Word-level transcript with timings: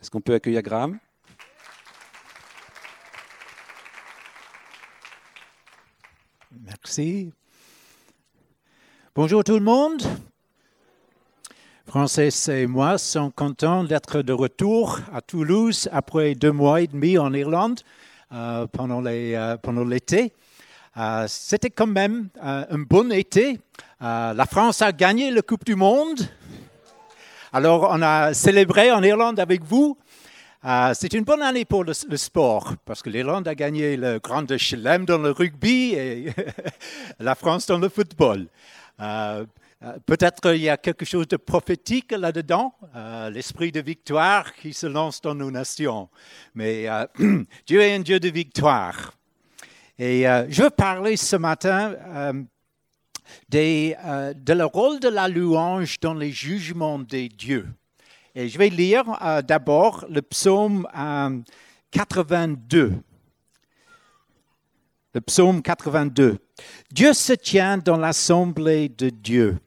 Est-ce 0.00 0.10
qu'on 0.10 0.20
peut 0.20 0.34
accueillir 0.34 0.62
Graham? 0.62 0.98
Merci. 6.64 7.32
Bonjour 9.14 9.44
tout 9.44 9.54
le 9.54 9.60
monde. 9.60 10.02
Francis 11.86 12.48
et 12.48 12.66
moi 12.66 12.96
sommes 12.98 13.32
contents 13.32 13.84
d'être 13.84 14.22
de 14.22 14.32
retour 14.32 15.00
à 15.12 15.20
Toulouse 15.20 15.88
après 15.92 16.34
deux 16.34 16.52
mois 16.52 16.80
et 16.80 16.86
demi 16.86 17.18
en 17.18 17.34
Irlande 17.34 17.80
euh, 18.32 18.66
euh, 18.72 19.56
pendant 19.58 19.84
l'été. 19.84 20.32
Euh, 20.96 21.26
c'était 21.28 21.70
quand 21.70 21.88
même 21.88 22.28
un 22.40 22.78
bon 22.78 23.12
été. 23.12 23.60
la 24.00 24.46
France 24.48 24.80
a 24.80 24.92
gagné 24.92 25.30
la 25.30 25.42
Coupe 25.42 25.64
du 25.64 25.74
Monde. 25.74 26.20
Alors 27.52 27.88
on 27.90 28.00
a 28.00 28.32
célébré 28.32 28.92
en 28.92 29.02
Irlande 29.02 29.40
avec 29.40 29.64
vous. 29.64 29.98
c'est 30.94 31.12
une 31.14 31.24
bonne 31.24 31.42
année 31.42 31.64
pour 31.64 31.82
le, 31.82 31.94
sport 31.94 32.74
parce 32.84 33.02
que 33.02 33.10
l'Irlande 33.10 33.48
a 33.48 33.56
gagné 33.56 33.96
le 33.96 34.20
Grand 34.20 34.46
Chelem 34.56 35.04
dans 35.04 35.18
le 35.18 35.32
rugby 35.32 35.94
et 35.94 36.32
la 37.18 37.34
France 37.34 37.66
dans 37.66 37.78
le 37.78 37.88
football. 37.88 38.46
Euh, 39.00 39.44
peut-être 40.06 40.54
il 40.54 40.60
y 40.60 40.68
a 40.68 40.76
quelque 40.76 41.04
chose 41.04 41.26
de 41.26 41.36
prophétique 41.36 42.12
là-dedans, 42.12 42.72
euh, 42.94 43.30
l'esprit 43.30 43.72
de 43.72 43.80
victoire 43.80 44.54
qui 44.54 44.72
se 44.72 44.86
lance 44.86 45.20
dans 45.20 45.34
nos 45.34 45.50
nations. 45.50 46.08
Mais 46.54 46.88
euh, 46.88 47.06
Dieu 47.66 47.80
est 47.80 47.94
un 47.94 48.00
Dieu 48.00 48.20
de 48.20 48.28
victoire. 48.28 49.14
Et 49.98 50.22
je 50.48 50.62
veux 50.62 50.70
parler 50.70 51.18
ce 51.18 51.36
matin 51.36 51.94
des, 53.48 53.96
de 54.36 54.52
le 54.52 54.64
rôle 54.64 55.00
de 55.00 55.08
la 55.08 55.28
louange 55.28 56.00
dans 56.00 56.14
les 56.14 56.30
jugements 56.30 56.98
des 56.98 57.28
dieux. 57.28 57.68
Et 58.34 58.48
je 58.48 58.58
vais 58.58 58.68
lire 58.68 59.06
d'abord 59.46 60.04
le 60.08 60.22
psaume 60.22 60.86
82. 61.90 62.92
Le 65.12 65.20
psaume 65.20 65.62
82. 65.62 66.38
Dieu 66.92 67.12
se 67.12 67.32
tient 67.32 67.78
dans 67.78 67.96
l'assemblée 67.96 68.88
de 68.88 69.10
Dieu. 69.10 69.58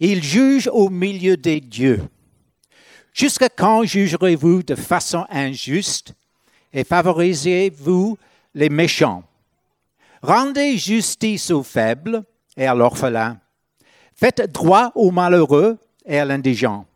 Il 0.00 0.22
juge 0.22 0.68
au 0.72 0.90
milieu 0.90 1.36
des 1.36 1.60
dieux. 1.60 2.02
Jusqu'à 3.12 3.48
quand 3.48 3.84
jugerez-vous 3.84 4.62
de 4.62 4.74
façon 4.74 5.24
injuste 5.30 6.12
et 6.72 6.84
favorisez-vous 6.84 8.18
les 8.54 8.68
méchants? 8.68 9.24
Rendez 10.20 10.76
justice 10.76 11.50
aux 11.50 11.62
faibles 11.62 12.22
et 12.56 12.66
à 12.66 12.74
l'orphelin. 12.74 13.38
Faites 14.14 14.50
droit 14.52 14.92
aux 14.94 15.10
malheureux 15.10 15.78
et 16.04 16.18
à 16.18 16.24
l'indigent. 16.24 16.86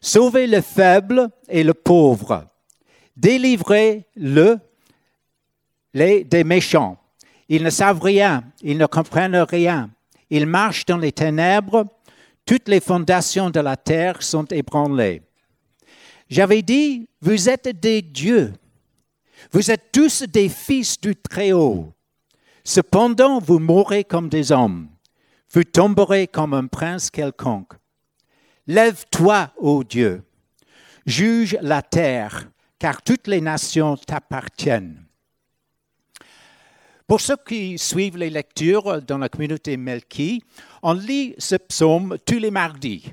Sauvez 0.00 0.46
le 0.46 0.60
faible 0.60 1.28
et 1.48 1.62
le 1.62 1.74
pauvre. 1.74 2.46
Délivrez-le 3.16 4.58
des 5.94 6.44
méchants. 6.44 6.98
Ils 7.48 7.62
ne 7.62 7.70
savent 7.70 8.00
rien, 8.00 8.44
ils 8.62 8.78
ne 8.78 8.86
comprennent 8.86 9.36
rien. 9.36 9.90
Ils 10.30 10.46
marchent 10.46 10.86
dans 10.86 10.96
les 10.96 11.12
ténèbres 11.12 11.86
toutes 12.44 12.68
les 12.68 12.80
fondations 12.80 13.50
de 13.50 13.60
la 13.60 13.76
terre 13.76 14.22
sont 14.22 14.46
ébranlées. 14.46 15.22
J'avais 16.28 16.62
dit, 16.62 17.08
vous 17.20 17.48
êtes 17.48 17.68
des 17.68 18.02
dieux. 18.02 18.52
Vous 19.52 19.70
êtes 19.70 19.92
tous 19.92 20.22
des 20.22 20.48
fils 20.48 21.00
du 21.00 21.14
Très-Haut. 21.14 21.92
Cependant, 22.64 23.38
vous 23.38 23.58
mourrez 23.58 24.04
comme 24.04 24.28
des 24.28 24.52
hommes. 24.52 24.88
Vous 25.52 25.64
tomberez 25.64 26.26
comme 26.26 26.54
un 26.54 26.66
prince 26.66 27.10
quelconque. 27.10 27.72
Lève-toi, 28.66 29.50
ô 29.58 29.84
Dieu. 29.84 30.22
Juge 31.04 31.58
la 31.60 31.82
terre, 31.82 32.48
car 32.78 33.02
toutes 33.02 33.26
les 33.26 33.40
nations 33.40 33.96
t'appartiennent. 33.96 35.04
Pour 37.06 37.20
ceux 37.20 37.36
qui 37.36 37.76
suivent 37.78 38.16
les 38.16 38.30
lectures 38.30 39.02
dans 39.02 39.18
la 39.18 39.28
communauté 39.28 39.76
Melki, 39.76 40.42
on 40.82 40.94
lit 40.94 41.34
ce 41.36 41.56
psaume 41.56 42.16
tous 42.24 42.38
les 42.38 42.50
mardis. 42.50 43.12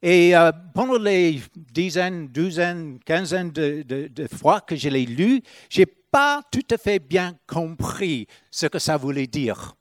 Et 0.00 0.34
euh, 0.36 0.50
pendant 0.74 0.98
les 0.98 1.40
dizaines, 1.54 2.28
douzaines, 2.28 2.98
quinzaines 3.04 3.50
de, 3.50 4.08
fois 4.34 4.60
que 4.60 4.74
je 4.74 4.88
l'ai 4.88 5.06
lu, 5.06 5.42
je 5.68 5.80
n'ai 5.80 5.86
pas 6.12 6.42
tout 6.52 6.66
à 6.70 6.78
fait 6.78 7.00
bien 7.00 7.34
compris 7.48 8.28
ce 8.50 8.66
que 8.66 8.78
ça 8.78 8.96
voulait 8.98 9.26
dire. 9.26 9.74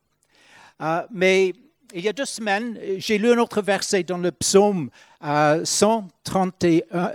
Euh, 0.81 1.05
mais 1.11 1.53
il 1.93 2.01
y 2.01 2.07
a 2.07 2.13
deux 2.13 2.25
semaines, 2.25 2.79
j'ai 2.97 3.17
lu 3.17 3.31
un 3.31 3.37
autre 3.37 3.61
verset 3.61 4.03
dans 4.03 4.17
le 4.17 4.31
psaume 4.31 4.89
138 5.21 6.85
euh, 6.95 7.11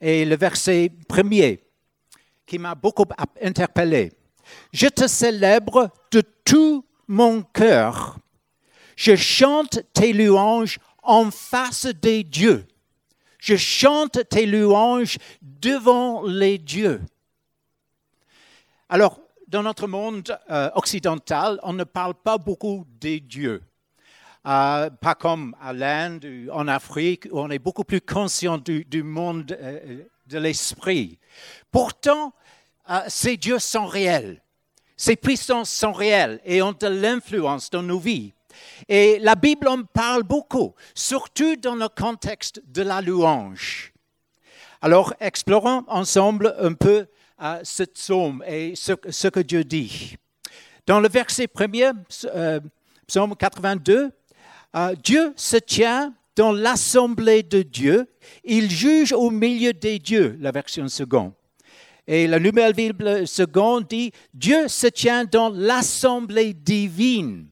et 0.00 0.24
le 0.26 0.36
verset 0.36 0.92
premier 1.08 1.64
qui 2.46 2.58
m'a 2.58 2.74
beaucoup 2.74 3.06
interpellé. 3.40 4.12
Je 4.72 4.88
te 4.88 5.08
célèbre 5.08 5.90
de 6.12 6.22
tout 6.44 6.84
mon 7.08 7.42
cœur. 7.42 8.18
Je 8.94 9.16
chante 9.16 9.80
tes 9.94 10.12
louanges 10.12 10.78
en 11.02 11.30
face 11.30 11.86
des 11.86 12.22
dieux. 12.22 12.66
Je 13.38 13.56
chante 13.56 14.28
tes 14.28 14.44
louanges 14.44 15.16
devant 15.40 16.22
les 16.26 16.58
dieux. 16.58 17.00
Alors, 18.94 19.18
dans 19.48 19.64
notre 19.64 19.88
monde 19.88 20.38
euh, 20.48 20.70
occidental, 20.76 21.58
on 21.64 21.72
ne 21.72 21.82
parle 21.82 22.14
pas 22.14 22.38
beaucoup 22.38 22.86
des 23.00 23.18
dieux. 23.18 23.60
Euh, 24.46 24.88
pas 24.88 25.16
comme 25.16 25.56
à 25.60 25.72
l'Inde 25.72 26.24
ou 26.24 26.52
en 26.52 26.68
Afrique, 26.68 27.26
où 27.32 27.40
on 27.40 27.50
est 27.50 27.58
beaucoup 27.58 27.82
plus 27.82 28.00
conscient 28.00 28.56
du, 28.56 29.02
monde 29.02 29.50
euh, 29.60 30.04
de 30.28 30.38
l'esprit. 30.38 31.18
Pourtant, 31.72 32.34
ces 33.08 33.36
dieux 33.36 33.58
sont 33.58 33.86
réels. 33.86 34.40
Ces 34.96 35.16
puissances 35.16 35.70
sont 35.70 35.92
réelles 35.92 36.40
et 36.44 36.62
ont 36.62 36.70
de 36.70 36.86
l'influence 36.86 37.70
dans 37.70 37.82
nos 37.82 37.98
vies. 37.98 38.32
Et 38.86 39.18
la 39.18 39.34
Bible 39.34 39.66
en 39.66 39.82
parle 39.82 40.22
beaucoup, 40.22 40.72
surtout 40.94 41.56
dans 41.56 41.74
le 41.74 41.88
contexte 41.88 42.62
de 42.64 42.82
la 42.82 43.00
louange. 43.00 43.92
Alors, 44.80 45.14
explorons 45.18 45.82
ensemble 45.88 46.54
un 46.60 46.74
peu 46.74 47.08
euh, 47.42 47.58
ce 47.64 47.82
psaume 47.82 48.44
et 48.46 48.74
ce, 48.76 49.28
que 49.28 49.40
Dieu 49.40 49.64
dit. 49.64 50.16
Dans 50.86 51.00
le 51.00 51.08
verset 51.08 51.48
premier, 51.48 51.90
euh, 52.26 52.60
psaume 53.08 53.34
82, 53.34 54.12
euh, 54.76 54.94
Dieu 55.02 55.32
se 55.34 55.56
tient 55.56 56.14
dans 56.36 56.52
l'assemblée 56.52 57.42
de 57.42 57.62
Dieu. 57.62 58.06
Il 58.44 58.70
juge 58.70 59.12
au 59.12 59.30
milieu 59.30 59.72
des 59.72 59.98
dieux, 59.98 60.36
la 60.40 60.52
version 60.52 60.86
seconde. 60.86 61.32
Et 62.06 62.28
la 62.28 62.38
nouvelle 62.38 62.72
Bible 62.72 63.26
seconde 63.26 63.88
dit, 63.88 64.12
Dieu 64.32 64.68
se 64.68 64.86
tient 64.86 65.24
dans 65.24 65.48
l'assemblée 65.48 66.54
divine. 66.54 67.48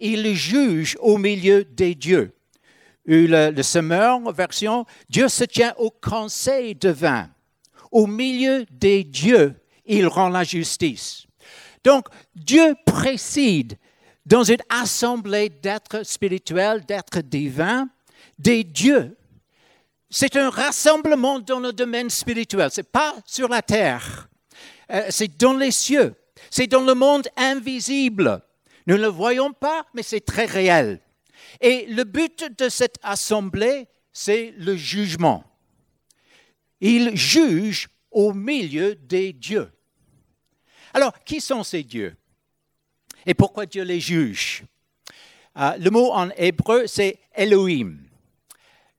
Il 0.00 0.34
juge 0.34 0.96
au 1.00 1.18
milieu 1.18 1.64
des 1.64 1.94
dieux. 1.94 2.32
Le, 3.04 3.50
le 3.50 3.62
semeur, 3.62 4.32
version, 4.32 4.86
Dieu 5.08 5.28
se 5.28 5.44
tient 5.44 5.72
au 5.78 5.90
conseil 5.90 6.74
divin. 6.74 7.30
Au 7.90 8.06
milieu 8.06 8.66
des 8.70 9.04
dieux, 9.04 9.54
il 9.86 10.06
rend 10.06 10.28
la 10.28 10.44
justice. 10.44 11.26
Donc, 11.84 12.06
Dieu 12.34 12.74
préside 12.84 13.76
dans 14.26 14.44
une 14.44 14.62
assemblée 14.68 15.48
d'êtres 15.48 16.04
spirituels, 16.04 16.84
d'êtres 16.84 17.22
divins, 17.22 17.88
des 18.38 18.62
dieux 18.64 19.16
c'est 20.10 20.36
un 20.36 20.50
rassemblement 20.50 21.38
dans 21.38 21.60
le 21.60 21.72
domaine 21.72 22.10
spirituel. 22.10 22.70
Ce 22.70 22.80
n'est 22.80 22.84
pas 22.84 23.14
sur 23.26 23.48
la 23.48 23.62
terre. 23.62 24.28
Euh, 24.90 25.06
c'est 25.10 25.36
dans 25.36 25.54
les 25.54 25.70
cieux. 25.70 26.14
C'est 26.50 26.66
dans 26.66 26.82
le 26.82 26.94
monde 26.94 27.28
invisible. 27.36 28.40
Nous 28.86 28.96
ne 28.96 29.02
le 29.02 29.08
voyons 29.08 29.52
pas, 29.52 29.84
mais 29.92 30.02
c'est 30.02 30.24
très 30.24 30.46
réel. 30.46 31.00
Et 31.60 31.86
le 31.86 32.04
but 32.04 32.56
de 32.58 32.68
cette 32.68 32.96
assemblée, 33.02 33.86
c'est 34.12 34.54
le 34.56 34.76
jugement. 34.76 35.44
Il 36.80 37.16
juge 37.16 37.88
au 38.10 38.32
milieu 38.32 38.94
des 38.94 39.32
dieux. 39.32 39.70
Alors, 40.94 41.12
qui 41.24 41.40
sont 41.40 41.62
ces 41.62 41.82
dieux? 41.82 42.16
Et 43.26 43.34
pourquoi 43.34 43.66
Dieu 43.66 43.82
les 43.82 44.00
juge? 44.00 44.64
Euh, 45.58 45.76
Le 45.78 45.90
mot 45.90 46.12
en 46.12 46.30
hébreu, 46.36 46.86
c'est 46.86 47.18
Elohim. 47.34 47.98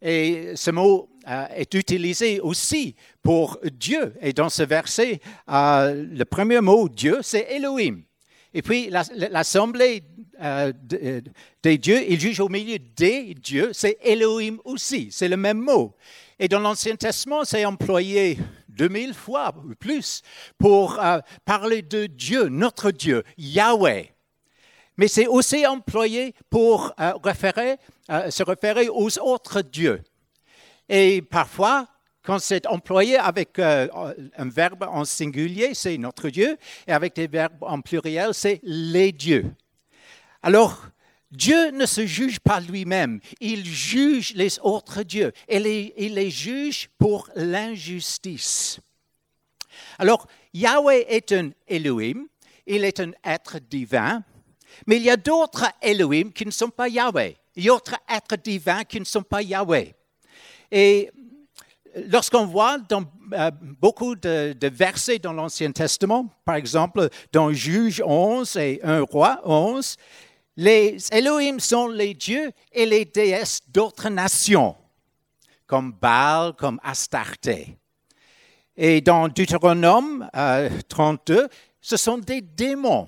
Et 0.01 0.55
ce 0.55 0.71
mot 0.71 1.09
euh, 1.27 1.45
est 1.55 1.73
utilisé 1.73 2.39
aussi 2.39 2.95
pour 3.21 3.59
Dieu. 3.73 4.13
Et 4.21 4.33
dans 4.33 4.49
ce 4.49 4.63
verset, 4.63 5.19
euh, 5.49 6.05
le 6.09 6.25
premier 6.25 6.61
mot 6.61 6.87
Dieu, 6.87 7.19
c'est 7.21 7.47
Elohim. 7.49 8.03
Et 8.53 8.61
puis 8.61 8.89
l'assemblée 8.89 10.03
des 11.61 11.77
dieux, 11.77 12.03
il 12.09 12.19
juge 12.19 12.39
au 12.39 12.49
milieu 12.49 12.79
des 12.79 13.35
dieux, 13.35 13.71
c'est 13.73 13.97
Elohim 14.01 14.57
aussi, 14.63 15.09
c'est 15.11 15.27
le 15.27 15.37
même 15.37 15.59
mot. 15.59 15.95
Et 16.39 16.47
dans 16.47 16.59
l'Ancien 16.59 16.95
Testament, 16.95 17.43
c'est 17.43 17.65
employé 17.65 18.39
2000 18.69 19.13
fois 19.13 19.53
ou 19.57 19.75
plus 19.75 20.21
pour 20.57 20.99
parler 21.45 21.81
de 21.81 22.05
Dieu, 22.05 22.47
notre 22.47 22.91
Dieu, 22.91 23.23
Yahweh. 23.37 24.13
Mais 24.97 25.07
c'est 25.07 25.27
aussi 25.27 25.65
employé 25.65 26.33
pour 26.49 26.93
référer 27.23 27.77
euh, 28.11 28.31
se 28.31 28.41
référer 28.41 28.89
aux 28.89 29.19
autres 29.19 29.61
dieux. 29.61 30.01
Et 30.87 31.21
parfois, 31.21 31.85
quand 32.23 32.39
c'est 32.39 32.65
employé 32.65 33.17
avec 33.17 33.59
euh, 33.59 33.87
un 34.35 34.49
verbe 34.49 34.83
en 34.89 35.05
singulier, 35.05 35.75
c'est 35.75 35.95
notre 35.99 36.29
Dieu, 36.29 36.57
et 36.87 36.91
avec 36.91 37.15
des 37.15 37.27
verbes 37.27 37.61
en 37.61 37.81
pluriel, 37.81 38.33
c'est 38.33 38.61
les 38.63 39.11
dieux. 39.11 39.45
Alors, 40.41 40.87
Dieu 41.31 41.71
ne 41.71 41.85
se 41.85 42.05
juge 42.05 42.39
pas 42.39 42.59
lui-même, 42.59 43.19
il 43.39 43.65
juge 43.65 44.33
les 44.33 44.59
autres 44.59 45.03
dieux, 45.03 45.31
et 45.47 45.93
il 45.97 46.15
les 46.15 46.31
juge 46.31 46.89
pour 46.97 47.29
l'injustice. 47.35 48.79
Alors, 49.99 50.27
Yahweh 50.53 51.05
est 51.07 51.31
un 51.31 51.51
Elohim, 51.67 52.25
il 52.65 52.83
est 52.83 52.99
un 52.99 53.11
être 53.23 53.59
divin, 53.59 54.23
mais 54.87 54.97
il 54.97 55.03
y 55.03 55.09
a 55.09 55.17
d'autres 55.17 55.65
Elohim 55.81 56.31
qui 56.31 56.45
ne 56.45 56.51
sont 56.51 56.69
pas 56.69 56.87
Yahweh. 56.87 57.35
Il 57.55 57.63
y 57.63 57.69
a 57.69 57.73
d'autres 57.73 57.97
êtres 58.07 58.37
divins 58.37 58.83
qui 58.83 58.99
ne 58.99 59.05
sont 59.05 59.23
pas 59.23 59.41
Yahweh. 59.41 59.93
Et 60.71 61.11
lorsqu'on 62.07 62.45
voit 62.45 62.77
dans 62.77 63.03
euh, 63.33 63.51
beaucoup 63.61 64.15
de, 64.15 64.55
versets 64.71 65.19
dans 65.19 65.33
l'Ancien 65.33 65.71
Testament, 65.71 66.27
par 66.45 66.55
exemple 66.55 67.09
dans 67.31 67.51
Juge 67.51 68.01
11 68.05 68.55
et 68.57 68.79
1 68.83 69.01
Roi 69.01 69.41
11, 69.43 69.95
les 70.59 70.97
Elohim 71.13 71.57
sont 71.57 71.87
les 71.87 72.13
dieux 72.13 72.51
et 72.73 72.85
les 72.85 73.05
déesses 73.05 73.61
d'autres 73.69 74.09
nations, 74.09 74.75
comme 75.65 75.93
Baal, 75.93 76.51
comme 76.51 76.81
Astarté. 76.83 77.77
Et 78.75 78.99
dans 78.99 79.29
Deutéronome 79.29 80.29
32, 80.89 81.43
euh, 81.43 81.47
ce 81.79 81.95
sont 81.95 82.17
des 82.17 82.41
démons. 82.41 83.07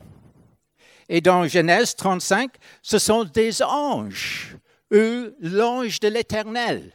Et 1.09 1.19
dans 1.19 1.45
Genèse 1.45 1.93
35, 1.97 2.51
ce 2.81 2.97
sont 2.97 3.25
des 3.25 3.61
anges, 3.61 4.55
eux, 4.93 5.35
l'ange 5.41 5.99
de 5.99 6.07
l'Éternel. 6.07 6.93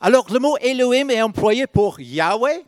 Alors 0.00 0.32
le 0.32 0.38
mot 0.38 0.56
Elohim 0.62 1.10
est 1.10 1.20
employé 1.20 1.66
pour 1.66 2.00
Yahweh 2.00 2.64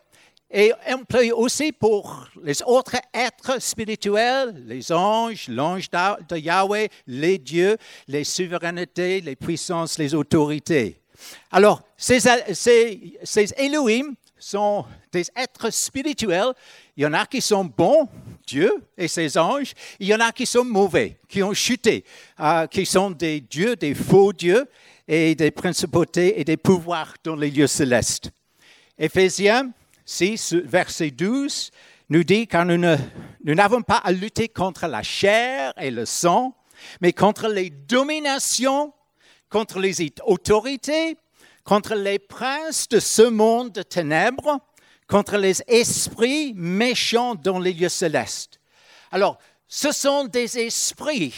et 0.57 0.73
employé 0.89 1.33
aussi 1.33 1.73
pour 1.73 2.29
les 2.41 2.63
autres 2.63 2.95
êtres 3.13 3.61
spirituels, 3.61 4.55
les 4.67 4.93
anges, 4.93 5.49
l'ange 5.49 5.91
de 5.91 6.37
Yahweh, 6.37 6.89
les 7.09 7.39
dieux, 7.39 7.77
les 8.07 8.23
souverainetés, 8.23 9.21
les 9.21 9.35
puissances, 9.35 9.99
les 9.99 10.15
autorités. 10.15 11.01
Alors, 11.51 11.83
ces, 11.97 12.21
ces, 12.53 13.53
Elohim 13.57 14.15
sont 14.39 14.85
des 15.11 15.27
êtres 15.35 15.71
spirituels. 15.71 16.53
Il 16.97 17.03
y 17.03 17.07
en 17.07 17.15
a 17.15 17.27
qui 17.27 17.41
sont 17.41 17.65
bons, 17.65 18.09
Dieu 18.47 18.71
et 18.97 19.09
ses 19.09 19.37
anges. 19.37 19.73
Il 19.99 20.07
y 20.07 20.15
en 20.15 20.21
a 20.21 20.31
qui 20.31 20.47
sont 20.47 20.65
mauvais, 20.65 21.19
qui 21.27 21.43
ont 21.43 21.53
chuté, 21.53 22.05
euh, 22.39 22.69
qui 22.69 22.87
sont 22.87 23.11
des 23.11 23.41
dieux, 23.41 23.75
des 23.75 23.95
faux 23.95 24.33
dieux 24.33 24.67
et 25.09 25.35
des 25.35 25.51
principautés 25.51 26.39
et 26.39 26.45
des 26.45 26.57
pouvoirs 26.57 27.15
dans 27.25 27.35
les 27.35 27.51
lieux 27.51 27.67
célestes. 27.67 28.31
Éphésiens 28.97 29.73
6, 30.05 30.55
verset 30.55 31.11
12, 31.11 31.71
nous 32.11 32.25
dit 32.25 32.47
car 32.47 32.65
nous 32.65 32.79
n'avons 33.43 33.83
pas 33.83 33.97
à 33.97 34.13
lutter 34.13 34.49
contre 34.49 34.87
la 34.87 35.03
chair 35.03 35.73
et 35.79 35.91
le 35.91 36.05
sang, 36.05 36.57
mais 37.01 37.13
contre 37.13 37.49
les 37.49 37.71
dominations, 37.71 38.93
contre 39.49 39.79
les 39.79 39.97
autorités, 40.27 41.17
contre 41.65 41.95
les 41.95 42.19
princes 42.19 42.89
de 42.89 43.01
ce 43.01 43.23
monde 43.23 43.73
de 43.73 43.83
ténèbres, 43.83 44.61
contre 45.09 45.37
les 45.37 45.63
esprits 45.67 46.53
méchants 46.55 47.35
dans 47.35 47.59
les 47.59 47.73
lieux 47.73 47.89
célestes. 47.89 48.61
Alors, 49.11 49.39
ce 49.69 49.93
sont 49.93 50.25
des 50.25 50.59
esprits, 50.59 51.35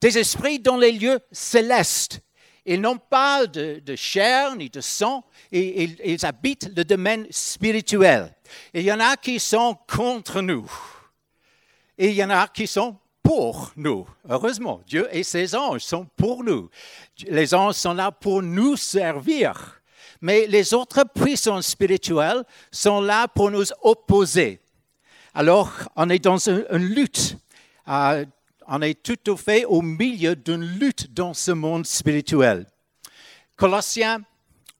des 0.00 0.18
esprits 0.18 0.58
dans 0.58 0.76
les 0.76 0.92
lieux 0.92 1.20
célestes. 1.32 2.20
Ils 2.66 2.80
n'ont 2.80 2.98
pas 2.98 3.46
de, 3.46 3.80
chair 3.94 4.56
ni 4.56 4.68
de 4.68 4.80
sang, 4.80 5.24
ils, 5.52 6.18
habitent 6.24 6.70
le 6.76 6.84
domaine 6.84 7.26
spirituel. 7.30 8.34
il 8.74 8.82
y 8.82 8.92
en 8.92 8.98
a 8.98 9.16
qui 9.16 9.38
sont 9.38 9.78
contre 9.86 10.42
nous, 10.42 10.70
et 11.96 12.08
il 12.08 12.14
y 12.14 12.24
en 12.24 12.30
a 12.30 12.48
qui 12.48 12.66
sont 12.66 12.98
pour 13.22 13.72
nous. 13.76 14.06
Heureusement, 14.28 14.82
Dieu 14.86 15.08
et 15.10 15.22
ses 15.22 15.54
anges 15.54 15.82
sont 15.82 16.06
pour 16.16 16.44
nous. 16.44 16.68
Les 17.26 17.54
anges 17.54 17.74
sont 17.74 17.94
là 17.94 18.12
pour 18.12 18.42
nous 18.42 18.76
servir. 18.76 19.80
Mais 20.20 20.46
les 20.46 20.74
autres 20.74 21.04
puissances 21.14 21.68
spirituelles 21.68 22.44
sont 22.70 23.00
là 23.00 23.28
pour 23.28 23.50
nous 23.50 23.66
opposer. 23.82 24.60
Alors, 25.34 25.70
on 25.96 26.08
est 26.08 26.18
dans 26.18 26.38
une, 26.48 26.64
lutte. 26.72 27.36
On 28.68 28.82
est 28.82 29.02
tout 29.02 29.32
à 29.32 29.36
fait 29.36 29.64
au 29.64 29.82
milieu 29.82 30.34
d'une 30.36 30.64
lutte 30.64 31.12
dans 31.12 31.34
ce 31.34 31.52
monde 31.52 31.86
spirituel. 31.86 32.66
Colossiens 33.56 34.22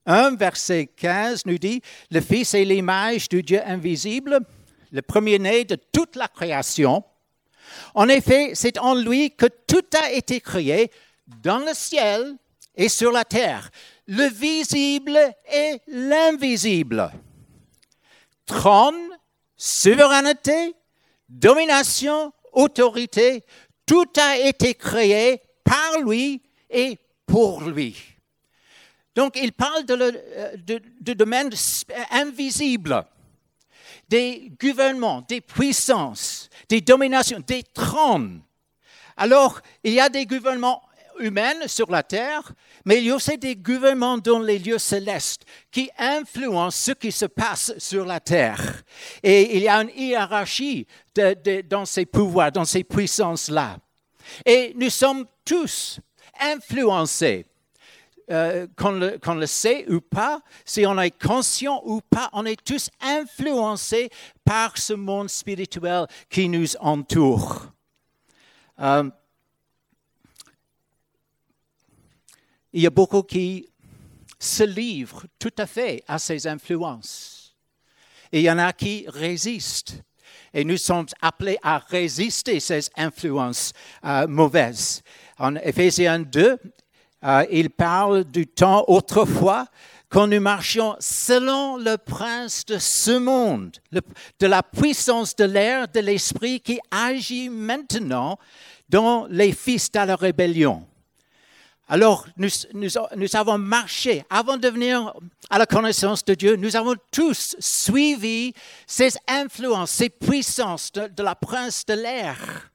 1, 0.07 0.37
verset 0.37 0.87
15 0.97 1.47
nous 1.47 1.59
dit, 1.59 1.83
Le 2.11 2.21
Fils 2.21 2.55
est 2.55 2.65
l'image 2.65 3.29
du 3.29 3.43
Dieu 3.43 3.61
invisible, 3.65 4.41
le 4.93 5.03
premier-né 5.03 5.65
de 5.65 5.77
toute 5.77 6.17
la 6.17 6.29
création 6.29 7.05
en 7.95 8.09
effet, 8.09 8.53
c'est 8.55 8.79
en 8.79 8.95
lui 8.95 9.31
que 9.31 9.47
tout 9.47 9.85
a 10.01 10.11
été 10.13 10.41
créé 10.41 10.91
dans 11.43 11.59
le 11.59 11.75
ciel 11.75 12.37
et 12.75 12.89
sur 12.89 13.11
la 13.11 13.25
terre, 13.25 13.71
le 14.07 14.29
visible 14.29 15.19
et 15.53 15.81
l'invisible. 15.89 17.11
Trône, 18.45 19.11
souveraineté, 19.57 20.75
domination, 21.29 22.33
autorité, 22.53 23.45
tout 23.87 24.11
a 24.19 24.37
été 24.39 24.75
créé 24.75 25.41
par 25.65 26.01
lui 26.01 26.43
et 26.69 26.99
pour 27.25 27.63
lui. 27.63 27.97
Donc, 29.15 29.39
il 29.41 29.53
parle 29.53 29.87
de, 29.87 30.81
de 31.01 31.13
domaine 31.15 31.51
invisible 32.11 33.07
des 34.09 34.53
gouvernements, 34.61 35.23
des 35.23 35.41
puissances, 35.41 36.49
des 36.69 36.81
dominations, 36.81 37.43
des 37.47 37.63
trônes. 37.63 38.43
Alors, 39.17 39.61
il 39.83 39.95
y 39.95 40.01
a 40.01 40.09
des 40.09 40.27
gouvernements 40.27 40.83
humains 41.21 41.67
sur 41.67 41.91
la 41.91 42.03
terre, 42.03 42.53
mais 42.85 42.99
il 42.99 43.05
y 43.07 43.11
a 43.11 43.17
aussi 43.17 43.39
des 43.39 43.57
gouvernements 43.57 44.19
dans 44.19 44.39
les 44.39 44.59
lieux 44.59 44.79
célestes 44.79 45.43
qui 45.71 45.91
influencent 45.99 46.85
ce 46.87 46.93
qui 46.93 47.13
se 47.13 47.27
passe 47.27 47.73
sur 47.79 48.05
la 48.05 48.21
terre. 48.21 48.83
Et 49.23 49.57
il 49.57 49.63
y 49.63 49.69
a 49.69 49.83
une 49.83 49.91
hiérarchie 49.97 50.87
dans 51.69 51.85
ces 51.85 52.07
pouvoirs, 52.07 52.53
dans 52.53 52.65
ces 52.65 52.85
puissances-là. 52.85 53.79
Et 54.45 54.73
nous 54.77 54.91
sommes 54.91 55.27
tous 55.45 56.01
influencés 56.41 57.47
euh, 58.29 58.67
qu'on, 58.77 59.35
le, 59.35 59.47
sait 59.47 59.89
ou 59.89 60.01
pas, 60.01 60.41
si 60.65 60.85
on 60.85 60.99
est 60.99 61.17
conscient 61.17 61.81
ou 61.85 62.01
pas, 62.01 62.29
on 62.33 62.45
est 62.45 62.61
tous 62.65 62.91
influencés 63.01 64.11
par 64.45 64.77
ce 64.79 64.95
monde 64.95 65.31
spirituel 65.31 66.07
qui 66.29 66.49
nous 66.49 66.77
entoure. 66.81 67.67
Euh, 68.81 69.09
il 72.77 72.83
y 72.83 72.87
a 72.87 72.91
beaucoup 72.91 73.23
qui 73.23 73.67
se 74.39 74.63
livrent 74.63 75.25
tout 75.39 75.55
à 75.57 75.67
fait 75.67 76.05
à 76.07 76.19
ces 76.19 76.47
influences. 76.47 77.57
Et 78.31 78.41
il 78.41 78.45
y 78.45 78.51
en 78.51 78.59
a 78.59 78.75
qui 78.75 79.07
résistent. 79.09 80.03
Et 80.53 80.63
nous 80.63 80.77
sommes 80.77 81.07
appelés 81.23 81.57
à 81.63 81.79
résister 81.79 82.61
ces 82.61 82.91
influences 82.99 83.73
euh, 84.05 84.27
mauvaises. 84.27 85.03
En 85.39 85.57
Éphésiens 85.57 86.19
2, 86.19 86.59
euh, 87.25 87.47
il 87.51 87.71
parle 87.71 88.25
du 88.25 88.47
temps 88.47 88.85
autrefois 88.89 89.67
quand 90.11 90.27
nous 90.27 90.41
marchions 90.41 90.97
selon 91.01 91.79
le 91.79 91.97
prince 91.97 92.67
de 92.67 92.77
ce 92.77 93.17
monde, 93.17 93.75
de 93.91 94.47
la 94.47 94.63
puissance 94.63 95.35
de 95.35 95.45
l'air, 95.45 95.89
de 95.89 96.01
l'esprit 96.01 96.61
qui 96.61 96.79
agit 96.91 97.49
maintenant 97.49 98.39
dans 98.91 99.27
les 99.31 99.53
fils 99.53 99.91
de 99.91 100.01
la 100.01 100.15
rébellion. 100.15 100.87
Alors, 101.89 102.27
nous, 102.37 103.37
avons 103.37 103.59
marché, 103.59 104.25
avant 104.29 104.57
de 104.57 104.69
venir 104.69 105.15
à 105.51 105.59
la 105.59 105.67
connaissance 105.67 106.25
de 106.25 106.35
Dieu, 106.35 106.57
nous 106.57 106.75
avons 106.75 106.95
tous 107.13 107.55
suivi 107.61 108.53
ces 108.87 109.11
influences, 109.29 109.93
ces 109.93 110.09
puissances 110.09 110.91
de, 110.93 111.23
la 111.23 111.37
prince 111.37 111.87
de 111.87 111.95
l'air. 111.95 112.73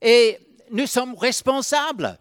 Et 0.00 0.38
nous 0.70 0.86
sommes 0.86 1.16
responsables 1.16 2.18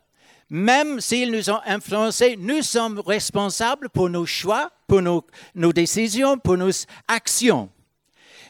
même 0.53 0.99
s'ils 0.99 1.31
nous 1.31 1.49
ont 1.49 1.61
influencés, 1.65 2.35
nous 2.37 2.61
sommes 2.61 2.99
responsables 2.99 3.89
pour 3.89 4.09
nos 4.09 4.25
choix, 4.25 4.69
pour 4.85 5.01
nos, 5.01 5.23
décisions, 5.71 6.37
pour 6.37 6.57
nos 6.57 6.71
actions. 7.07 7.69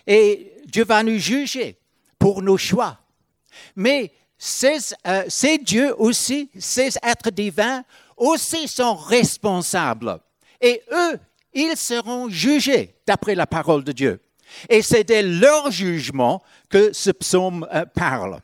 Et 0.08 0.52
Dieu 0.66 0.84
va 0.84 1.04
nous 1.04 1.20
juger 1.20 1.78
pour 2.18 2.42
nos 2.42 2.58
choix. 2.58 2.98
Mais 3.76 4.12
ces, 4.44 4.96
euh, 5.06 5.24
ces 5.28 5.60
dieux 5.60 5.94
aussi, 6.02 6.50
ces 6.58 6.98
êtres 7.04 7.30
divins 7.30 7.84
aussi 8.18 8.68
sont 8.68 8.96
responsables. 8.96 10.20
Et 10.60 10.82
eux, 10.92 11.20
ils 11.54 11.78
seront 11.78 12.28
jugés 12.28 12.96
d'après 13.06 13.36
la 13.36 13.46
parole 13.46 13.84
de 13.84 13.92
Dieu. 13.92 14.20
Et 14.68 14.82
c'est 14.82 15.04
de 15.04 15.40
leur 15.40 15.70
jugement 15.70 16.42
que 16.70 16.92
ce 16.92 17.12
psaume 17.12 17.68
euh, 17.72 17.86
parle. 17.86 18.42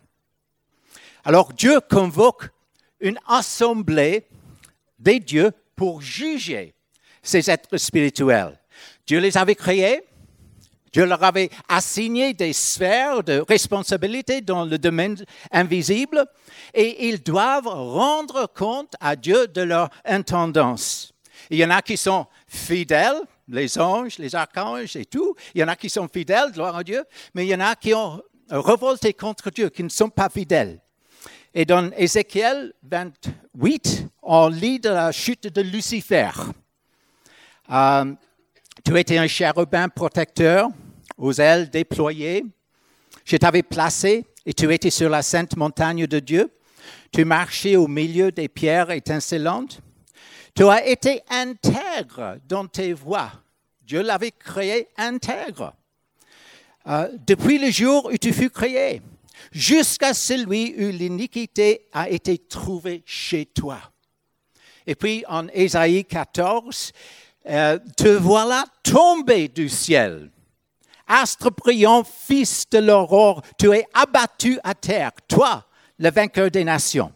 Alors 1.25 1.51
Dieu 1.51 1.79
convoque 1.81 2.51
une 2.99 3.17
assemblée 3.27 4.27
des 4.99 5.19
dieux 5.19 5.51
pour 5.75 6.03
juger 6.03 6.75
ces 7.23 7.49
êtres 7.49 7.75
spirituels. 7.77 8.59
Dieu 9.07 9.17
les 9.17 9.35
avait 9.35 9.55
créés, 9.55 10.03
Dieu 10.97 11.05
leur 11.05 11.23
avait 11.23 11.51
assigné 11.69 12.33
des 12.33 12.53
sphères 12.53 13.23
de 13.23 13.45
responsabilité 13.47 14.41
dans 14.41 14.65
le 14.65 14.79
domaine 14.79 15.15
invisible 15.51 16.25
et 16.73 17.07
ils 17.07 17.21
doivent 17.21 17.67
rendre 17.67 18.47
compte 18.51 18.95
à 18.99 19.15
Dieu 19.15 19.45
de 19.47 19.61
leur 19.61 19.91
intendance. 20.05 21.13
Il 21.51 21.59
y 21.59 21.65
en 21.65 21.69
a 21.69 21.83
qui 21.83 21.97
sont 21.97 22.25
fidèles, 22.47 23.21
les 23.47 23.77
anges, 23.77 24.17
les 24.17 24.33
archanges 24.33 24.95
et 24.95 25.05
tout. 25.05 25.35
Il 25.53 25.61
y 25.61 25.63
en 25.63 25.67
a 25.67 25.75
qui 25.75 25.87
sont 25.87 26.07
fidèles, 26.11 26.51
gloire 26.51 26.77
à 26.77 26.83
Dieu, 26.83 27.03
mais 27.35 27.45
il 27.45 27.49
y 27.49 27.53
en 27.53 27.59
a 27.59 27.75
qui 27.75 27.93
ont 27.93 28.19
revolté 28.49 29.13
contre 29.13 29.51
Dieu, 29.51 29.69
qui 29.69 29.83
ne 29.83 29.89
sont 29.89 30.09
pas 30.09 30.29
fidèles. 30.29 30.81
Et 31.53 31.65
dans 31.65 31.91
Ézéchiel 31.91 32.73
28, 32.81 34.03
on 34.23 34.47
lit 34.47 34.79
de 34.79 34.89
la 34.89 35.11
chute 35.11 35.45
de 35.45 35.61
Lucifer. 35.61 36.31
Euh, 37.69 38.15
tu 38.83 38.97
étais 38.97 39.19
un 39.19 39.27
chérubin 39.27 39.89
protecteur 39.89 40.69
aux 41.17 41.33
ailes 41.33 41.69
déployées. 41.69 42.45
Je 43.25 43.37
t'avais 43.37 43.63
placé 43.63 44.25
et 44.45 44.53
tu 44.53 44.71
étais 44.73 44.89
sur 44.89 45.09
la 45.09 45.21
sainte 45.21 45.57
montagne 45.57 46.07
de 46.07 46.19
Dieu. 46.19 46.51
Tu 47.11 47.25
marchais 47.25 47.75
au 47.75 47.87
milieu 47.87 48.31
des 48.31 48.47
pierres 48.47 48.91
étincelantes. 48.91 49.81
Tu 50.55 50.63
as 50.63 50.85
été 50.87 51.21
intègre 51.29 52.37
dans 52.47 52.67
tes 52.67 52.93
voies. 52.93 53.31
Dieu 53.81 54.01
l'avait 54.01 54.31
créé 54.31 54.87
intègre. 54.97 55.73
Euh, 56.87 57.09
depuis 57.25 57.57
le 57.57 57.69
jour 57.69 58.09
où 58.11 58.17
tu 58.17 58.33
fus 58.33 58.49
créé, 58.49 59.01
jusqu'à 59.51 60.13
celui 60.13 60.73
où 60.77 60.89
l'iniquité 60.91 61.87
a 61.93 62.09
été 62.09 62.37
trouvée 62.37 63.03
chez 63.05 63.45
toi. 63.45 63.79
Et 64.85 64.95
puis 64.95 65.23
en 65.27 65.47
Ésaïe 65.49 66.05
14, 66.05 66.91
euh, 67.49 67.79
te 67.95 68.07
voilà 68.07 68.65
tombé 68.83 69.47
du 69.47 69.69
ciel. 69.69 70.31
Astre 71.07 71.51
brillant, 71.51 72.03
fils 72.03 72.69
de 72.69 72.79
l'aurore, 72.79 73.41
tu 73.57 73.71
es 73.71 73.87
abattu 73.93 74.59
à 74.63 74.73
terre, 74.75 75.11
toi, 75.27 75.65
le 75.99 76.11
vainqueur 76.11 76.51
des 76.51 76.63
nations. 76.63 77.11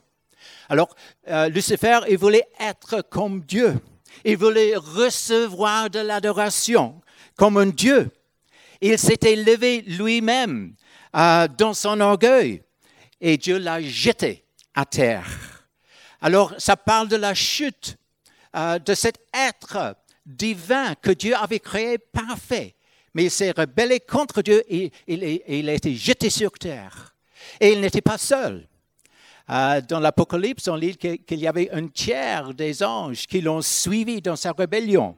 Alors, 0.69 0.95
euh, 1.27 1.49
Lucifer, 1.49 1.99
il 2.09 2.17
voulait 2.17 2.47
être 2.59 3.01
comme 3.01 3.41
Dieu. 3.41 3.77
Il 4.23 4.37
voulait 4.37 4.75
recevoir 4.75 5.89
de 5.89 5.99
l'adoration 5.99 7.01
comme 7.35 7.57
un 7.57 7.67
Dieu. 7.67 8.09
Il 8.79 8.97
s'était 8.97 9.35
levé 9.35 9.81
lui-même 9.81 10.75
euh, 11.15 11.47
dans 11.57 11.73
son 11.73 11.99
orgueil 11.99 12.63
et 13.19 13.37
Dieu 13.37 13.57
l'a 13.57 13.81
jeté 13.81 14.45
à 14.73 14.85
terre. 14.85 15.27
Alors, 16.21 16.53
ça 16.57 16.77
parle 16.77 17.07
de 17.07 17.15
la 17.15 17.33
chute 17.33 17.97
euh, 18.55 18.79
de 18.79 18.93
cet 18.93 19.19
être 19.33 19.95
divin 20.25 20.95
que 20.95 21.11
Dieu 21.11 21.35
avait 21.35 21.59
créé 21.59 21.97
parfait. 21.97 22.75
Mais 23.13 23.25
il 23.25 23.31
s'est 23.31 23.51
rebellé 23.51 23.99
contre 23.99 24.41
Dieu 24.41 24.63
et 24.69 24.91
il 25.07 25.69
a 25.69 25.73
été 25.73 25.93
jeté 25.95 26.29
sur 26.29 26.51
terre. 26.51 27.15
Et 27.59 27.73
il 27.73 27.81
n'était 27.81 28.01
pas 28.01 28.17
seul. 28.17 28.67
Euh, 29.49 29.81
dans 29.81 29.99
l'Apocalypse, 29.99 30.67
on 30.67 30.75
lit 30.75 30.95
qu'il 30.95 31.39
y 31.39 31.47
avait 31.47 31.69
un 31.71 31.87
tiers 31.87 32.53
des 32.53 32.83
anges 32.83 33.27
qui 33.27 33.41
l'ont 33.41 33.61
suivi 33.61 34.21
dans 34.21 34.35
sa 34.35 34.53
rébellion. 34.53 35.17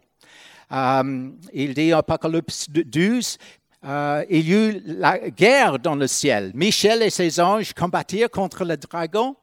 Euh, 0.71 1.29
il 1.53 1.73
dit 1.73 1.93
en 1.93 1.99
Apocalypse 1.99 2.67
12, 2.69 3.37
euh, 3.85 4.25
il 4.29 4.49
y 4.49 4.53
eut 4.53 4.81
la 4.85 5.19
guerre 5.29 5.77
dans 5.77 5.95
le 5.95 6.07
ciel. 6.07 6.51
Michel 6.55 7.03
et 7.03 7.09
ses 7.09 7.39
anges 7.39 7.73
combattirent 7.73 8.31
contre 8.31 8.63
le 8.63 8.77
dragon. 8.77 9.35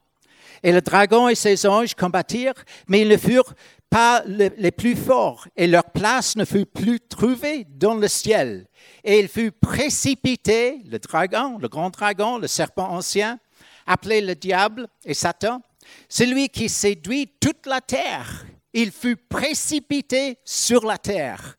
Et 0.63 0.73
le 0.73 0.81
dragon 0.81 1.29
et 1.29 1.35
ses 1.35 1.67
anges 1.67 1.95
combattirent, 1.95 2.65
mais 2.89 3.01
ils 3.01 3.09
ne 3.09 3.17
furent 3.17 3.55
pas 3.89 4.23
les 4.27 4.71
plus 4.71 4.95
forts, 4.95 5.49
et 5.57 5.67
leur 5.67 5.91
place 5.91 6.37
ne 6.37 6.45
fut 6.45 6.65
plus 6.65 7.01
trouvée 7.01 7.67
dans 7.69 7.95
le 7.95 8.07
ciel. 8.07 8.69
Et 9.03 9.19
il 9.19 9.27
fut 9.27 9.51
précipité, 9.51 10.81
le 10.89 11.01
dragon, 11.01 11.59
le 11.59 11.69
grand 11.69 11.91
dragon, 11.91 12.39
le 12.39 12.47
serpent 12.47 12.89
ancien, 12.89 13.41
appelé 13.87 14.21
le 14.21 14.37
diable 14.37 14.87
et 15.05 15.15
Satan, 15.15 15.61
celui 16.09 16.49
qui 16.49 16.69
séduit 16.69 17.33
toute 17.41 17.67
la 17.67 17.81
terre. 17.81 18.47
Il 18.73 18.93
fut 18.93 19.17
précipité 19.17 20.39
sur 20.45 20.87
la 20.87 20.97
terre. 20.97 21.57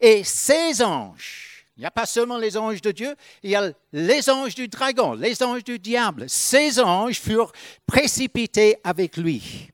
Et 0.00 0.24
ses 0.24 0.82
anges, 0.82 1.53
il 1.76 1.80
n'y 1.80 1.86
a 1.86 1.90
pas 1.90 2.06
seulement 2.06 2.38
les 2.38 2.56
anges 2.56 2.80
de 2.80 2.92
Dieu, 2.92 3.14
il 3.42 3.50
y 3.50 3.56
a 3.56 3.72
les 3.92 4.30
anges 4.30 4.54
du 4.54 4.68
dragon, 4.68 5.14
les 5.14 5.42
anges 5.42 5.64
du 5.64 5.78
diable. 5.78 6.26
Ces 6.28 6.78
anges 6.80 7.20
furent 7.20 7.52
précipités 7.86 8.76
avec 8.84 9.16
lui. 9.16 9.70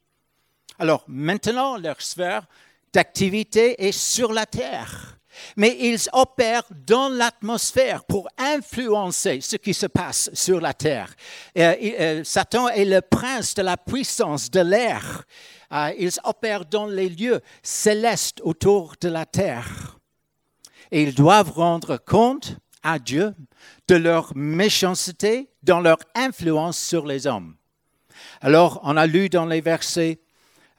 Alors 0.78 1.04
maintenant, 1.06 1.76
leur 1.76 2.00
sphère 2.00 2.46
d'activité 2.92 3.86
est 3.86 3.92
sur 3.92 4.32
la 4.32 4.46
terre 4.46 5.20
mais 5.56 5.76
ils 5.80 6.08
opèrent 6.12 6.66
dans 6.86 7.08
l'atmosphère 7.08 8.04
pour 8.04 8.28
influencer 8.38 9.40
ce 9.40 9.56
qui 9.56 9.74
se 9.74 9.86
passe 9.86 10.30
sur 10.32 10.60
la 10.60 10.74
terre. 10.74 11.14
Euh, 11.58 11.74
euh, 12.00 12.24
Satan 12.24 12.68
est 12.68 12.84
le 12.84 13.00
prince 13.00 13.54
de 13.54 13.62
la 13.62 13.76
puissance 13.76 14.50
de 14.50 14.60
l'air. 14.60 15.24
Euh, 15.72 15.92
ils 15.98 16.18
opèrent 16.24 16.64
dans 16.64 16.86
les 16.86 17.08
lieux 17.08 17.40
célestes 17.62 18.40
autour 18.42 18.94
de 19.00 19.08
la 19.08 19.26
terre. 19.26 19.99
Et 20.92 21.02
ils 21.02 21.14
doivent 21.14 21.52
rendre 21.52 21.96
compte 21.96 22.56
à 22.82 22.98
Dieu 22.98 23.34
de 23.88 23.94
leur 23.94 24.36
méchanceté, 24.36 25.48
dans 25.62 25.80
leur 25.80 25.98
influence 26.14 26.78
sur 26.78 27.06
les 27.06 27.26
hommes. 27.26 27.54
Alors, 28.40 28.80
on 28.82 28.96
a 28.96 29.06
lu 29.06 29.28
dans 29.28 29.46
les 29.46 29.60
versets 29.60 30.20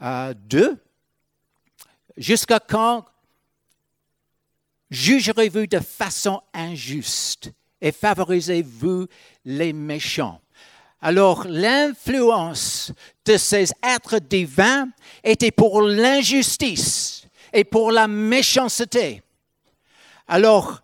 2, 0.02 0.78
jusqu'à 2.18 2.60
quand 2.60 3.06
Jugerez-vous 4.92 5.68
de 5.68 5.80
façon 5.80 6.42
injuste 6.54 7.54
et 7.80 7.94
favorisez-vous 7.94 9.08
les 9.46 9.72
méchants? 9.72 10.42
Alors 11.00 11.48
l'influence 11.48 12.92
de 13.26 13.38
ces 13.38 13.72
êtres 13.82 14.20
divins 14.20 14.90
était 15.24 15.52
pour 15.52 15.82
l'injustice 15.82 17.26
et 17.54 17.64
pour 17.64 17.92
la 17.92 18.08
méchanceté. 18.08 19.24
Alors, 20.34 20.82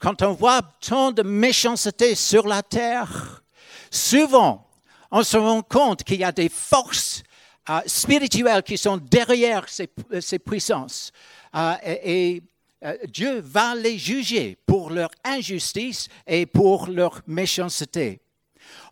quand 0.00 0.22
on 0.22 0.32
voit 0.32 0.62
tant 0.80 1.12
de 1.12 1.22
méchanceté 1.22 2.14
sur 2.14 2.46
la 2.46 2.62
terre, 2.62 3.42
souvent 3.90 4.66
on 5.10 5.22
se 5.22 5.36
rend 5.36 5.60
compte 5.60 6.02
qu'il 6.02 6.20
y 6.20 6.24
a 6.24 6.32
des 6.32 6.48
forces 6.48 7.22
euh, 7.68 7.80
spirituelles 7.84 8.62
qui 8.62 8.78
sont 8.78 8.96
derrière 8.96 9.66
ces, 9.68 10.38
puissances. 10.38 11.12
Euh, 11.54 11.74
et 11.84 12.42
euh, 12.86 12.96
Dieu 13.08 13.40
va 13.40 13.74
les 13.74 13.98
juger 13.98 14.56
pour 14.64 14.88
leur 14.88 15.10
injustice 15.24 16.08
et 16.26 16.46
pour 16.46 16.86
leur 16.86 17.20
méchanceté. 17.26 18.18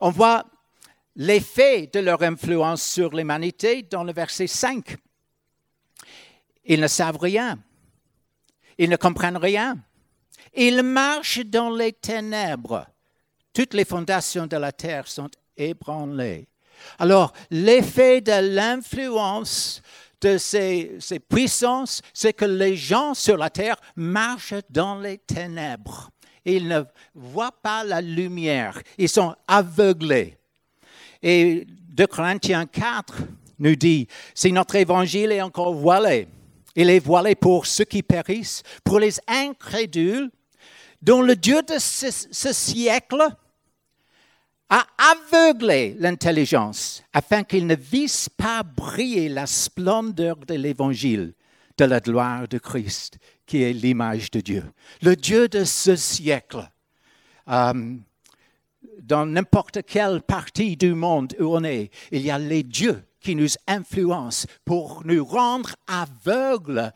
On 0.02 0.10
voit 0.10 0.44
l'effet 1.14 1.88
de 1.90 2.00
leur 2.00 2.22
influence 2.22 2.82
sur 2.82 3.08
l'humanité 3.14 3.84
dans 3.84 4.04
le 4.04 4.12
verset 4.12 4.48
5. 4.48 4.98
Ils 6.66 6.80
ne 6.80 6.88
savent 6.88 7.16
rien. 7.18 7.58
Ils 8.78 8.90
ne 8.90 8.96
comprennent 8.96 9.36
rien. 9.36 9.78
Ils 10.54 10.82
marchent 10.82 11.44
dans 11.44 11.70
les 11.70 11.92
ténèbres. 11.92 12.86
Toutes 13.52 13.74
les 13.74 13.84
fondations 13.84 14.46
de 14.46 14.56
la 14.56 14.72
terre 14.72 15.08
sont 15.08 15.30
ébranlées. 15.56 16.48
Alors, 16.98 17.32
l'effet 17.50 18.20
de 18.20 18.54
l'influence 18.54 19.82
de 20.20 20.38
ces, 20.38 20.98
puissances, 21.28 22.02
c'est 22.12 22.32
que 22.32 22.44
les 22.44 22.76
gens 22.76 23.14
sur 23.14 23.36
la 23.36 23.50
terre 23.50 23.76
marchent 23.94 24.54
dans 24.70 24.98
les 24.98 25.18
ténèbres. 25.18 26.10
Ils 26.44 26.68
ne 26.68 26.82
voient 27.14 27.52
pas 27.62 27.84
la 27.84 28.00
lumière. 28.00 28.80
Ils 28.98 29.08
sont 29.08 29.34
aveuglés. 29.46 30.36
Et 31.22 31.66
2 31.66 32.06
Corinthiens 32.06 32.66
4 32.66 33.14
nous 33.58 33.74
dit, 33.74 34.06
si 34.34 34.52
notre 34.52 34.76
évangile 34.76 35.32
est 35.32 35.42
encore 35.42 35.74
voilé, 35.74 36.28
il 36.76 36.90
est 36.90 37.00
voilé 37.00 37.34
pour 37.34 37.66
ceux 37.66 37.84
qui 37.84 38.02
périssent, 38.02 38.62
pour 38.84 39.00
les 39.00 39.18
incrédules, 39.26 40.30
dont 41.02 41.22
le 41.22 41.34
Dieu 41.34 41.62
de 41.62 41.78
ce 41.78 42.52
siècle 42.52 43.22
a 44.68 44.86
aveuglé 45.12 45.96
l'intelligence 45.98 47.02
afin 47.12 47.44
qu'ils 47.44 47.66
ne 47.66 47.76
vissent 47.76 48.28
pas 48.28 48.62
briller 48.62 49.28
la 49.28 49.46
splendeur 49.46 50.36
de 50.36 50.54
l'évangile 50.54 51.34
de 51.78 51.84
la 51.84 52.00
gloire 52.00 52.48
de 52.48 52.58
Christ, 52.58 53.18
qui 53.46 53.62
est 53.62 53.72
l'image 53.72 54.30
de 54.30 54.40
Dieu. 54.40 54.64
Le 55.02 55.14
Dieu 55.14 55.48
de 55.48 55.64
ce 55.64 55.94
siècle. 55.94 56.68
Euh, 57.48 57.96
dans 59.02 59.26
n'importe 59.26 59.84
quelle 59.86 60.20
partie 60.22 60.76
du 60.76 60.94
monde 60.94 61.34
où 61.38 61.54
on 61.54 61.62
est, 61.64 61.90
il 62.10 62.22
y 62.22 62.30
a 62.30 62.38
les 62.38 62.62
dieux 62.62 63.04
qui 63.26 63.34
nous 63.34 63.48
influencent 63.66 64.46
pour 64.64 65.04
nous 65.04 65.24
rendre 65.24 65.74
aveugles 65.88 66.92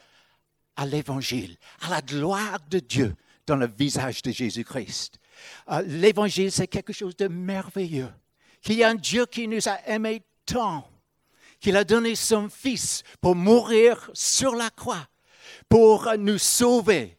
à 0.76 0.87
l'évangile, 0.87 1.56
à 1.80 1.90
la 1.90 2.02
gloire 2.02 2.60
de 2.70 2.78
Dieu 2.78 3.16
dans 3.49 3.56
le 3.56 3.66
visage 3.66 4.22
de 4.22 4.30
Jésus-Christ. 4.30 5.18
Euh, 5.72 5.82
L'évangile, 5.82 6.52
c'est 6.52 6.68
quelque 6.68 6.92
chose 6.92 7.16
de 7.16 7.26
merveilleux. 7.26 8.12
Qu'il 8.62 8.76
y 8.76 8.84
a 8.84 8.90
un 8.90 8.94
Dieu 8.94 9.26
qui 9.26 9.49
nous 9.49 9.68
a 9.68 9.80
aimés 9.88 10.22
tant, 10.46 10.88
qu'il 11.58 11.76
a 11.76 11.82
donné 11.82 12.14
son 12.14 12.49
Fils 12.49 13.02
pour 13.20 13.34
mourir 13.34 14.08
sur 14.14 14.54
la 14.54 14.70
croix, 14.70 15.08
pour 15.68 16.14
nous 16.16 16.38
sauver 16.38 17.18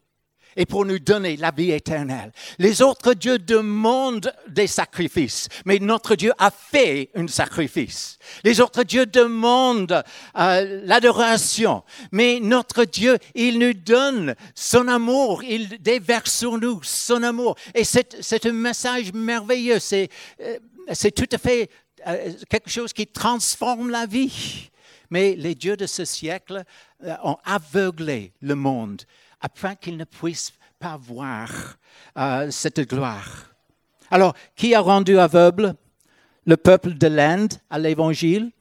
et 0.56 0.66
pour 0.66 0.84
nous 0.84 0.98
donner 0.98 1.36
la 1.36 1.50
vie 1.50 1.70
éternelle. 1.70 2.32
Les 2.58 2.82
autres 2.82 3.14
dieux 3.14 3.38
demandent 3.38 4.32
des 4.48 4.66
sacrifices, 4.66 5.48
mais 5.64 5.78
notre 5.78 6.14
Dieu 6.14 6.32
a 6.38 6.50
fait 6.50 7.10
un 7.14 7.26
sacrifice. 7.26 8.18
Les 8.44 8.60
autres 8.60 8.82
dieux 8.82 9.06
demandent 9.06 10.02
euh, 10.38 10.80
l'adoration, 10.84 11.82
mais 12.10 12.38
notre 12.40 12.84
Dieu, 12.84 13.18
il 13.34 13.58
nous 13.58 13.74
donne 13.74 14.34
son 14.54 14.88
amour, 14.88 15.42
il 15.44 15.80
déverse 15.80 16.32
sur 16.32 16.58
nous 16.58 16.80
son 16.82 17.22
amour. 17.22 17.56
Et 17.74 17.84
c'est 17.84 18.46
un 18.46 18.52
message 18.52 19.12
merveilleux, 19.12 19.78
c'est 19.78 20.08
euh, 20.40 20.58
tout 21.14 21.28
à 21.32 21.38
fait 21.38 21.70
euh, 22.06 22.32
quelque 22.48 22.70
chose 22.70 22.92
qui 22.92 23.06
transforme 23.06 23.90
la 23.90 24.06
vie. 24.06 24.70
Mais 25.10 25.34
les 25.36 25.54
dieux 25.54 25.76
de 25.76 25.86
ce 25.86 26.06
siècle 26.06 26.64
ont 27.22 27.36
aveuglé 27.44 28.32
le 28.40 28.54
monde 28.54 29.02
afin 29.42 29.74
qu'ils 29.74 29.96
ne 29.96 30.04
puissent 30.04 30.52
pas 30.78 30.96
voir 30.96 31.50
euh, 32.16 32.50
cette 32.50 32.80
gloire. 32.88 33.52
Alors, 34.10 34.34
qui 34.56 34.74
a 34.74 34.80
rendu 34.80 35.18
aveugle 35.18 35.74
le 36.44 36.56
peuple 36.56 36.94
de 36.94 37.06
l'Inde 37.08 37.54
à 37.68 37.78
l'Évangile? 37.78 38.52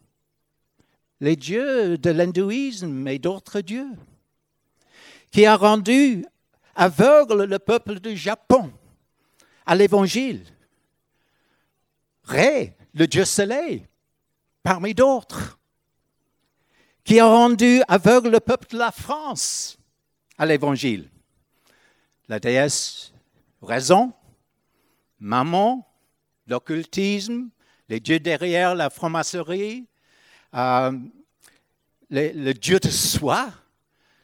Les 1.20 1.36
dieux 1.36 1.98
de 1.98 2.10
l'hindouisme 2.10 3.08
et 3.08 3.20
d'autres 3.20 3.62
dieux. 3.62 3.92
Qui 5.30 5.46
a 5.46 5.56
rendu 5.56 6.26
aveugle 6.76 7.44
le 7.44 7.60
peuple 7.60 8.00
du 8.00 8.18
Japon 8.18 8.72
à 9.66 9.76
l'Évangile? 9.76 10.44
Ré, 12.24 12.76
le 12.94 13.08
dieu 13.08 13.26
soleil, 13.26 13.86
parmi 14.64 14.94
d'autres. 14.94 15.60
Qui 17.04 17.20
a 17.20 17.26
rendu 17.26 17.82
aveugle 17.88 18.30
le 18.30 18.40
peuple 18.40 18.68
de 18.72 18.78
la 18.78 18.92
France 18.92 19.78
à 20.42 20.46
l'Évangile. 20.48 21.08
La 22.28 22.40
déesse 22.40 23.14
raison, 23.62 24.12
maman, 25.20 25.88
l'occultisme, 26.48 27.50
les 27.90 28.00
dieux 28.00 28.20
derrière 28.20 28.74
la 28.74 28.90
franc-maçonnerie, 28.90 29.86
euh, 30.56 30.98
le, 32.10 32.54
dieu 32.54 32.80
de 32.80 32.90
soi, 32.90 33.54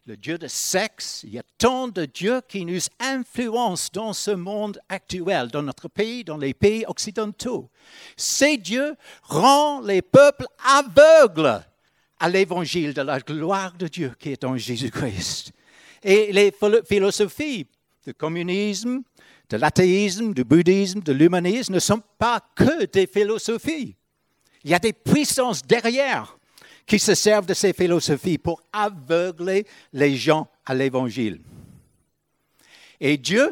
le 0.07 0.17
dieu 0.17 0.39
de 0.39 0.47
sexe. 0.47 1.21
Il 1.23 1.35
y 1.35 1.37
a 1.37 1.43
tant 1.59 1.87
de 1.87 2.05
dieux 2.05 2.41
qui 2.49 2.65
nous 2.65 2.81
influencent 2.99 3.89
dans 3.93 4.13
ce 4.13 4.31
monde 4.31 4.81
actuel, 4.89 5.49
dans 5.49 5.61
notre 5.61 5.87
pays, 5.87 6.23
dans 6.23 6.37
les 6.37 6.55
pays 6.55 6.83
occidentaux. 6.87 7.69
Ces 8.15 8.57
dieux 8.57 8.95
rendent 9.21 9.85
les 9.85 10.01
peuples 10.01 10.47
aveugles 10.65 11.63
à 12.19 12.27
l'évangile 12.27 12.95
de 12.95 13.03
la 13.03 13.19
gloire 13.19 13.73
de 13.73 13.87
Dieu 13.87 14.15
qui 14.17 14.31
est 14.31 14.43
en 14.43 14.57
Jésus-Christ. 14.57 15.53
Et 16.07 16.31
les 16.31 16.53
philosophies 16.85 17.67
du 18.05 18.13
communisme, 18.13 19.01
de 19.49 19.57
l'athéisme, 19.57 20.33
du 20.33 20.45
bouddhisme, 20.45 21.01
de 21.01 21.11
l'humanisme 21.11 21.73
ne 21.73 21.79
sont 21.79 22.01
pas 22.17 22.39
que 22.55 22.85
des 22.85 23.07
philosophies. 23.07 23.93
Il 24.63 24.69
y 24.69 24.73
a 24.73 24.79
des 24.79 24.93
puissances 24.93 25.61
derrière 25.63 26.37
qui 26.85 26.97
se 26.97 27.13
servent 27.13 27.45
de 27.45 27.53
ces 27.53 27.73
philosophies 27.73 28.37
pour 28.37 28.61
aveugler 28.71 29.67
les 29.91 30.15
gens 30.15 30.47
à 30.65 30.73
l'évangile. 30.73 31.41
Et 33.01 33.17
Dieu 33.17 33.51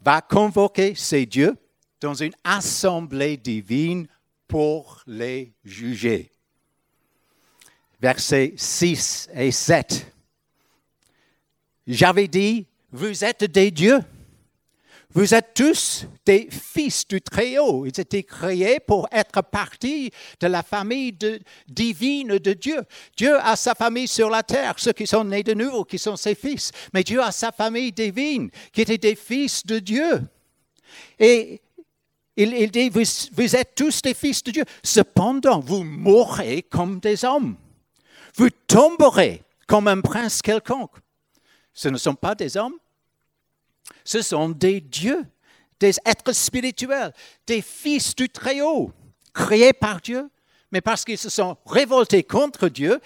va 0.00 0.22
convoquer 0.22 0.94
ces 0.94 1.26
dieux 1.26 1.58
dans 2.00 2.14
une 2.14 2.34
assemblée 2.42 3.36
divine 3.36 4.06
pour 4.48 5.02
les 5.06 5.52
juger. 5.62 6.32
Versets 8.00 8.54
6 8.56 9.28
et 9.34 9.50
7. 9.50 10.10
J'avais 11.90 12.28
dit, 12.28 12.66
vous 12.92 13.24
êtes 13.24 13.42
des 13.44 13.72
dieux. 13.72 14.00
Vous 15.12 15.34
êtes 15.34 15.54
tous 15.54 16.06
des 16.24 16.48
fils 16.48 17.04
du 17.08 17.20
Très-Haut. 17.20 17.84
Ils 17.84 18.00
étaient 18.00 18.22
créés 18.22 18.78
pour 18.78 19.08
être 19.10 19.42
partie 19.42 20.12
de 20.38 20.46
la 20.46 20.62
famille 20.62 21.12
divine 21.66 22.38
de 22.38 22.52
Dieu. 22.52 22.80
Dieu 23.16 23.36
a 23.40 23.56
sa 23.56 23.74
famille 23.74 24.06
sur 24.06 24.30
la 24.30 24.44
terre, 24.44 24.74
ceux 24.76 24.92
qui 24.92 25.08
sont 25.08 25.24
nés 25.24 25.42
de 25.42 25.52
nouveau, 25.52 25.84
qui 25.84 25.98
sont 25.98 26.14
ses 26.14 26.36
fils. 26.36 26.70
Mais 26.94 27.02
Dieu 27.02 27.20
a 27.20 27.32
sa 27.32 27.50
famille 27.50 27.90
divine, 27.90 28.50
qui 28.72 28.82
étaient 28.82 28.98
des 28.98 29.16
fils 29.16 29.66
de 29.66 29.80
Dieu. 29.80 30.22
Et 31.18 31.60
il, 32.36 32.70
dit, 32.70 32.88
vous, 32.88 33.02
vous 33.32 33.56
êtes 33.56 33.74
tous 33.74 34.00
des 34.00 34.14
fils 34.14 34.44
de 34.44 34.52
Dieu. 34.52 34.64
Cependant, 34.84 35.58
vous 35.58 35.82
mourrez 35.82 36.62
comme 36.62 37.00
des 37.00 37.24
hommes. 37.24 37.56
Vous 38.36 38.50
tomberez 38.68 39.42
comme 39.66 39.88
un 39.88 40.00
prince 40.00 40.40
quelconque. 40.40 40.92
Ce 41.80 41.88
ne 41.88 41.96
sont 41.96 42.14
pas 42.14 42.34
des 42.34 42.58
hommes, 42.58 42.74
ce 44.04 44.20
sont 44.20 44.50
des 44.50 44.82
dieux, 44.82 45.24
des 45.78 45.94
êtres 46.04 46.34
spirituels, 46.34 47.14
des 47.46 47.62
fils 47.62 48.14
du 48.14 48.28
Très-Haut, 48.28 48.92
créés 49.32 49.72
par 49.72 50.02
Dieu, 50.02 50.28
mais 50.72 50.82
parce 50.82 51.06
qu'ils 51.06 51.16
se 51.16 51.30
sont 51.30 51.56
révoltés 51.64 52.22
contre 52.22 52.68
Dieu, 52.68 53.00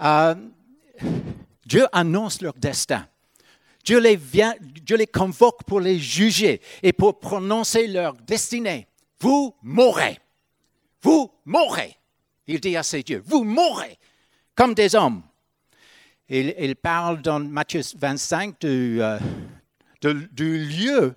euh, 0.00 0.36
Dieu 1.66 1.88
annonce 1.90 2.40
leur 2.40 2.54
destin. 2.54 3.04
Dieu 3.82 3.98
les, 3.98 4.16
Dieu 4.16 4.96
les 4.96 5.08
convoque 5.08 5.64
pour 5.64 5.80
les 5.80 5.98
juger 5.98 6.60
et 6.84 6.92
pour 6.92 7.18
prononcer 7.18 7.88
leur 7.88 8.14
destinée. 8.14 8.86
Vous 9.18 9.56
mourrez. 9.60 10.20
Vous 11.02 11.32
mourrez. 11.44 11.98
Il 12.46 12.60
dit 12.60 12.76
à 12.76 12.84
ses 12.84 13.02
dieux, 13.02 13.24
vous 13.26 13.42
mourrez 13.42 13.98
comme 14.54 14.72
des 14.72 14.94
hommes. 14.94 15.24
Il, 16.32 16.76
parle 16.76 17.22
dans 17.22 17.40
Matthieu 17.40 17.80
25 17.98 18.64
euh, 18.64 19.18
du, 20.00 20.64
lieu 20.64 21.16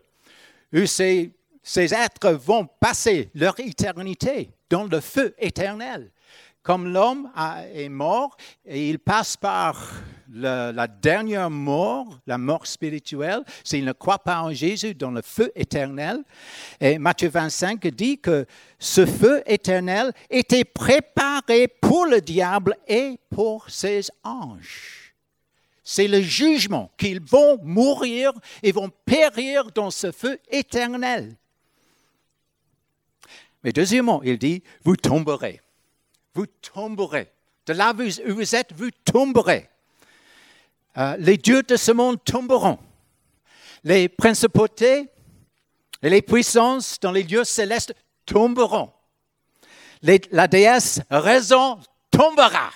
où 0.74 0.88
ces, 0.88 1.30
êtres 1.76 2.32
vont 2.32 2.68
passer 2.80 3.30
leur 3.36 3.60
éternité 3.60 4.50
dans 4.72 4.86
le 4.86 5.00
feu 5.02 5.36
éternel. 5.38 6.10
Comme 6.64 6.92
l'homme 6.92 7.30
est 7.76 7.90
mort 7.90 8.36
et 8.66 8.90
il 8.90 8.98
passe 8.98 9.38
par 9.38 10.02
la 10.34 10.88
dernière 10.88 11.52
mort, 11.52 12.20
la 12.26 12.40
mort 12.40 12.66
spirituelle, 12.66 13.44
s'il 13.64 13.86
ne 13.86 13.92
croit 13.92 14.18
pas 14.18 14.42
en 14.42 14.52
Jésus, 14.52 14.96
dans 14.96 15.12
le 15.12 15.22
feu 15.22 15.52
éternel. 15.54 16.24
Et 16.82 16.98
Matthieu 16.98 17.30
25 17.30 17.86
dit 17.90 18.18
que 18.18 18.48
ce 18.80 19.06
feu 19.06 19.44
éternel 19.46 20.12
était 20.32 20.66
préparé 20.66 21.68
pour 21.68 22.08
le 22.08 22.20
diable 22.20 22.76
et 22.88 23.20
pour 23.30 23.70
ses 23.70 24.08
anges. 24.24 25.03
C'est 25.84 26.08
le 26.08 26.22
jugement 26.22 26.92
qu'ils 26.98 27.22
vont 27.22 27.60
mourir 27.62 28.32
et 28.62 28.72
vont 28.72 28.90
périr 29.06 29.72
dans 29.72 29.92
ce 29.92 30.12
feu 30.12 30.40
éternel. 30.50 31.36
Mais 33.64 33.72
deuxièmement, 33.72 34.22
il 34.24 34.38
dit, 34.38 34.64
vous 34.84 34.96
tomberez. 34.96 35.62
Vous 36.34 36.46
tomberez. 36.46 37.32
De 37.66 37.74
là 37.74 37.94
où 37.94 38.34
vous 38.34 38.56
êtes, 38.56 38.74
vous 38.74 38.92
tomberez. 39.06 39.70
Euh, 40.98 41.16
les 41.18 41.38
dieux 41.38 41.64
de 41.64 41.76
ce 41.76 41.92
monde 41.92 42.24
tomberont. 42.24 42.78
Les 43.84 44.10
principautés 44.10 45.10
et 46.02 46.10
les 46.10 46.22
puissances 46.22 47.00
dans 47.00 47.12
les 47.12 47.24
lieux 47.24 47.46
célestes 47.46 47.96
tomberont. 48.26 48.92
la 50.02 50.48
déesse 50.48 51.02
raison 51.10 51.80
tombera. 52.12 52.72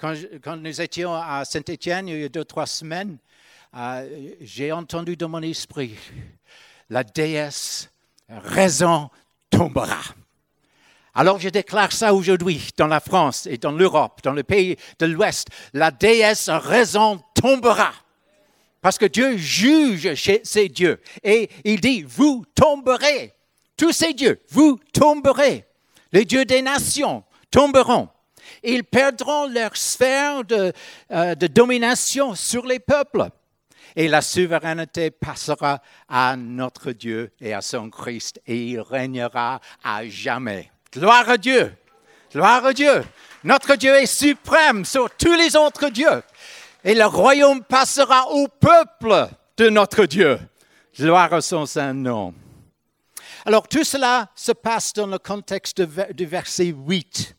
Quand, 0.00 0.56
nous 0.56 0.80
étions 0.80 1.12
à 1.14 1.44
Saint-Étienne 1.44 2.08
il 2.08 2.20
y 2.22 2.24
a 2.24 2.28
deux, 2.30 2.46
trois 2.46 2.66
semaines, 2.66 3.18
euh, 3.76 4.30
j'ai 4.40 4.72
entendu 4.72 5.14
dans 5.14 5.28
mon 5.28 5.42
esprit, 5.42 5.94
la 6.88 7.04
déesse 7.04 7.90
raison 8.26 9.10
tombera. 9.50 10.00
Alors 11.12 11.38
je 11.38 11.50
déclare 11.50 11.92
ça 11.92 12.14
aujourd'hui 12.14 12.70
dans 12.78 12.86
la 12.86 13.00
France 13.00 13.46
et 13.46 13.58
dans 13.58 13.72
l'Europe, 13.72 14.20
dans 14.22 14.32
le 14.32 14.42
pays 14.42 14.76
de 14.98 15.04
l'Ouest. 15.04 15.48
La 15.74 15.90
déesse 15.90 16.48
raison 16.48 17.20
tombera. 17.34 17.92
Parce 18.80 18.96
que 18.96 19.04
Dieu 19.04 19.36
juge 19.36 20.14
chez 20.14 20.40
ces 20.44 20.70
dieux. 20.70 20.98
Et 21.22 21.50
il 21.64 21.78
dit, 21.82 22.04
vous 22.04 22.46
tomberez. 22.54 23.34
Tous 23.76 23.92
ces 23.92 24.14
dieux, 24.14 24.40
vous 24.48 24.80
tomberez. 24.94 25.66
Les 26.12 26.24
dieux 26.24 26.46
des 26.46 26.62
nations 26.62 27.22
tomberont 27.50 28.08
ils 28.62 28.84
perdront 28.84 29.46
leur 29.48 29.76
sphère 29.76 30.42
euh, 30.50 31.34
de, 31.34 31.46
domination 31.46 32.34
sur 32.34 32.66
les 32.66 32.78
peuples. 32.78 33.28
Et 33.96 34.06
la 34.06 34.22
souveraineté 34.22 35.10
passera 35.10 35.82
à 36.08 36.36
notre 36.36 36.92
Dieu 36.92 37.32
et 37.40 37.52
à 37.52 37.60
son 37.60 37.90
Christ, 37.90 38.40
et 38.46 38.56
il 38.56 38.80
régnera 38.80 39.60
à 39.82 40.06
jamais. 40.06 40.70
Gloire 40.92 41.28
à 41.28 41.36
Dieu. 41.36 41.74
Gloire 42.32 42.64
à 42.64 42.72
Dieu. 42.72 43.02
Notre 43.42 43.74
Dieu 43.74 43.94
est 43.96 44.06
suprême 44.06 44.84
sur 44.84 45.10
tous 45.10 45.34
les 45.34 45.56
autres 45.56 45.88
dieux. 45.88 46.22
Et 46.84 46.94
le 46.94 47.06
royaume 47.06 47.62
passera 47.64 48.28
au 48.30 48.46
peuple 48.46 49.28
de 49.56 49.68
notre 49.68 50.06
Dieu. 50.06 50.38
Gloire 50.96 51.32
à 51.32 51.40
son 51.40 51.66
saint 51.66 51.92
nom. 51.92 52.34
Alors 53.44 53.66
tout 53.66 53.84
cela 53.84 54.28
se 54.34 54.52
passe 54.52 54.92
dans 54.92 55.06
le 55.06 55.18
contexte 55.18 55.80
du 55.80 56.26
verset 56.26 56.66
8. 56.66 57.36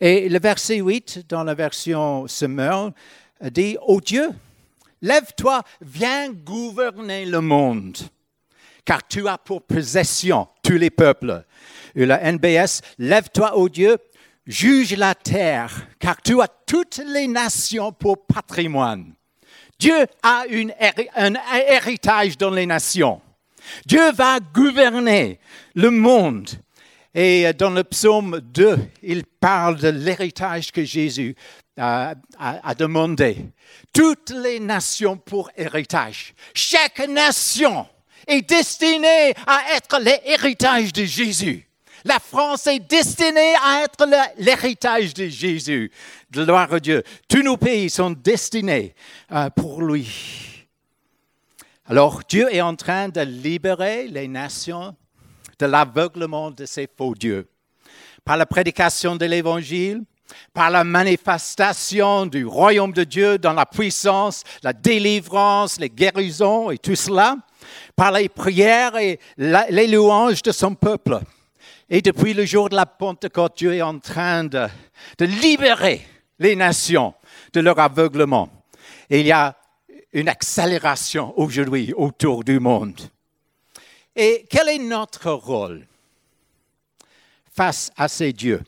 Et 0.00 0.28
le 0.28 0.38
verset 0.38 0.76
8 0.76 1.24
dans 1.28 1.42
la 1.42 1.54
version 1.54 2.28
Semeur 2.28 2.92
dit, 3.40 3.76
Ô 3.84 4.00
Dieu, 4.00 4.30
lève-toi, 5.02 5.62
viens 5.80 6.30
gouverner 6.30 7.26
le 7.26 7.40
monde, 7.40 7.98
car 8.84 9.06
tu 9.06 9.26
as 9.26 9.38
pour 9.38 9.62
possession 9.62 10.46
tous 10.62 10.76
les 10.76 10.90
peuples. 10.90 11.44
Et 11.96 12.06
la 12.06 12.32
NBS, 12.32 12.80
lève-toi, 12.98 13.56
ô 13.56 13.68
Dieu, 13.68 13.96
juge 14.46 14.94
la 14.94 15.16
terre, 15.16 15.88
car 15.98 16.22
tu 16.22 16.40
as 16.40 16.48
toutes 16.66 16.98
les 16.98 17.26
nations 17.26 17.90
pour 17.90 18.24
patrimoine. 18.24 19.14
Dieu 19.80 20.06
a 20.22 20.44
un 21.16 21.34
héritage 21.68 22.38
dans 22.38 22.50
les 22.50 22.66
nations. 22.66 23.20
Dieu 23.84 24.12
va 24.12 24.38
gouverner 24.40 25.38
le 25.74 25.90
monde. 25.90 26.48
Et 27.14 27.52
dans 27.54 27.70
le 27.70 27.84
psaume 27.84 28.40
2, 28.40 28.78
il 29.02 29.24
parle 29.24 29.78
de 29.78 29.88
l'héritage 29.88 30.70
que 30.70 30.84
Jésus 30.84 31.34
a, 31.78 32.14
demandé. 32.76 33.36
Toutes 33.92 34.30
les 34.30 34.60
nations 34.60 35.16
pour 35.16 35.50
héritage. 35.56 36.34
Chaque 36.54 37.06
nation 37.08 37.86
est 38.26 38.42
destinée 38.42 39.34
à 39.46 39.76
être 39.76 39.98
l'héritage 40.00 40.92
de 40.92 41.04
Jésus. 41.04 41.68
La 42.04 42.18
France 42.20 42.66
est 42.66 42.78
destinée 42.78 43.54
à 43.64 43.82
être 43.82 44.06
l'héritage 44.38 45.14
de 45.14 45.26
Jésus. 45.26 45.90
Gloire 46.30 46.72
à 46.72 46.80
Dieu. 46.80 47.02
Tous 47.28 47.42
nos 47.42 47.56
pays 47.56 47.90
sont 47.90 48.10
destinés 48.10 48.94
euh, 49.32 49.50
pour 49.50 49.82
lui. 49.82 50.66
Alors 51.86 52.22
Dieu 52.28 52.54
est 52.54 52.60
en 52.60 52.76
train 52.76 53.08
de 53.08 53.20
libérer 53.22 54.08
les 54.08 54.28
nations 54.28 54.94
de 55.58 55.66
l'aveuglement 55.66 56.50
de 56.50 56.66
ces 56.66 56.88
faux 56.96 57.14
dieux. 57.14 57.48
Par 58.24 58.36
la 58.36 58.46
prédication 58.46 59.16
de 59.16 59.24
l'Évangile, 59.24 60.02
par 60.52 60.70
la 60.70 60.84
manifestation 60.84 62.26
du 62.26 62.44
royaume 62.44 62.92
de 62.92 63.04
Dieu 63.04 63.38
dans 63.38 63.52
la 63.52 63.66
puissance, 63.66 64.44
la 64.62 64.72
délivrance, 64.72 65.80
les 65.80 65.88
guérisons 65.88 66.70
et 66.70 66.78
tout 66.78 66.94
cela, 66.94 67.36
par 67.96 68.12
les 68.12 68.28
prières 68.28 68.96
et 68.96 69.18
les 69.36 69.86
louanges 69.86 70.42
de 70.42 70.52
son 70.52 70.74
peuple. 70.74 71.20
Et 71.88 72.02
depuis 72.02 72.34
le 72.34 72.44
jour 72.44 72.68
de 72.68 72.76
la 72.76 72.86
Pentecôte, 72.86 73.56
Dieu 73.56 73.74
est 73.74 73.82
en 73.82 73.98
train 73.98 74.44
de, 74.44 74.66
de 75.18 75.24
libérer 75.24 76.06
les 76.38 76.54
nations 76.54 77.14
de 77.52 77.60
leur 77.60 77.78
aveuglement. 77.78 78.50
Et 79.08 79.20
il 79.20 79.26
y 79.26 79.32
a 79.32 79.56
une 80.12 80.28
accélération 80.28 81.32
aujourd'hui 81.38 81.92
autour 81.96 82.44
du 82.44 82.60
monde. 82.60 83.00
Et 84.20 84.44
quel 84.50 84.68
est 84.68 84.80
notre 84.80 85.30
rôle 85.30 85.86
face 87.52 87.92
à 87.96 88.08
ces 88.08 88.32
dieux? 88.32 88.64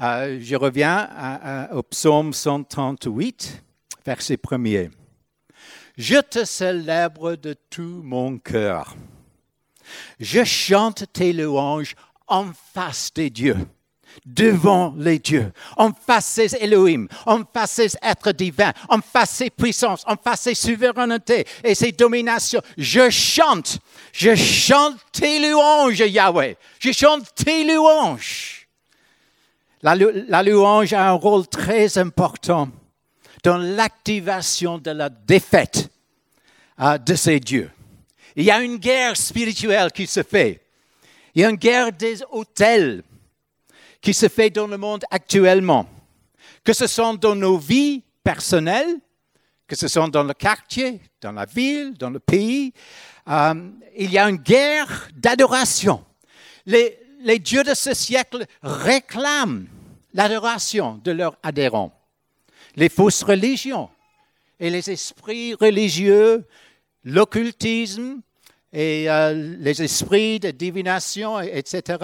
Euh, 0.00 0.38
Je 0.40 0.54
reviens 0.54 1.68
au 1.72 1.82
psaume 1.82 2.32
138, 2.32 3.64
verset 4.06 4.36
1er. 4.36 4.92
Je 5.96 6.20
te 6.20 6.44
célèbre 6.44 7.34
de 7.34 7.56
tout 7.68 8.00
mon 8.04 8.38
cœur. 8.38 8.94
Je 10.20 10.44
chante 10.44 11.12
tes 11.12 11.32
louanges 11.32 11.96
en 12.28 12.52
face 12.52 13.12
des 13.12 13.30
dieux 13.30 13.56
devant 14.24 14.94
les 14.96 15.18
dieux, 15.18 15.52
en 15.76 15.92
face 15.92 16.36
des 16.36 16.54
Elohim, 16.56 17.08
en 17.26 17.42
face 17.44 17.76
des 17.76 17.92
êtres 18.02 18.32
divins, 18.32 18.72
en 18.88 19.00
face 19.00 19.30
ses 19.30 19.50
puissances, 19.50 20.04
en 20.06 20.16
face 20.16 20.42
ses 20.42 20.54
souverainetés 20.54 21.46
et 21.64 21.74
ses 21.74 21.92
dominations. 21.92 22.62
Je 22.76 23.10
chante, 23.10 23.78
je 24.12 24.34
chante 24.34 24.96
tes 25.12 25.38
louanges, 25.50 25.98
Yahweh. 25.98 26.56
Je 26.78 26.92
chante 26.92 27.34
tes 27.34 27.64
louanges. 27.64 28.66
La, 29.82 30.42
louange 30.42 30.92
a 30.92 31.08
un 31.08 31.12
rôle 31.12 31.46
très 31.46 31.98
important 31.98 32.68
dans 33.44 33.58
l'activation 33.58 34.78
de 34.78 34.90
la 34.90 35.08
défaite 35.08 35.88
euh, 36.80 36.98
de 36.98 37.14
ces 37.14 37.38
dieux. 37.38 37.70
Il 38.34 38.44
y 38.44 38.50
a 38.50 38.60
une 38.60 38.76
guerre 38.76 39.16
spirituelle 39.16 39.92
qui 39.92 40.06
se 40.06 40.22
fait. 40.22 40.60
Il 41.34 41.42
y 41.42 41.44
a 41.44 41.50
une 41.50 41.56
guerre 41.56 41.92
des 41.92 42.18
hôtels 42.30 43.02
qui 44.08 44.14
se 44.14 44.30
fait 44.30 44.48
dans 44.48 44.66
le 44.66 44.78
monde 44.78 45.04
actuellement, 45.10 45.86
que 46.64 46.72
ce 46.72 46.86
soit 46.86 47.14
dans 47.18 47.34
nos 47.34 47.58
vies 47.58 48.02
personnelles, 48.24 48.96
que 49.66 49.76
ce 49.76 49.86
soit 49.86 50.08
dans 50.08 50.24
le 50.24 50.32
quartier, 50.32 51.02
dans 51.20 51.32
la 51.32 51.44
ville, 51.44 51.92
dans 51.92 52.08
le 52.08 52.18
pays. 52.18 52.72
Euh, 53.28 53.68
il 53.94 54.10
y 54.10 54.16
a 54.16 54.26
une 54.30 54.38
guerre 54.38 55.10
d'adoration. 55.14 56.02
Les, 56.64 57.38
dieux 57.38 57.62
de 57.62 57.74
ce 57.74 57.92
siècle 57.92 58.46
réclament 58.62 59.66
l'adoration 60.14 60.98
de 61.04 61.10
leurs 61.10 61.36
adhérents. 61.42 61.92
Les 62.76 62.88
fausses 62.88 63.22
religions 63.22 63.90
et 64.58 64.70
les 64.70 64.88
esprits 64.88 65.52
religieux, 65.52 66.46
l'occultisme 67.04 68.22
et 68.72 69.10
euh, 69.10 69.34
les 69.58 69.82
esprits 69.82 70.40
de 70.40 70.50
divination, 70.50 71.38
etc., 71.40 71.98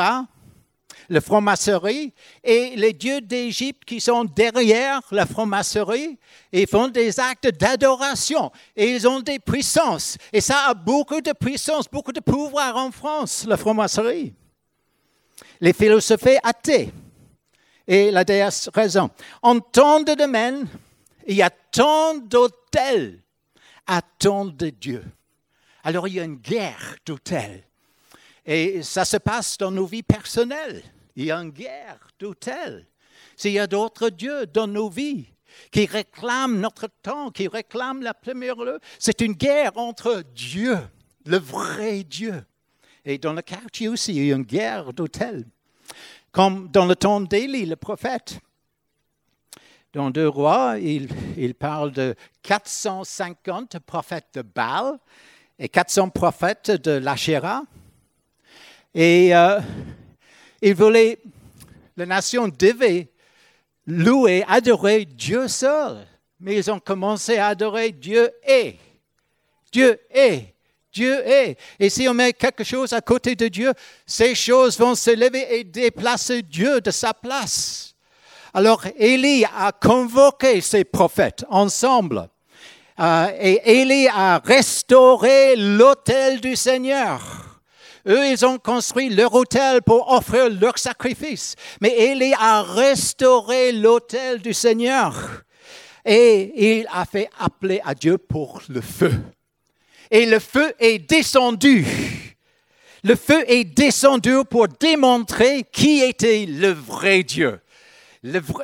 la 1.09 1.21
franc-maçonnerie 1.21 2.13
et 2.43 2.77
les 2.77 2.93
dieux 2.93 3.21
d'Égypte 3.21 3.85
qui 3.85 4.01
sont 4.01 4.25
derrière 4.25 5.01
la 5.11 5.27
franc-maçonnerie 5.27 6.19
et 6.53 6.67
font 6.67 6.89
des 6.89 7.21
actes 7.21 7.49
d'adoration 7.49 8.51
et 8.77 8.91
ils 8.91 9.07
ont 9.07 9.21
des 9.21 9.39
puissances. 9.39 10.17
Et 10.33 10.41
ça 10.41 10.69
a 10.69 10.75
beaucoup 10.75 11.21
de 11.21 11.33
puissance, 11.33 11.89
beaucoup 11.89 12.13
de 12.13 12.21
pouvoir 12.21 12.77
en 12.77 12.91
France, 12.91 13.45
la 13.47 13.57
franc-maçonnerie. 13.57 14.35
Les 15.61 15.73
philosophes 15.73 16.39
athées 16.43 16.93
et 17.87 18.11
la 18.11 18.25
déesse 18.25 18.71
raison. 18.75 19.11
En 19.43 19.61
tant 19.61 20.01
de 20.01 20.15
domaines, 20.15 20.67
il 21.27 21.37
y 21.37 21.43
a 21.43 21.51
tant 21.51 22.17
d'autels 22.17 23.21
à 23.87 24.01
tant 24.03 24.45
de 24.45 24.71
dieux. 24.71 25.05
Alors 25.83 26.09
il 26.09 26.15
y 26.15 26.21
a 26.21 26.25
une 26.25 26.37
guerre 26.37 26.97
d'autels. 27.05 27.63
Et 28.47 28.83
ça 28.83 29.05
se 29.05 29.17
passe 29.17 29.57
dans 29.59 29.71
nos 29.71 29.87
vies 29.87 30.03
personnelles. 30.03 30.83
Il 31.17 31.25
y 31.27 31.31
a 31.31 31.37
une 31.37 31.51
guerre 31.51 32.09
d'autel. 32.19 32.87
S'il 33.37 33.53
y 33.53 33.59
a 33.59 33.67
d'autres 33.67 34.11
dieux 34.11 34.47
dans 34.47 34.67
nos 34.67 34.89
vies 34.89 35.27
qui 35.71 35.87
réclament 35.87 36.61
notre 36.61 36.89
temps, 37.03 37.31
qui 37.31 37.47
réclament 37.47 38.03
la 38.03 38.15
première 38.15 38.57
lieu, 38.57 38.81
c'est 38.99 39.21
une 39.21 39.35
guerre 39.35 39.77
entre 39.77 40.23
Dieu, 40.35 40.79
le 41.27 41.39
vrai 41.39 42.03
Dieu. 42.03 42.45
Et 43.05 43.19
dans 43.19 43.33
le 43.33 43.43
quartier 43.43 43.89
aussi, 43.89 44.15
il 44.15 44.27
y 44.27 44.33
a 44.33 44.37
une 44.37 44.43
guerre 44.43 44.93
d'autel. 44.93 45.45
Comme 46.33 46.69
dans 46.69 46.87
le 46.87 46.97
temps 46.97 47.21
d'Élie, 47.21 47.67
le 47.67 47.77
prophète. 47.77 48.41
Dans 49.93 50.11
Deux 50.11 50.27
Rois, 50.27 50.79
il, 50.81 51.09
il 51.37 51.55
parle 51.55 51.93
de 51.93 52.17
450 52.43 53.79
prophètes 53.79 54.27
de 54.35 54.43
Baal 54.43 54.99
et 55.59 55.69
400 55.69 56.09
prophètes 56.09 56.73
de 56.73 56.93
l'Achéra. 56.93 57.63
Et 58.95 59.35
euh, 59.37 59.61
il 60.65 60.75
voulait, 60.75 61.19
la 61.97 62.07
nation 62.07 62.49
devait 62.49 63.11
louer, 63.87 64.45
adorer 64.49 65.05
Dieu 65.05 65.47
seul. 65.47 66.07
Mais 66.41 66.57
ils 66.57 66.71
ont 66.71 66.81
commencé 66.81 67.37
à 67.37 67.49
adorer 67.49 67.93
Dieu 67.93 68.31
est. 68.43 68.79
Dieu 69.71 70.01
est. 70.11 70.55
Dieu 70.91 71.27
est. 71.27 71.59
Et 71.79 71.91
si 71.91 72.09
on 72.09 72.15
met 72.15 72.33
quelque 72.33 72.65
chose 72.65 72.93
à 72.93 73.01
côté 73.01 73.35
de 73.35 73.49
Dieu, 73.49 73.73
ces 74.07 74.35
choses 74.35 74.79
vont 74.79 74.95
se 74.95 75.11
lever 75.11 75.59
et 75.59 75.65
déplacer 75.65 76.43
Dieu 76.43 76.81
de 76.81 76.91
sa 76.91 77.13
place. 77.13 77.95
Alors 78.55 78.85
Élie 78.97 79.45
a 79.45 79.73
convoqué 79.73 80.61
ses 80.61 80.85
prophètes 80.85 81.45
ensemble. 81.51 82.29
Euh, 83.01 83.29
et 83.39 83.81
Élie 83.81 84.09
a 84.09 84.39
restauré 84.39 85.57
l'autel 85.57 86.41
du 86.41 86.55
Seigneur. 86.57 87.54
Eux, 88.07 88.27
ils 88.29 88.45
ont 88.45 88.59
construit 88.59 89.09
leur 89.09 89.35
autel 89.35 89.81
pour 89.83 90.11
offrir 90.13 90.51
leur 90.51 90.79
sacrifice. 90.79 91.55
Mais 91.81 91.91
Élie 91.91 92.35
a 92.39 92.63
restauré 92.63 93.73
l'autel 93.73 94.41
du 94.41 94.53
Seigneur. 94.53 95.43
Et 96.05 96.79
il 96.79 96.87
a 96.93 97.07
fait 97.07 97.31
appeler 97.39 97.81
à 97.85 97.95
Dieu 97.95 98.19
pour 98.19 98.61
le 98.69 98.83
feu. 98.83 99.13
Et 100.11 100.27
le 100.27 100.39
feu 100.39 100.75
est 100.79 100.99
descendu. 100.99 101.87
Le 103.05 103.17
feu 103.17 103.45
est 103.47 103.65
descendu 103.65 104.45
pour 104.49 104.69
démontrer 104.69 105.65
qui 105.73 106.01
était 106.01 106.47
le 106.47 106.71
vrai 106.71 107.23
Dieu. 107.23 107.61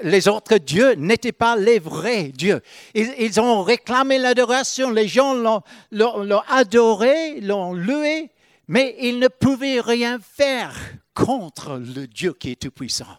les 0.02 0.28
autres 0.28 0.56
dieux 0.56 0.94
n'étaient 0.94 1.32
pas 1.32 1.56
les 1.56 1.78
vrais 1.78 2.24
dieux. 2.28 2.60
Ils, 2.94 3.40
ont 3.40 3.62
réclamé 3.62 4.18
l'adoration, 4.18 4.90
les 4.90 5.08
gens 5.08 5.34
l'ont 5.34 6.42
adoré, 6.48 7.40
l'ont 7.40 7.74
loué, 7.74 8.30
mais 8.70 8.94
ils 9.00 9.18
ne 9.18 9.26
pouvaient 9.26 9.80
rien 9.80 10.20
faire 10.20 10.76
contre 11.12 11.78
le 11.78 12.06
Dieu 12.06 12.32
qui 12.34 12.52
est 12.52 12.62
tout-puissant. 12.62 13.18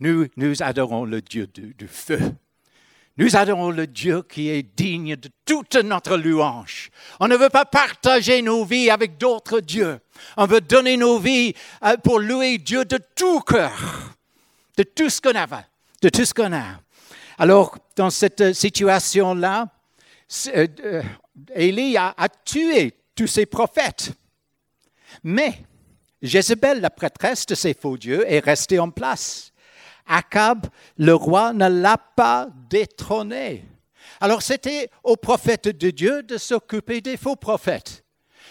Nous, 0.00 0.26
nous 0.36 0.62
adorons 0.62 1.06
le 1.06 1.22
Dieu 1.22 1.46
du, 1.46 1.88
feu. 1.88 2.20
Nous 3.16 3.36
adorons 3.36 3.70
le 3.70 3.86
Dieu 3.86 4.22
qui 4.22 4.50
est 4.50 4.62
digne 4.62 5.16
de 5.16 5.30
toute 5.46 5.76
notre 5.76 6.18
louange. 6.18 6.90
On 7.20 7.28
ne 7.28 7.38
veut 7.38 7.48
pas 7.48 7.64
partager 7.64 8.42
nos 8.42 8.66
vies 8.66 8.90
avec 8.90 9.16
d'autres 9.16 9.60
dieux. 9.60 9.98
On 10.36 10.44
veut 10.44 10.60
donner 10.60 10.98
nos 10.98 11.18
vies 11.18 11.54
euh, 11.82 11.96
pour 11.96 12.20
louer 12.20 12.58
Dieu 12.58 12.84
de 12.84 12.98
tout 13.16 13.40
cœur, 13.40 14.14
de 14.76 14.82
tout 14.82 15.08
ce 15.08 15.22
qu'on 15.22 15.36
avait, 15.36 15.66
de 16.02 16.10
tout 16.10 16.26
ce 16.26 16.34
qu'on 16.34 16.52
a. 16.52 16.82
Alors, 17.38 17.78
dans 17.96 18.10
cette 18.10 18.52
situation-là, 18.52 19.68
euh, 20.48 20.66
euh, 20.84 21.02
Élie 21.54 21.96
a, 21.96 22.14
a 22.14 22.28
tué 22.28 22.92
tous 23.14 23.26
ses 23.26 23.46
prophètes. 23.46 24.12
Mais 25.22 25.54
Jézabel, 26.22 26.80
la 26.80 26.90
prêtresse 26.90 27.46
de 27.46 27.54
ces 27.54 27.74
faux 27.74 27.96
dieux, 27.96 28.24
est 28.30 28.44
restée 28.44 28.78
en 28.78 28.90
place. 28.90 29.52
Akab, 30.06 30.66
le 30.98 31.14
roi, 31.14 31.52
ne 31.52 31.68
l'a 31.68 31.96
pas 31.96 32.48
détrôné. 32.68 33.64
Alors 34.20 34.42
c'était 34.42 34.90
au 35.02 35.16
prophète 35.16 35.68
de 35.68 35.90
Dieu 35.90 36.22
de 36.22 36.36
s'occuper 36.36 37.00
des 37.00 37.16
faux 37.16 37.36
prophètes. 37.36 38.04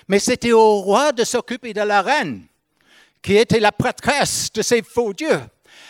Mais 0.08 0.20
c'était 0.20 0.52
au 0.52 0.82
roi 0.82 1.12
de 1.12 1.24
s'occuper 1.24 1.74
de 1.74 1.82
la 1.82 2.02
reine, 2.02 2.46
qui 3.22 3.36
était 3.36 3.60
la 3.60 3.72
prêtresse 3.72 4.52
de 4.52 4.62
ces 4.62 4.82
faux 4.82 5.14
dieux. 5.14 5.42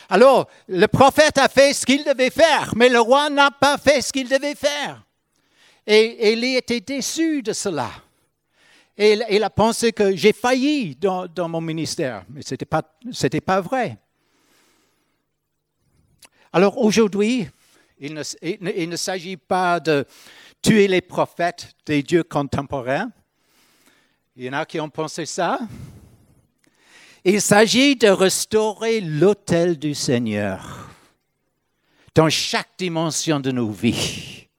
Alors, 0.10 0.50
le 0.68 0.88
prophète 0.88 1.38
a 1.38 1.48
fait 1.48 1.72
ce 1.72 1.86
qu'il 1.86 2.04
devait 2.04 2.32
faire, 2.32 2.74
mais 2.76 2.90
le 2.90 3.00
roi 3.00 3.30
n'a 3.30 3.52
pas 3.52 3.78
fait 3.78 4.02
ce 4.02 4.12
qu'il 4.12 4.28
devait 4.28 4.56
faire. 4.56 5.04
Et 5.86 6.32
Élie 6.32 6.56
était 6.56 6.82
déçu 6.82 7.42
de 7.42 7.54
cela. 7.54 7.90
Et 9.02 9.18
il, 9.30 9.44
a 9.46 9.50
pensé 9.50 9.94
que 9.94 10.14
j'ai 10.14 10.34
failli 10.34 10.94
dans, 10.94 11.48
mon 11.48 11.62
ministère, 11.62 12.26
mais 12.30 12.42
ce 12.42 12.54
n'était 12.54 12.66
pas, 12.66 12.84
pas 13.46 13.62
vrai. 13.62 13.98
Alors 16.52 16.78
aujourd'hui, 16.78 17.48
il 17.98 18.14
ne, 18.14 18.24
il 18.42 18.90
ne 18.90 18.96
s'agit 18.98 19.38
pas 19.38 19.80
de 19.80 20.06
tuer 20.62 20.90
les 20.90 21.00
prophètes 21.00 21.70
des 21.86 22.04
dieux 22.04 22.24
contemporains. 22.24 23.10
Il 24.36 24.44
y 24.44 24.50
en 24.50 24.54
a 24.54 24.66
qui 24.66 24.82
ont 24.82 24.90
pensé 24.90 25.26
ça. 25.26 25.60
Il 27.24 27.42
s'agit 27.42 27.96
de 27.96 28.10
restaurer 28.10 29.00
l'autel 29.00 29.80
du 29.80 29.96
Seigneur 29.96 30.90
dans 32.16 32.30
chaque 32.30 32.72
dimension 32.78 33.40
de 33.40 33.52
nos 33.52 33.72
vies 33.72 34.50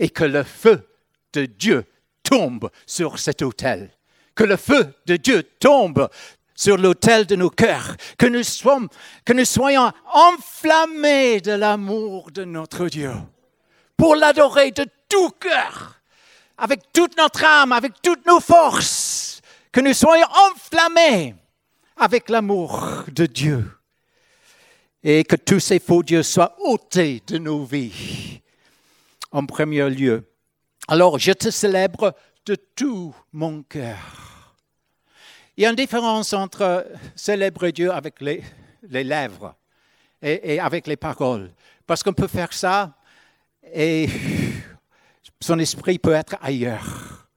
et 0.00 0.08
que 0.08 0.24
le 0.24 0.42
feu 0.42 0.84
de 1.32 1.46
Dieu 1.46 1.86
tombe 2.24 2.70
sur 2.86 3.20
cet 3.20 3.42
autel. 3.42 3.90
Que 4.34 4.42
le 4.42 4.56
feu 4.56 4.92
de 5.06 5.16
Dieu 5.16 5.44
tombe 5.60 6.08
sur 6.56 6.76
l'autel 6.76 7.26
de 7.26 7.36
nos 7.36 7.50
cœurs, 7.50 7.96
que 8.18 8.26
nous, 8.26 8.42
soyons, 8.42 8.88
que 9.24 9.32
nous 9.32 9.44
soyons 9.44 9.92
enflammés 10.12 11.40
de 11.40 11.52
l'amour 11.52 12.30
de 12.30 12.44
notre 12.44 12.88
Dieu, 12.88 13.12
pour 13.96 14.16
l'adorer 14.16 14.70
de 14.70 14.86
tout 15.08 15.30
cœur, 15.30 16.00
avec 16.56 16.92
toute 16.92 17.16
notre 17.16 17.44
âme, 17.44 17.72
avec 17.72 17.92
toutes 18.02 18.26
nos 18.26 18.40
forces, 18.40 19.40
que 19.72 19.80
nous 19.80 19.94
soyons 19.94 20.28
enflammés 20.50 21.34
avec 21.96 22.28
l'amour 22.28 23.04
de 23.12 23.26
Dieu. 23.26 23.64
Et 25.02 25.24
que 25.24 25.36
tous 25.36 25.60
ces 25.60 25.80
faux 25.80 26.02
dieux 26.02 26.22
soient 26.22 26.56
ôtés 26.60 27.22
de 27.26 27.38
nos 27.38 27.64
vies. 27.64 28.40
En 29.32 29.44
premier 29.44 29.90
lieu. 29.90 30.24
Alors 30.86 31.18
je 31.18 31.32
te 31.32 31.50
célèbre 31.50 32.14
de 32.44 32.56
tout 32.56 33.14
mon 33.32 33.62
cœur. 33.62 34.54
Il 35.56 35.62
y 35.62 35.66
a 35.66 35.70
une 35.70 35.76
différence 35.76 36.32
entre 36.32 36.86
célébrer 37.14 37.72
Dieu 37.72 37.92
avec 37.92 38.20
les, 38.20 38.42
lèvres 38.82 39.54
et, 40.20 40.54
et, 40.54 40.60
avec 40.60 40.86
les 40.86 40.96
paroles. 40.96 41.50
Parce 41.86 42.02
qu'on 42.02 42.12
peut 42.12 42.26
faire 42.26 42.52
ça 42.52 42.96
et 43.72 44.08
son 45.40 45.58
esprit 45.58 45.98
peut 45.98 46.12
être 46.12 46.36
ailleurs. 46.42 47.28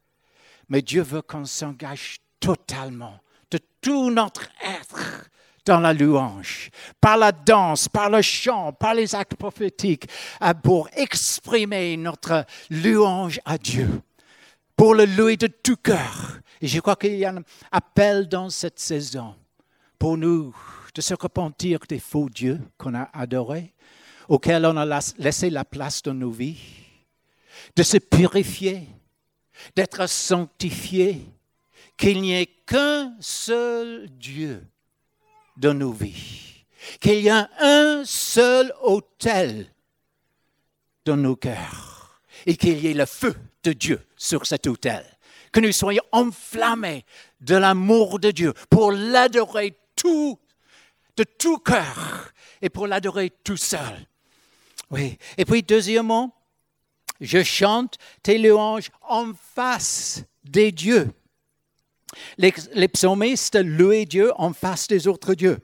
Mais 0.68 0.82
Dieu 0.82 1.02
veut 1.02 1.22
qu'on 1.22 1.46
s'engage 1.46 2.18
totalement 2.40 3.20
de 3.50 3.60
tout 3.82 4.12
notre 4.12 4.50
être 4.62 5.30
dans 5.68 5.80
la 5.82 5.94
louange, 5.94 6.70
par 7.00 7.18
la 7.18 7.32
danse, 7.32 7.90
par 7.90 8.10
le 8.10 8.22
chant, 8.22 8.72
par 8.72 8.94
les 8.94 9.14
actes 9.14 9.36
prophétiques, 9.36 10.08
euh, 10.42 10.54
pour 10.54 10.90
exprimer 10.94 11.98
notre 11.98 12.46
louange 12.70 13.40
à 13.46 13.58
Dieu, 13.58 14.02
pour 14.76 14.96
le 14.96 15.06
louer 15.06 15.38
de 15.38 15.48
tout 15.48 15.76
cœur. 15.76 16.40
Et 16.62 16.68
je 16.68 16.80
crois 16.80 16.96
qu'il 16.96 17.16
y 17.16 17.26
a 17.26 17.32
un 17.32 17.44
appel 17.72 18.28
dans 18.28 18.50
cette 18.50 18.80
saison 18.80 19.36
pour 20.00 20.18
nous 20.18 20.56
de 20.96 21.02
se 21.02 21.14
repentir 21.14 21.80
des 21.88 22.00
faux 22.00 22.30
dieux 22.30 22.60
qu'on 22.78 22.96
a 22.96 23.10
adorés, 23.14 23.74
auxquels 24.30 24.66
on 24.66 24.78
a 24.78 25.00
laissé 25.20 25.50
la 25.50 25.66
place 25.66 26.02
dans 26.02 26.14
nos 26.14 26.32
vies, 26.32 26.60
de 27.76 27.84
se 27.84 27.98
purifier, 27.98 28.88
d'être 29.76 30.08
sanctifié, 30.08 31.22
qu'il 31.98 32.22
n'y 32.22 32.34
ait 32.34 32.50
qu'un 32.66 33.16
seul 33.20 34.08
Dieu 34.10 34.64
dans 35.58 35.74
nos 35.74 35.92
vies, 35.92 36.66
qu'il 37.00 37.20
y 37.20 37.30
a 37.30 37.50
un 37.60 38.04
seul 38.06 38.74
autel 38.82 39.68
dans 41.06 41.18
nos 41.18 41.36
cœurs 41.36 42.22
et 42.46 42.56
qu'il 42.56 42.80
y 42.80 42.88
ait 42.88 42.94
le 42.94 43.06
feu 43.06 43.36
de 43.64 43.74
Dieu 43.74 44.06
sur 44.16 44.46
cet 44.46 44.68
autel, 44.68 45.06
que 45.52 45.60
nous 45.60 45.72
soyons 45.72 46.04
enflammés 46.12 47.06
de 47.42 47.56
l'amour 47.56 48.20
de 48.20 48.32
Dieu 48.32 48.54
pour 48.70 48.92
l'adorer 48.92 49.78
tout, 49.96 50.40
de 51.18 51.24
tout 51.24 51.58
cœur 51.58 52.32
et 52.62 52.70
pour 52.70 52.88
l'adorer 52.88 53.32
tout 53.44 53.58
seul. 53.58 54.08
Oui. 54.90 55.18
Et 55.38 55.46
puis, 55.46 55.64
deuxièmement, 55.64 56.34
je 57.20 57.44
chante 57.44 57.98
tes 58.24 58.38
louanges 58.38 58.90
en 59.02 59.34
face 59.34 60.24
des 60.44 60.72
dieux. 60.72 61.12
Les, 62.38 62.88
psalmistes 62.88 63.56
louaient 63.56 64.06
Dieu 64.06 64.32
en 64.38 64.54
face 64.54 64.88
des 64.88 65.08
autres 65.08 65.34
dieux. 65.34 65.60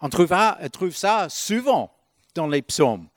On 0.00 0.08
trouve, 0.08 0.94
ça 0.94 1.26
souvent 1.28 1.94
dans 2.34 2.46
les 2.46 2.62
psaumes. 2.62 3.08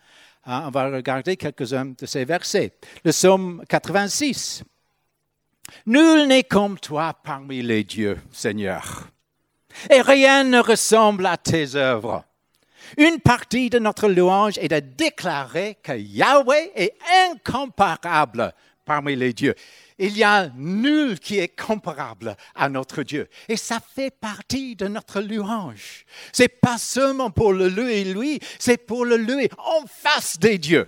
Hein, 0.46 0.64
on 0.68 0.72
va 0.72 0.90
regarder 0.90 1.38
quelques-uns 1.38 1.94
de 1.98 2.06
ces 2.06 2.26
versets. 2.26 2.74
Le 3.04 3.12
psaume 3.12 3.64
86. 3.68 4.64
Nul 5.86 6.28
n'est 6.28 6.44
comme 6.44 6.80
toi 6.80 7.14
parmi 7.24 7.62
les 7.62 7.84
dieux, 7.84 8.20
Seigneur, 8.32 9.10
et 9.90 10.02
rien 10.02 10.44
ne 10.44 10.60
ressemble 10.60 11.26
à 11.26 11.38
tes 11.38 11.76
œuvres. 11.76 12.24
Une 12.98 13.20
partie 13.20 13.70
de 13.70 13.78
notre 13.78 14.08
louange 14.08 14.58
est 14.58 14.70
de 14.70 14.80
déclarer 14.80 15.78
que 15.84 15.92
Yahweh 15.92 16.72
est 16.76 16.98
incomparable 17.28 18.54
parmi 18.90 19.16
les 19.16 19.34
dieux 19.34 19.54
il 20.00 20.18
y 20.18 20.24
a 20.24 20.50
nul 20.56 21.20
qui 21.20 21.38
est 21.40 21.50
comparable 21.50 22.36
à 22.56 22.70
notre 22.70 23.04
Dieu. 23.04 23.28
Et 23.50 23.58
ça 23.58 23.80
fait 23.80 24.12
partie 24.12 24.76
de 24.76 24.88
notre 24.88 25.20
louange. 25.22 26.06
C'est 26.32 26.48
pas 26.48 26.78
seulement 26.78 27.30
pour 27.30 27.52
le 27.52 27.68
louer 27.68 28.06
lui, 28.06 28.40
c'est 28.58 28.78
pour 28.78 29.06
le 29.06 29.18
louer 29.18 29.50
en 29.58 29.86
face 29.86 30.40
des 30.40 30.58
dieux. 30.58 30.88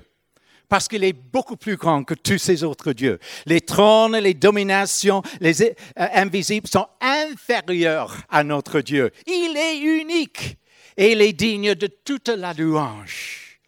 Parce 0.70 0.88
qu'il 0.88 1.04
est 1.04 1.14
beaucoup 1.14 1.58
plus 1.58 1.76
grand 1.76 2.06
que 2.06 2.14
tous 2.14 2.38
ces 2.38 2.64
autres 2.64 2.94
dieux. 2.94 3.20
Les 3.46 3.60
trônes, 3.60 4.16
les 4.16 4.34
dominations, 4.34 5.22
les 5.42 5.62
euh, 5.62 5.74
invisibles 5.98 6.70
sont 6.70 6.88
inférieurs 7.02 8.16
à 8.30 8.46
notre 8.46 8.80
Dieu. 8.80 9.12
Il 9.28 9.58
est 9.58 9.80
unique 9.80 10.58
et 10.96 11.12
il 11.12 11.22
est 11.22 11.34
digne 11.34 11.76
de 11.76 11.88
toute 11.88 12.30
la 12.30 12.54
louange. 12.54 13.60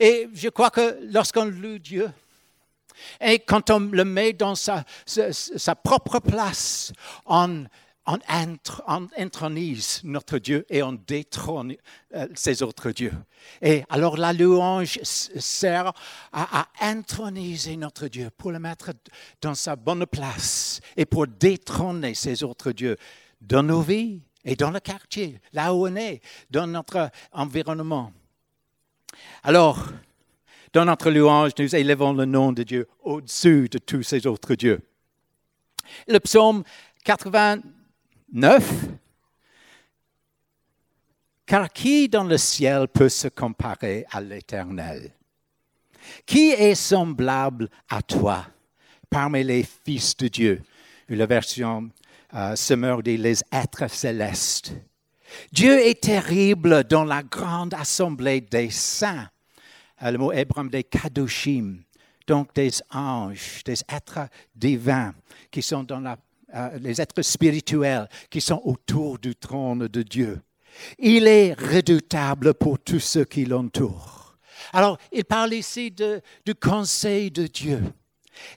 Et 0.00 0.28
je 0.32 0.48
crois 0.48 0.70
que 0.70 0.98
lorsqu'on 1.12 1.44
loue 1.44 1.78
Dieu, 1.78 2.08
et 3.20 3.38
quand 3.40 3.70
on 3.70 3.80
le 3.80 4.04
met 4.04 4.32
dans 4.32 4.54
sa, 4.54 4.84
propre 5.82 6.20
place, 6.20 6.92
on, 7.26 7.64
on, 8.06 8.18
intronise 9.16 10.00
notre 10.04 10.38
Dieu 10.38 10.64
et 10.68 10.82
on 10.82 10.92
détrône 10.92 11.74
euh, 12.14 12.28
ses 12.34 12.62
autres 12.62 12.90
dieux. 12.90 13.12
Et 13.60 13.84
alors 13.88 14.16
la 14.16 14.32
louange 14.32 14.98
sert 15.02 15.92
à, 16.32 16.60
à, 16.60 16.66
introniser 16.80 17.76
notre 17.76 18.08
Dieu, 18.08 18.30
pour 18.36 18.52
le 18.52 18.58
mettre 18.58 18.92
dans 19.40 19.54
sa 19.54 19.76
bonne 19.76 20.06
place 20.06 20.80
et 20.96 21.06
pour 21.06 21.26
détrôner 21.26 22.14
ses 22.14 22.42
autres 22.42 22.72
dieux 22.72 22.96
dans 23.40 23.62
nos 23.62 23.82
vies 23.82 24.20
et 24.44 24.56
dans 24.56 24.70
le 24.70 24.80
quartier, 24.80 25.40
là 25.52 25.74
où 25.74 25.86
on 25.86 25.96
est, 25.96 26.20
dans 26.50 26.66
notre 26.66 27.10
environnement. 27.32 28.12
Alors, 29.42 29.88
dans 30.72 30.84
notre 30.84 31.10
louange, 31.10 31.52
nous 31.58 31.74
élevons 31.74 32.12
le 32.12 32.24
nom 32.24 32.52
de 32.52 32.62
Dieu 32.62 32.88
au-dessus 33.02 33.68
de 33.68 33.78
tous 33.78 34.02
ces 34.02 34.26
autres 34.26 34.54
dieux. 34.54 34.80
Le 36.08 36.18
psaume 36.18 36.64
89. 37.04 38.86
Car 41.46 41.72
qui 41.72 42.08
dans 42.08 42.24
le 42.24 42.38
ciel 42.38 42.88
peut 42.88 43.08
se 43.08 43.28
comparer 43.28 44.04
à 44.10 44.20
l'Éternel? 44.20 45.12
Qui 46.24 46.50
est 46.50 46.74
semblable 46.74 47.68
à 47.88 48.02
toi 48.02 48.44
parmi 49.08 49.44
les 49.44 49.64
fils 49.84 50.16
de 50.16 50.28
Dieu? 50.28 50.62
La 51.08 51.26
version 51.26 51.88
euh, 52.34 53.02
dit 53.02 53.16
les 53.16 53.40
êtres 53.52 53.88
célestes. 53.88 54.72
Dieu 55.52 55.78
est 55.78 56.02
terrible 56.02 56.84
dans 56.84 57.04
la 57.04 57.22
grande 57.22 57.74
assemblée 57.74 58.40
des 58.40 58.70
saints 58.70 59.28
le 60.00 60.18
mot 60.18 60.32
hébreu 60.32 60.68
des 60.68 60.84
kadoshim, 60.84 61.82
donc 62.26 62.54
des 62.54 62.70
anges, 62.90 63.62
des 63.64 63.80
êtres 63.88 64.28
divins 64.54 65.14
qui 65.50 65.62
sont 65.62 65.84
dans 65.84 66.00
la, 66.00 66.18
euh, 66.54 66.78
les 66.78 67.00
êtres 67.00 67.22
spirituels 67.22 68.08
qui 68.30 68.40
sont 68.40 68.60
autour 68.64 69.18
du 69.18 69.34
trône 69.34 69.88
de 69.88 70.02
Dieu. 70.02 70.40
Il 70.98 71.26
est 71.26 71.54
redoutable 71.54 72.54
pour 72.54 72.78
tous 72.78 73.00
ceux 73.00 73.24
qui 73.24 73.44
l'entourent. 73.44 74.36
Alors, 74.72 74.98
il 75.12 75.24
parle 75.24 75.54
ici 75.54 75.90
de, 75.90 76.20
du 76.44 76.54
conseil 76.54 77.30
de 77.30 77.46
Dieu. 77.46 77.82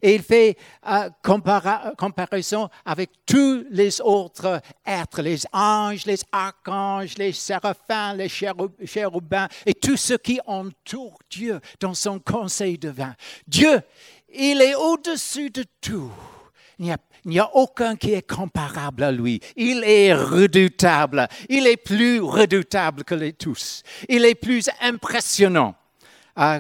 Et 0.02 0.16
il 0.16 0.24
fait 0.24 0.58
euh, 0.88 1.10
comparaison 1.24 2.70
avec 2.86 3.12
tous 3.26 3.66
les 3.70 4.02
autres 4.02 4.62
êtres, 4.86 5.22
les 5.22 5.42
anges, 5.54 6.06
les 6.06 6.20
archanges, 6.32 7.18
les 7.18 7.34
séraphins, 7.34 8.14
les 8.14 8.30
chérubins 8.30 9.48
et 9.66 9.74
tous 9.74 9.98
ceux 9.98 10.18
qui 10.18 10.40
entourent 10.46 11.20
Dieu 11.30 11.60
dans 11.80 11.94
son 11.94 12.20
conseil 12.20 12.78
divin. 12.78 13.16
Dieu, 13.48 13.82
il 14.34 14.62
est 14.62 14.76
au-dessus 14.76 15.50
de 15.50 15.66
tout. 15.82 16.12
Il 16.80 16.96
n'y 17.26 17.40
a, 17.40 17.56
aucun 17.56 17.98
qui 17.98 18.14
est 18.14 18.28
comparable 18.28 19.04
à 19.04 19.12
lui. 19.12 19.42
Il 19.58 19.84
est 19.84 20.14
redoutable. 20.14 21.28
Il 21.50 21.68
est 21.68 21.78
plus 21.78 22.22
redoutable 22.22 23.04
que 23.04 23.16
les 23.16 23.34
tous. 23.34 23.84
Il 24.08 24.24
est 24.24 24.36
plus 24.36 24.70
impressionnant 24.82 25.76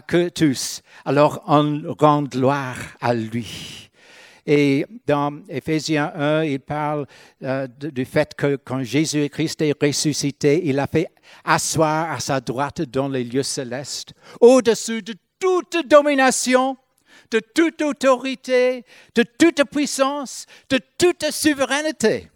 que 0.07 0.29
tous. 0.29 0.81
Alors 1.05 1.41
on 1.47 1.95
rend 1.97 2.23
gloire 2.23 2.77
à 2.99 3.13
lui. 3.13 3.89
Et 4.45 4.85
dans 5.05 5.41
Éphésiens 5.47 6.11
1, 6.15 6.43
il 6.43 6.59
parle 6.59 7.05
euh, 7.43 7.67
du 7.67 8.03
fait 8.03 8.33
que 8.35 8.55
quand 8.55 8.83
Jésus-Christ 8.83 9.61
est 9.61 9.81
ressuscité, 9.81 10.61
il 10.65 10.79
a 10.79 10.87
fait 10.87 11.07
asseoir 11.45 12.11
à 12.11 12.19
sa 12.19 12.41
droite 12.41 12.81
dans 12.81 13.07
les 13.07 13.23
lieux 13.23 13.43
célestes, 13.43 14.13
au-dessus 14.41 15.03
de 15.03 15.13
toute 15.39 15.87
domination, 15.87 16.77
de 17.29 17.39
toute 17.39 17.81
autorité, 17.83 18.83
de 19.13 19.23
toute 19.23 19.63
puissance, 19.69 20.47
de 20.69 20.79
toute 20.97 21.29
souveraineté 21.31 22.29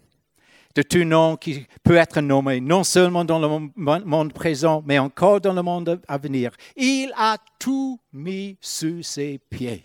de 0.74 0.82
tout 0.82 1.04
nom 1.04 1.36
qui 1.36 1.66
peut 1.82 1.96
être 1.96 2.20
nommé, 2.20 2.60
non 2.60 2.82
seulement 2.82 3.24
dans 3.24 3.38
le 3.38 3.70
monde 4.04 4.32
présent, 4.32 4.82
mais 4.84 4.98
encore 4.98 5.40
dans 5.40 5.52
le 5.52 5.62
monde 5.62 6.00
à 6.08 6.18
venir. 6.18 6.50
Il 6.76 7.12
a 7.16 7.38
tout 7.58 7.98
mis 8.12 8.56
sous 8.60 9.02
ses 9.02 9.38
pieds. 9.38 9.84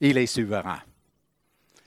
Il 0.00 0.18
est 0.18 0.26
souverain. 0.26 0.80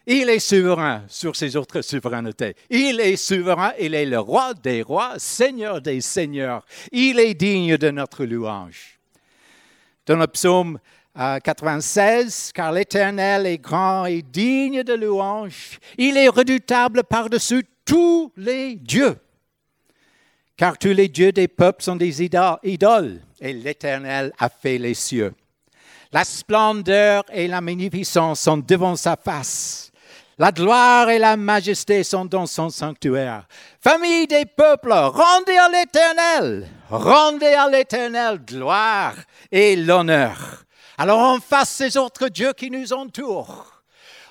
Il 0.07 0.29
est 0.29 0.39
souverain 0.39 1.03
sur 1.07 1.35
ses 1.35 1.55
autres 1.55 1.81
souverainetés. 1.81 2.55
Il 2.69 2.99
est 2.99 3.15
souverain, 3.15 3.73
il 3.79 3.95
est 3.95 4.05
le 4.05 4.19
roi 4.19 4.53
des 4.53 4.83
rois, 4.83 5.13
seigneur 5.17 5.81
des 5.81 5.99
seigneurs. 6.01 6.63
Il 6.91 7.19
est 7.19 7.33
digne 7.33 7.77
de 7.77 7.89
notre 7.89 8.23
louange. 8.23 8.99
Dans 10.05 10.17
le 10.17 10.27
psaume 10.27 10.79
96, 11.15 12.51
car 12.53 12.71
l'Éternel 12.71 13.47
est 13.47 13.57
grand 13.57 14.05
et 14.05 14.21
digne 14.21 14.83
de 14.83 14.93
louange. 14.93 15.79
Il 15.97 16.17
est 16.17 16.27
redoutable 16.27 17.03
par-dessus 17.03 17.63
tous 17.85 18.31
les 18.35 18.75
dieux. 18.75 19.17
Car 20.57 20.77
tous 20.77 20.93
les 20.93 21.07
dieux 21.07 21.31
des 21.31 21.47
peuples 21.47 21.83
sont 21.83 21.95
des 21.95 22.23
idoles, 22.23 23.21
et 23.41 23.53
l'Éternel 23.53 24.31
a 24.39 24.49
fait 24.49 24.77
les 24.77 24.93
cieux. 24.93 25.33
La 26.11 26.23
splendeur 26.23 27.23
et 27.31 27.47
la 27.47 27.61
magnificence 27.61 28.41
sont 28.41 28.57
devant 28.57 28.95
sa 28.95 29.17
face. 29.17 29.91
La 30.37 30.51
gloire 30.51 31.09
et 31.09 31.19
la 31.19 31.37
majesté 31.37 32.03
sont 32.03 32.25
dans 32.25 32.45
son 32.45 32.69
sanctuaire. 32.69 33.47
Famille 33.81 34.27
des 34.27 34.45
peuples, 34.45 34.91
rendez 34.91 35.57
à 35.57 35.69
l'Éternel, 35.69 36.69
rendez 36.89 37.53
à 37.53 37.69
l'Éternel 37.69 38.39
gloire 38.39 39.15
et 39.51 39.75
l'honneur. 39.75 40.65
Alors 40.97 41.19
on 41.19 41.39
fasse 41.39 41.69
ces 41.69 41.97
autres 41.97 42.27
dieux 42.27 42.53
qui 42.53 42.69
nous 42.69 42.91
entourent. 42.93 43.81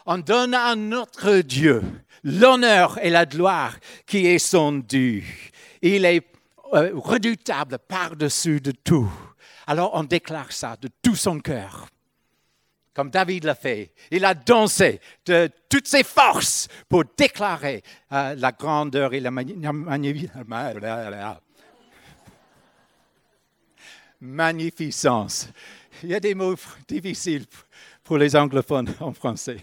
On 0.06 0.18
donne 0.18 0.54
à 0.54 0.74
notre 0.74 1.36
Dieu 1.38 1.82
l'honneur 2.24 2.98
et 3.04 3.10
la 3.10 3.26
gloire 3.26 3.76
qui 4.06 4.26
est 4.26 4.38
son 4.38 4.72
dû. 4.72 5.52
Il 5.82 6.04
est 6.04 6.26
euh, 6.72 6.90
redoutable 6.94 7.78
par-dessus 7.78 8.60
de 8.60 8.72
tout. 8.72 9.10
Alors 9.66 9.90
on 9.94 10.04
déclare 10.04 10.50
ça 10.52 10.76
de 10.80 10.88
tout 11.02 11.14
son 11.14 11.38
cœur. 11.38 11.86
Comme 12.94 13.10
David 13.10 13.44
l'a 13.44 13.54
fait, 13.54 13.92
il 14.10 14.24
a 14.24 14.34
dansé 14.34 15.00
de 15.26 15.50
toutes 15.68 15.88
ses 15.88 16.04
forces 16.04 16.68
pour 16.88 17.04
déclarer 17.16 17.82
euh, 18.12 18.34
la 18.36 18.52
grandeur 18.52 19.12
et 19.14 19.20
la 19.20 19.32
magnificence. 24.20 25.48
Il 26.02 26.08
y 26.10 26.14
a 26.14 26.20
des 26.20 26.34
mots 26.34 26.54
difficiles 26.86 27.46
pour 28.04 28.16
les 28.16 28.36
anglophones 28.36 28.94
en 29.00 29.12
français 29.12 29.60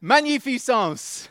magnificence. 0.00 1.30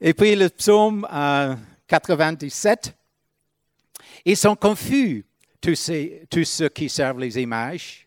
Et 0.00 0.12
puis 0.12 0.36
le 0.36 0.48
psaume 0.50 1.06
97, 1.86 2.86
euh, 2.86 4.02
ils 4.26 4.36
sont 4.36 4.56
confus, 4.56 5.24
tous, 5.60 5.90
ceux 6.44 6.68
qui 6.68 6.88
servent 6.88 7.20
les 7.20 7.38
images, 7.40 8.06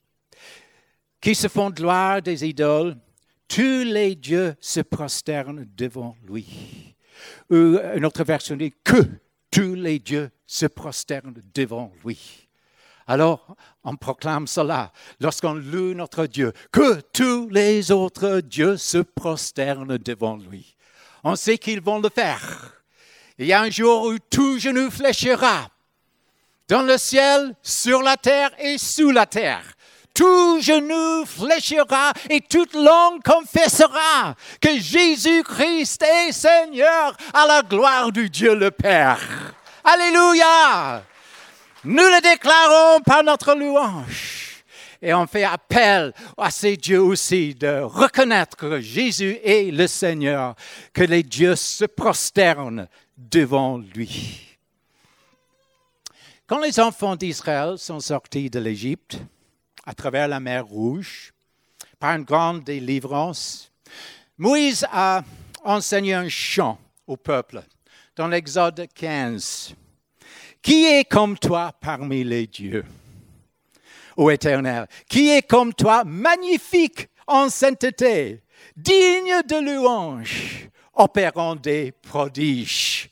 qui 1.19 1.33
se 1.33 1.47
font 1.47 1.71
gloire 1.71 2.21
des 2.21 2.45
idoles. 2.45 2.95
Tous 3.47 3.83
les 3.83 4.13
dieux 4.13 4.55
se 4.59 4.81
prosternent 4.81 5.67
devant 5.75 6.15
lui. 6.27 6.95
Ou 7.49 7.79
une 7.95 8.05
autre 8.05 8.23
version 8.23 8.55
dit 8.55 8.73
que 8.83 8.97
tous 9.49 9.73
les 9.73 9.99
dieux 9.99 10.29
se 10.45 10.67
prosternent 10.67 11.41
devant 11.53 11.91
lui. 12.05 12.46
Alors, 13.07 13.55
on 13.85 13.95
proclame 13.95 14.47
cela 14.47 14.91
lorsqu'on 15.21 15.53
loue 15.53 15.93
notre 15.93 16.25
Dieu, 16.25 16.51
que 16.71 16.99
tous 17.13 17.47
les 17.49 17.91
autres 17.91 18.41
dieux 18.41 18.75
se 18.75 18.97
prosternent 18.97 19.97
devant 19.97 20.35
lui. 20.35 20.75
On 21.23 21.35
sait 21.35 21.57
qu'ils 21.57 21.81
vont 21.81 21.99
le 21.99 22.09
faire. 22.09 22.73
Il 23.37 23.47
y 23.47 23.53
a 23.53 23.61
un 23.61 23.69
jour 23.69 24.03
où 24.03 24.17
tout 24.29 24.59
genou 24.59 24.91
fléchira, 24.91 25.69
dans 26.67 26.81
le 26.81 26.97
ciel, 26.97 27.55
sur 27.61 28.01
la 28.01 28.17
terre 28.17 28.51
et 28.59 28.77
sous 28.77 29.11
la 29.11 29.25
terre. 29.25 29.63
Tout 30.13 30.59
genou 30.59 31.25
fléchira 31.25 32.11
et 32.29 32.41
toute 32.41 32.73
langue 32.73 33.21
confessera 33.23 34.35
que 34.59 34.77
Jésus-Christ 34.79 36.03
est 36.03 36.31
Seigneur 36.31 37.15
à 37.33 37.45
la 37.45 37.61
gloire 37.61 38.11
du 38.11 38.29
Dieu 38.29 38.55
le 38.55 38.71
Père. 38.71 39.19
Alléluia! 39.83 41.03
Nous 41.87 42.03
le 42.03 42.21
déclarons 42.21 42.99
par 42.99 43.23
notre 43.23 43.55
louange. 43.55 44.61
Et 45.01 45.13
on 45.13 45.25
fait 45.25 45.45
appel 45.45 46.13
à 46.37 46.51
ces 46.51 46.75
dieux 46.75 47.01
aussi 47.01 47.55
de 47.55 47.79
reconnaître 47.79 48.57
que 48.57 48.81
Jésus 48.81 49.37
est 49.41 49.71
le 49.71 49.87
Seigneur, 49.87 50.55
que 50.91 51.03
les 51.03 51.23
dieux 51.23 51.55
se 51.55 51.85
prosternent 51.85 52.89
devant 53.15 53.77
lui. 53.77 54.57
Quand 56.45 56.59
les 56.59 56.77
enfants 56.77 57.15
d'Israël 57.15 57.77
sont 57.77 58.01
sortis 58.01 58.49
de 58.49 58.59
l'Égypte, 58.59 59.19
à 59.85 59.93
travers 59.93 60.27
la 60.27 60.41
mer 60.41 60.65
Rouge, 60.65 61.31
par 61.99 62.17
une 62.17 62.25
grande 62.25 62.65
délivrance, 62.65 63.71
Moïse 64.37 64.85
a 64.91 65.23
enseigné 65.63 66.15
un 66.15 66.27
chant 66.27 66.79
au 67.07 67.15
peuple 67.15 67.63
dans 68.17 68.27
l'Exode 68.27 68.87
15. 68.93 69.73
Qui 70.67 70.83
est 70.83 71.05
comme 71.05 71.37
toi 71.37 71.71
parmi 71.79 72.25
les 72.25 72.45
dieux, 72.45 72.83
ô 74.17 74.29
Éternel 74.29 74.85
Qui 75.07 75.29
est 75.29 75.43
comme 75.43 75.73
toi 75.73 76.03
magnifique 76.03 77.07
en 77.25 77.47
sainteté, 77.47 78.41
digne 78.75 79.43
de 79.47 79.61
louange, 79.61 80.67
opérant 80.93 81.55
des 81.55 81.93
prodiges? 81.93 83.09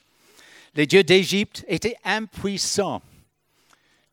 Les 0.75 0.85
dieux 0.85 1.05
d'Égypte 1.05 1.63
étaient 1.69 1.95
impuissants 2.03 3.01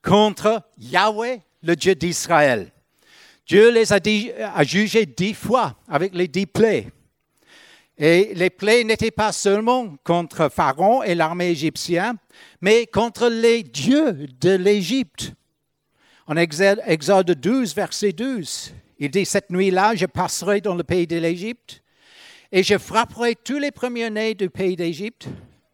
contre 0.04 0.62
Yahweh, 0.78 1.40
le 1.64 1.74
Dieu 1.74 1.96
d'Israël. 1.96 2.70
Dieu 3.44 3.72
les 3.72 3.92
a, 3.92 3.98
a 4.54 4.62
jugés 4.62 5.04
dix 5.04 5.34
fois 5.34 5.74
avec 5.88 6.14
les 6.14 6.28
dix 6.28 6.46
plaies. 6.46 6.92
Et 8.02 8.32
les 8.34 8.50
plaies 8.50 8.82
n'étaient 8.82 9.12
pas 9.12 9.30
seulement 9.30 9.94
contre 10.02 10.48
Pharaon 10.48 11.04
et 11.04 11.14
l'armée 11.14 11.50
égyptienne, 11.50 12.16
mais 12.60 12.86
contre 12.86 13.28
les 13.28 13.62
dieux 13.62 14.26
de 14.40 14.50
l'Égypte. 14.50 15.34
En 16.26 16.36
Exode 16.36 17.30
12, 17.30 17.76
verset 17.76 18.12
12, 18.12 18.72
il 18.98 19.08
dit, 19.08 19.24
Cette 19.24 19.50
nuit-là, 19.50 19.94
je 19.94 20.06
passerai 20.06 20.60
dans 20.60 20.74
le 20.74 20.82
pays 20.82 21.06
de 21.06 21.16
l'Égypte 21.16 21.84
et 22.50 22.64
je 22.64 22.76
frapperai 22.76 23.36
tous 23.36 23.60
les 23.60 23.70
premiers-nés 23.70 24.34
du 24.34 24.50
pays 24.50 24.74
d'Égypte, 24.74 25.28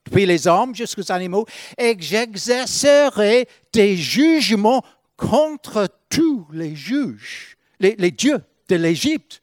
depuis 0.05 0.27
les 0.27 0.47
hommes 0.47 0.75
jusqu'aux 0.75 1.11
animaux, 1.11 1.47
et 1.79 1.97
j'exercerai 1.99 3.49
des 3.73 3.97
jugements 3.97 4.85
contre 5.17 5.89
tous 6.11 6.47
les 6.53 6.77
juges, 6.77 7.57
les 7.81 8.11
dieux 8.11 8.43
de 8.69 8.77
l'Égypte. 8.77 9.41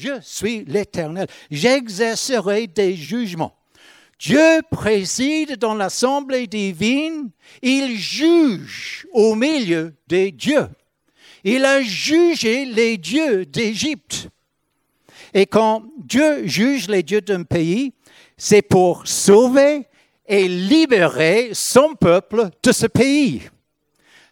Je 0.00 0.18
suis 0.22 0.64
l'Éternel. 0.64 1.26
J'exercerai 1.50 2.66
des 2.66 2.96
jugements. 2.96 3.54
Dieu 4.18 4.60
préside 4.70 5.56
dans 5.56 5.74
l'assemblée 5.74 6.46
divine, 6.46 7.30
il 7.60 7.96
juge 7.96 9.06
au 9.12 9.34
milieu 9.34 9.94
des 10.08 10.32
dieux. 10.32 10.68
Il 11.44 11.66
a 11.66 11.82
jugé 11.82 12.64
les 12.64 12.96
dieux 12.96 13.44
d'Égypte. 13.44 14.28
Et 15.34 15.44
quand 15.44 15.84
Dieu 15.98 16.46
juge 16.46 16.88
les 16.88 17.02
dieux 17.02 17.20
d'un 17.20 17.42
pays, 17.42 17.92
c'est 18.38 18.62
pour 18.62 19.06
sauver 19.06 19.86
et 20.26 20.48
libérer 20.48 21.50
son 21.52 21.94
peuple 21.94 22.48
de 22.62 22.72
ce 22.72 22.86
pays, 22.86 23.42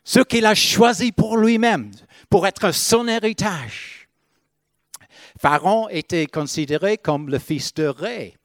ce 0.02 0.20
qu'il 0.20 0.46
a 0.46 0.54
choisi 0.54 1.12
pour 1.12 1.36
lui-même, 1.36 1.90
pour 2.30 2.46
être 2.46 2.72
son 2.72 3.06
héritage. 3.06 3.97
Pharaon 5.40 5.88
était 5.88 6.26
considéré 6.26 6.98
comme 6.98 7.28
le 7.28 7.38
fils 7.38 7.72
de 7.74 7.86
Ré, 7.86 8.36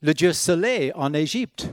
le 0.00 0.12
dieu 0.12 0.32
soleil 0.32 0.92
en 0.94 1.14
Égypte. 1.14 1.68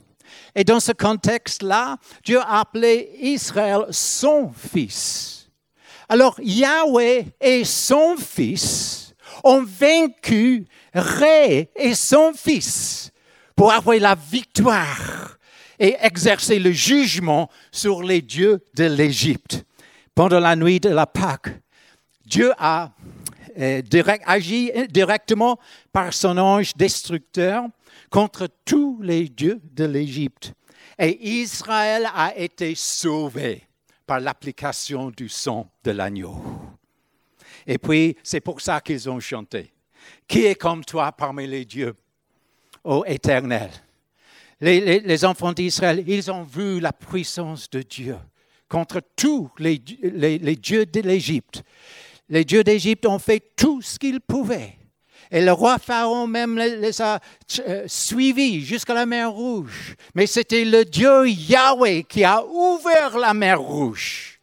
Et 0.54 0.64
dans 0.64 0.80
ce 0.80 0.92
contexte-là, 0.92 1.98
Dieu 2.24 2.40
a 2.40 2.60
appelé 2.60 3.12
Israël 3.20 3.86
son 3.90 4.52
fils. 4.52 5.50
Alors 6.08 6.36
Yahweh 6.40 7.26
et 7.42 7.66
son 7.66 8.16
fils 8.18 9.14
ont 9.44 9.64
vaincu 9.64 10.66
Ré 10.94 11.70
et 11.76 11.94
son 11.94 12.34
fils 12.34 13.12
pour 13.56 13.72
avoir 13.72 13.98
la 13.98 14.16
victoire 14.16 15.38
et 15.80 15.96
exercer 16.02 16.60
le 16.60 16.72
jugement 16.72 17.50
sur 17.72 18.04
les 18.04 18.22
dieux 18.22 18.64
de 18.76 18.86
l'Égypte. 18.86 19.64
Pendant 20.14 20.40
la 20.40 20.56
nuit 20.56 20.80
de 20.80 20.90
la 20.90 21.06
Pâque, 21.06 21.50
Dieu 22.26 22.52
a 22.58 22.92
euh, 23.60 23.82
agi 24.26 24.72
directement 24.90 25.60
par 25.92 26.14
son 26.14 26.38
ange 26.38 26.74
destructeur 26.76 27.66
contre 28.10 28.48
tous 28.66 29.02
les 29.02 29.28
dieux 29.30 29.60
de 29.74 29.86
l'Égypte. 29.86 30.54
Et 30.98 31.42
Israël 31.42 32.10
a 32.14 32.36
été 32.36 32.74
sauvé 32.76 33.64
par 34.06 34.20
l'application 34.20 35.12
du 35.12 35.30
sang 35.30 35.72
de 35.84 35.92
l'agneau. 35.92 36.42
Et 37.66 37.78
puis, 37.78 38.18
c'est 38.24 38.42
pour 38.42 38.60
ça 38.62 38.82
qu'ils 38.82 39.10
ont 39.10 39.20
chanté. 39.20 39.72
Qui 40.28 40.46
est 40.46 40.56
comme 40.56 40.84
toi 40.84 41.12
parmi 41.12 41.46
les 41.46 41.66
dieux, 41.66 41.96
ô 42.84 43.04
Éternel? 43.06 43.70
Les, 44.62 45.24
enfants 45.26 45.54
d'Israël, 45.54 46.04
ils 46.06 46.30
ont 46.30 46.44
vu 46.44 46.80
la 46.80 46.92
puissance 46.92 47.70
de 47.70 47.82
Dieu 47.82 48.18
contre 48.68 49.02
tous 49.16 49.50
les 49.58 49.78
dieux 49.78 50.86
de 50.86 51.00
l'Égypte. 51.02 51.64
Les 52.30 52.46
dieux 52.46 52.64
d'Égypte 52.64 53.06
ont 53.06 53.20
fait 53.20 53.42
tout 53.56 53.82
ce 53.82 53.98
qu'ils 53.98 54.22
pouvaient 54.22 54.80
et 55.32 55.42
le 55.42 55.52
roi 55.52 55.78
Pharaon 55.78 56.26
même 56.26 56.58
les 56.58 57.02
a 57.02 57.20
euh, 57.60 57.84
suivis 57.88 58.62
jusqu'à 58.62 58.96
la 58.96 59.06
mer 59.06 59.32
Rouge. 59.32 59.96
Mais 60.16 60.26
c'était 60.26 60.66
le 60.66 60.86
Dieu 60.86 61.28
Yahweh 61.28 62.04
qui 62.04 62.24
a 62.24 62.44
ouvert 62.44 63.18
la 63.18 63.34
mer 63.34 63.62
Rouge 63.62 64.40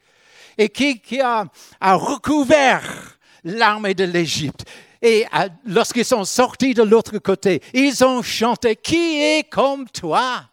et 0.57 0.69
qui, 0.69 1.21
a, 1.21 1.45
recouvert 1.81 3.19
l'armée 3.45 3.95
de 3.95 4.05
l'Égypte. 4.05 4.65
Et 5.03 5.27
lorsqu'ils 5.67 6.05
sont 6.05 6.25
sortis 6.25 6.73
de 6.73 6.83
l'autre 6.83 7.19
côté, 7.19 7.61
ils 7.75 8.03
ont 8.03 8.23
chanté, 8.23 8.77
Qui 8.77 9.21
est 9.21 9.51
comme 9.51 9.89
toi? 9.91 10.49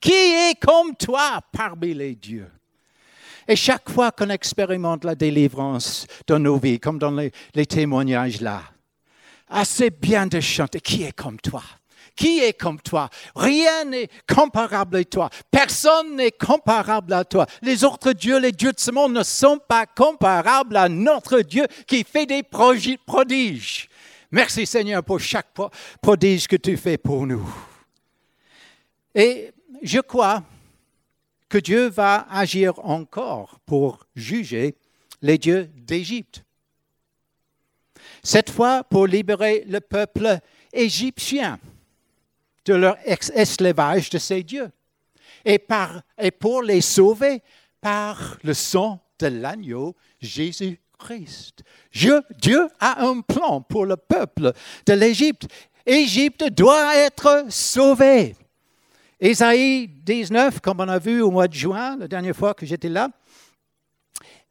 Qui 0.00 0.12
est 0.12 0.60
comme 0.60 0.96
toi 0.96 1.40
parmi 1.52 1.94
les 1.94 2.14
dieux 2.14 2.50
et 3.46 3.56
chaque 3.56 3.90
fois 3.90 4.10
qu'on 4.10 4.30
expérimente 4.30 5.04
la 5.04 5.14
délivrance 5.14 6.06
dans 6.26 6.38
nos 6.38 6.58
vies, 6.58 6.80
comme 6.80 6.98
dans 6.98 7.10
les 7.10 7.66
témoignages 7.66 8.40
là, 8.40 8.62
assez 9.48 9.90
bien 9.90 10.26
de 10.26 10.40
chanter. 10.40 10.80
Qui 10.80 11.04
est 11.04 11.12
comme 11.12 11.38
toi? 11.38 11.62
Qui 12.16 12.40
est 12.40 12.52
comme 12.52 12.80
toi? 12.80 13.08
Rien 13.34 13.84
n'est 13.84 14.08
comparable 14.32 14.96
à 14.96 15.04
toi. 15.04 15.30
Personne 15.50 16.16
n'est 16.16 16.30
comparable 16.30 17.12
à 17.12 17.24
toi. 17.24 17.46
Les 17.60 17.82
autres 17.82 18.12
dieux, 18.12 18.38
les 18.38 18.52
dieux 18.52 18.72
de 18.72 18.78
ce 18.78 18.92
monde 18.92 19.14
ne 19.14 19.22
sont 19.24 19.58
pas 19.58 19.84
comparables 19.86 20.76
à 20.76 20.88
notre 20.88 21.40
Dieu 21.40 21.66
qui 21.86 22.04
fait 22.04 22.26
des 22.26 22.42
prodiges. 22.44 23.88
Merci 24.30 24.64
Seigneur 24.66 25.02
pour 25.02 25.20
chaque 25.20 25.48
prodige 26.00 26.46
que 26.46 26.56
tu 26.56 26.76
fais 26.76 26.98
pour 26.98 27.26
nous. 27.26 27.48
Et 29.14 29.52
je 29.82 30.00
crois 30.00 30.42
que 31.48 31.58
Dieu 31.58 31.88
va 31.88 32.26
agir 32.30 32.78
encore 32.84 33.60
pour 33.66 34.06
juger 34.14 34.76
les 35.22 35.38
dieux 35.38 35.70
d'Égypte 35.74 36.44
cette 38.24 38.50
fois 38.50 38.82
pour 38.84 39.06
libérer 39.06 39.64
le 39.68 39.80
peuple 39.80 40.38
égyptien 40.72 41.60
de 42.64 42.74
leur 42.74 42.96
esclavage 43.06 44.10
de 44.10 44.18
ces 44.18 44.42
dieux, 44.42 44.70
et, 45.44 45.58
pour 45.58 46.62
les 46.62 46.80
sauver 46.80 47.42
par 47.80 48.38
le 48.42 48.54
sang 48.54 48.98
de 49.18 49.26
l'agneau 49.26 49.94
Jésus-Christ. 50.20 51.62
Dieu 51.92 52.68
a 52.80 53.04
un 53.04 53.20
plan 53.20 53.60
pour 53.60 53.84
le 53.84 53.96
peuple 53.96 54.52
de 54.86 54.92
l'Égypte. 54.94 55.46
Égypte 55.84 56.44
doit 56.44 56.96
être 56.96 57.44
sauvée. 57.50 58.34
Ésaïe 59.24 59.88
19, 59.88 60.60
comme 60.60 60.80
on 60.80 60.88
a 60.88 60.98
vu 60.98 61.22
au 61.22 61.30
mois 61.30 61.48
de 61.48 61.54
juin, 61.54 61.96
la 61.98 62.06
dernière 62.06 62.36
fois 62.36 62.52
que 62.52 62.66
j'étais 62.66 62.90
là, 62.90 63.08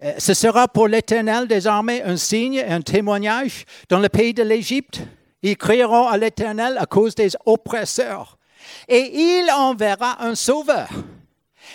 euh, 0.01 0.13
ce 0.17 0.33
sera 0.33 0.67
pour 0.67 0.87
l'Éternel 0.87 1.47
des 1.47 1.67
armées 1.67 2.01
un 2.01 2.17
signe 2.17 2.55
et 2.55 2.65
un 2.65 2.81
témoignage 2.81 3.65
dans 3.87 3.99
le 3.99 4.09
pays 4.09 4.33
de 4.33 4.41
l'Égypte. 4.41 5.01
Ils 5.43 5.57
crieront 5.57 6.07
à 6.07 6.17
l'Éternel 6.17 6.79
à 6.79 6.87
cause 6.87 7.13
des 7.13 7.33
oppresseurs. 7.45 8.39
Et 8.87 9.11
il 9.13 9.51
enverra 9.51 10.23
un 10.25 10.33
sauveur 10.33 10.89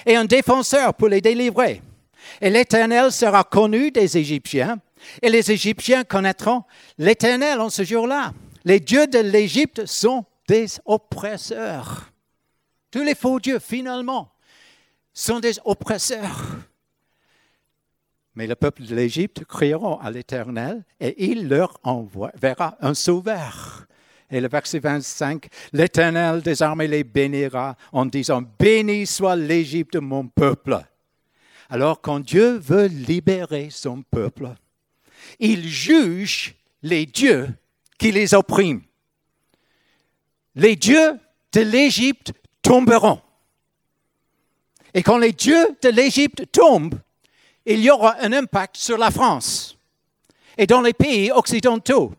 et 0.05 0.17
un 0.17 0.25
défenseur 0.25 0.93
pour 0.95 1.07
les 1.07 1.21
délivrer. 1.21 1.81
Et 2.41 2.51
l'Éternel 2.51 3.13
sera 3.13 3.45
connu 3.45 3.93
des 3.93 4.19
Égyptiens, 4.19 4.77
et 5.23 5.29
les 5.29 5.53
Égyptiens 5.53 6.03
connaîtront 6.03 6.65
l'Éternel 6.99 7.61
en 7.61 7.71
ce 7.71 7.85
jour-là. 7.85 8.33
Les 8.65 8.81
dieux 8.81 9.07
de 9.07 9.21
l'Égypte 9.21 9.87
sont 9.87 10.25
des 10.49 10.67
oppresseurs. 10.85 12.11
Tous 12.91 13.03
les 13.03 13.15
faux 13.15 13.39
dieux, 13.39 13.59
finalement, 13.59 14.33
sont 15.13 15.41
des 15.41 15.59
oppresseurs. 15.65 16.45
Mais 18.35 18.47
le 18.47 18.55
peuple 18.55 18.85
de 18.85 18.95
l'Égypte 18.95 19.45
crieront 19.45 19.99
à 19.99 20.11
l'Éternel 20.11 20.85
et 21.01 21.31
il 21.31 21.49
leur 21.49 21.79
enverra 21.83 22.77
un 22.81 22.95
sauveur. 22.95 23.87
Et 24.31 24.41
le 24.41 24.49
verset 24.49 24.79
25, 24.79 25.49
l'Éternel 25.73 26.43
des 26.43 26.63
armées 26.63 26.87
les 26.87 27.03
bénira 27.03 27.77
en 27.93 28.07
disant, 28.07 28.43
Béni 28.59 29.07
soit 29.07 29.37
l'Égypte, 29.37 29.97
mon 29.97 30.29
peuple. 30.29 30.79
Alors 31.71 32.01
quand 32.01 32.21
Dieu 32.21 32.59
veut 32.59 32.87
libérer 32.87 33.71
son 33.71 34.03
peuple, 34.03 34.55
il 35.41 35.67
juge 35.67 36.55
les 36.83 37.07
dieux 37.07 37.49
qui 37.99 38.13
les 38.13 38.35
oppriment. 38.35 38.83
Les 40.55 40.77
dieux 40.77 41.19
de 41.53 41.61
l'Égypte 41.61 42.33
tomberont. 42.69 43.21
Et 44.93 45.03
quand 45.03 45.17
les 45.17 45.33
dieux 45.33 45.77
de 45.83 45.89
l'Égypte 45.89 46.45
tombent, 46.53 46.99
il 47.65 47.81
y 47.81 47.91
aura 47.91 48.17
un 48.21 48.33
impact 48.33 48.77
sur 48.77 48.99
la 48.99 49.11
France 49.11 49.79
et 50.59 50.67
dans 50.67 50.83
les 50.83 50.93
pays 50.93 51.31
occidentaux 51.31 52.13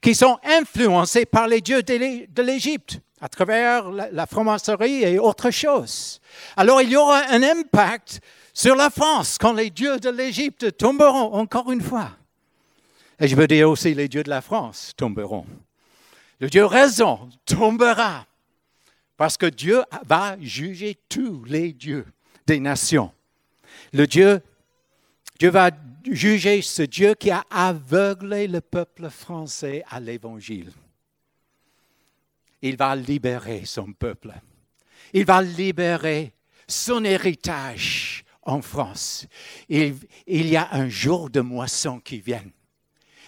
qui 0.00 0.14
sont 0.14 0.38
influencés 0.44 1.26
par 1.26 1.48
les 1.48 1.60
dieux 1.60 1.82
de 1.82 2.42
l'Égypte 2.42 3.00
à 3.20 3.28
travers 3.28 3.90
la 3.90 4.26
franc-maçonnerie 4.26 5.02
et 5.02 5.18
autre 5.18 5.50
chose. 5.50 6.20
Alors 6.56 6.80
il 6.80 6.90
y 6.90 6.96
aura 6.96 7.22
un 7.30 7.42
impact 7.42 8.20
sur 8.52 8.76
la 8.76 8.90
France 8.90 9.36
quand 9.38 9.52
les 9.52 9.70
dieux 9.70 9.98
de 9.98 10.10
l'Égypte 10.10 10.76
tomberont 10.76 11.34
encore 11.34 11.72
une 11.72 11.80
fois. 11.80 12.10
Et 13.18 13.26
je 13.26 13.34
veux 13.34 13.46
dire 13.46 13.70
aussi 13.70 13.94
les 13.94 14.08
dieux 14.08 14.22
de 14.22 14.30
la 14.30 14.42
France 14.42 14.92
tomberont. 14.96 15.46
Le 16.40 16.48
Dieu 16.48 16.66
raison 16.66 17.28
tombera 17.46 18.26
parce 19.16 19.36
que 19.36 19.46
Dieu 19.46 19.82
va 20.04 20.36
juger 20.40 20.98
tous 21.08 21.44
les 21.44 21.72
dieux 21.72 22.06
des 22.46 22.60
nations. 22.60 23.12
Le 23.92 24.06
Dieu 24.06 24.40
Dieu 25.38 25.50
va 25.50 25.70
juger 26.04 26.62
ce 26.62 26.82
Dieu 26.82 27.14
qui 27.14 27.30
a 27.30 27.44
aveuglé 27.50 28.46
le 28.46 28.60
peuple 28.60 29.10
français 29.10 29.82
à 29.90 29.98
l'Évangile. 29.98 30.70
Il 32.60 32.76
va 32.76 32.94
libérer 32.94 33.64
son 33.64 33.92
peuple. 33.92 34.32
Il 35.12 35.24
va 35.24 35.42
libérer 35.42 36.32
son 36.68 37.04
héritage 37.04 38.24
en 38.42 38.62
France. 38.62 39.26
Il, 39.68 39.96
il 40.28 40.46
y 40.46 40.56
a 40.56 40.68
un 40.72 40.88
jour 40.88 41.28
de 41.28 41.40
moisson 41.40 41.98
qui 41.98 42.20
vient. 42.20 42.44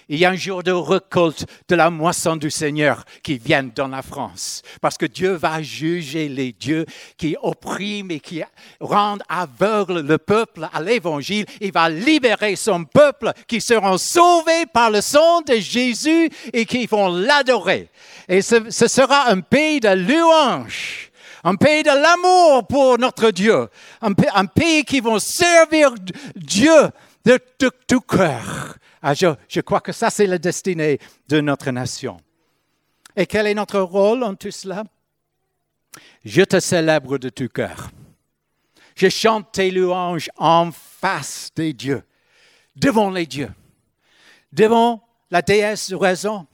Il 0.09 0.19
y 0.19 0.25
a 0.25 0.31
un 0.31 0.37
jour 0.37 0.63
de 0.63 0.71
récolte 0.71 1.47
de 1.69 1.75
la 1.75 1.89
moisson 1.89 2.37
du 2.37 2.51
Seigneur 2.51 3.05
qui 3.23 3.39
vient 3.39 3.63
dans 3.63 3.89
la 3.89 4.03
France. 4.03 4.63
Parce 4.81 4.99
que 4.99 5.07
Dieu 5.07 5.33
va 5.33 5.63
juger 5.63 6.29
les 6.29 6.53
dieux 6.53 6.85
qui 7.17 7.37
oppriment 7.43 8.11
et 8.11 8.21
qui 8.21 8.43
rendent 8.81 9.23
aveugle 9.29 10.01
le 10.01 10.19
peuple 10.19 10.69
à 10.73 10.83
l'évangile. 10.83 11.47
Il 11.61 11.73
va 11.73 11.89
libérer 11.89 12.57
son 12.57 12.85
peuple 12.85 13.33
qui 13.47 13.61
seront 13.61 13.97
sauvés 13.97 14.67
par 14.67 14.91
le 14.91 15.01
sang 15.01 15.41
de 15.43 15.55
Jésus 15.55 16.29
et 16.53 16.67
qui 16.67 16.87
vont 16.87 17.09
l'adorer. 17.09 17.89
Et 18.29 18.43
ce, 18.43 18.71
sera 18.71 19.29
un 19.31 19.41
pays 19.41 19.81
de 19.81 19.89
louange 19.89 21.11
un 21.47 21.57
pays 21.57 21.83
de 21.83 21.91
l'amour 21.91 22.67
pour 22.67 22.99
notre 22.99 23.31
Dieu, 23.31 23.69
un, 24.01 24.47
pays 24.47 24.83
qui 24.83 25.01
va 25.01 25.21
servir 25.21 25.91
Dieu 26.35 26.89
de 27.27 27.39
tout 27.87 28.01
cœur. 28.01 28.77
Ah, 29.07 29.13
je, 29.13 29.61
crois 29.61 29.83
que 29.83 29.93
ça, 29.93 30.09
c'est 30.09 30.27
la 30.27 30.39
destinée 30.39 30.99
de 31.29 31.43
notre 31.43 31.71
nation. 31.71 32.17
Et 33.15 33.27
quel 33.27 33.47
est 33.47 33.53
notre 33.53 33.79
rôle 33.81 34.25
en 34.25 34.35
tout 34.35 34.51
cela? 34.51 34.83
Je 36.25 36.41
te 36.41 36.59
célèbre 36.59 37.19
de 37.19 37.29
tout 37.29 37.51
cœur. 37.51 37.91
Je 38.97 39.11
chante 39.11 39.53
tes 39.53 39.71
louanges 39.71 40.31
en 40.39 40.73
face 40.73 41.51
des 41.55 41.75
dieux, 41.75 42.03
devant 42.77 43.11
les 43.11 43.27
dieux, 43.27 43.53
devant 44.51 45.07
la 45.31 45.43
déesse 45.43 45.93
raison. 45.93 46.47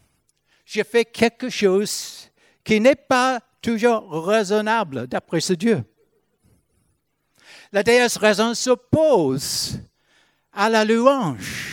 Je 0.65 0.83
fais 0.83 1.05
quelque 1.05 1.51
chose 1.51 2.31
qui 2.65 2.81
n'est 2.81 2.97
pas 2.97 3.39
toujours 3.63 4.27
raisonnable 4.27 5.07
d'après 5.07 5.41
ce 5.41 5.53
Dieu. 5.53 5.85
La 7.71 7.85
déesse 7.85 8.17
raison 8.17 8.55
s'oppose 8.55 9.79
à 10.53 10.69
la 10.69 10.85
louange. 10.85 11.70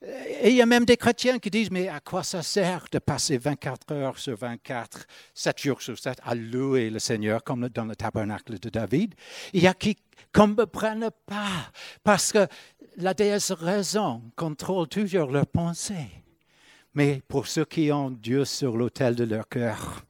Et 0.00 0.50
il 0.50 0.54
y 0.54 0.62
a 0.62 0.66
même 0.66 0.84
des 0.84 0.96
chrétiens 0.96 1.40
qui 1.40 1.50
disent, 1.50 1.72
mais 1.72 1.88
à 1.88 1.98
quoi 1.98 2.22
ça 2.22 2.42
sert 2.42 2.86
de 2.92 3.00
passer 3.00 3.36
24 3.36 3.92
heures 3.92 4.18
sur 4.18 4.36
24, 4.36 5.06
7 5.34 5.58
jours 5.60 5.82
sur 5.82 5.98
7 5.98 6.18
à 6.22 6.36
louer 6.36 6.88
le 6.88 7.00
Seigneur 7.00 7.42
comme 7.42 7.68
dans 7.68 7.84
le 7.84 7.96
tabernacle 7.96 8.60
de 8.60 8.68
David? 8.68 9.14
Il 9.52 9.62
y 9.62 9.66
a 9.66 9.74
qui 9.74 9.96
ne 10.36 10.54
comprennent 10.54 11.10
pas 11.26 11.72
parce 12.04 12.32
que 12.32 12.46
la 12.96 13.12
déesse 13.12 13.50
raison 13.50 14.22
contrôle 14.36 14.86
toujours 14.86 15.32
leurs 15.32 15.48
pensées. 15.48 16.10
Mais 16.94 17.20
pour 17.26 17.48
ceux 17.48 17.64
qui 17.64 17.90
ont 17.90 18.10
Dieu 18.10 18.44
sur 18.44 18.76
l'autel 18.76 19.16
de 19.16 19.24
leur 19.24 19.48
cœur, 19.48 20.04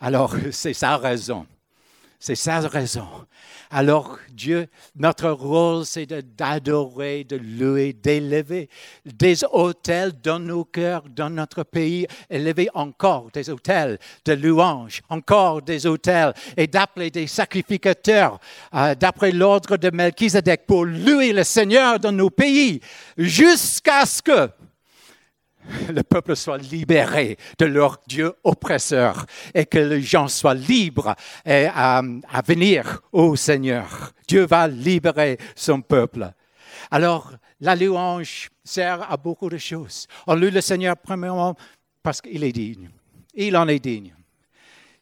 alors 0.00 0.34
c'est 0.50 0.74
sa 0.74 0.96
raison. 0.96 1.46
C'est 2.22 2.34
sa 2.34 2.60
raison. 2.60 3.08
Alors 3.70 4.18
Dieu, 4.30 4.66
notre 4.94 5.30
rôle, 5.30 5.86
c'est 5.86 6.04
d'adorer, 6.04 7.24
de, 7.24 7.36
louer, 7.36 7.94
d'élever 7.94 8.68
des 9.06 9.42
hôtels 9.50 10.12
dans 10.22 10.38
nos 10.38 10.66
cœurs, 10.66 11.04
dans 11.08 11.30
notre 11.30 11.62
pays, 11.62 12.06
élever 12.28 12.68
encore 12.74 13.30
des 13.32 13.48
hôtels 13.48 13.98
de 14.26 14.34
louange, 14.34 15.00
encore 15.08 15.62
des 15.62 15.86
hôtels, 15.86 16.34
et 16.58 16.66
d'appeler 16.66 17.10
des 17.10 17.26
sacrificateurs 17.26 18.38
euh, 18.74 18.94
d'après 18.94 19.32
l'ordre 19.32 19.78
de 19.78 19.88
Melchizedek 19.88 20.66
pour 20.66 20.84
louer 20.84 21.32
le 21.32 21.42
Seigneur 21.42 21.98
dans 21.98 22.12
nos 22.12 22.28
pays, 22.28 22.80
jusqu'à 23.16 24.04
ce 24.04 24.20
que 24.20 24.50
le 25.88 26.02
peuple 26.02 26.36
soit 26.36 26.58
libéré 26.58 27.36
de 27.58 27.66
leur 27.66 27.98
Dieu 28.06 28.32
oppresseur 28.44 29.26
et 29.54 29.66
que 29.66 29.78
les 29.78 30.02
gens 30.02 30.28
soient 30.28 30.54
libres 30.54 31.14
à, 31.44 32.02
venir 32.46 33.00
au 33.12 33.36
Seigneur. 33.36 34.12
Dieu 34.26 34.46
va 34.46 34.68
libérer 34.68 35.38
son 35.54 35.80
peuple. 35.80 36.32
Alors, 36.90 37.32
la 37.60 37.76
louange 37.76 38.48
sert 38.64 39.10
à 39.10 39.16
beaucoup 39.16 39.48
de 39.48 39.58
choses. 39.58 40.06
On 40.26 40.34
loue 40.34 40.50
le 40.50 40.60
Seigneur 40.60 40.96
premièrement 40.96 41.54
parce 42.02 42.20
qu'il 42.20 42.42
est 42.42 42.52
digne. 42.52 42.88
Il 43.34 43.56
en 43.56 43.68
est 43.68 43.78
digne. 43.78 44.14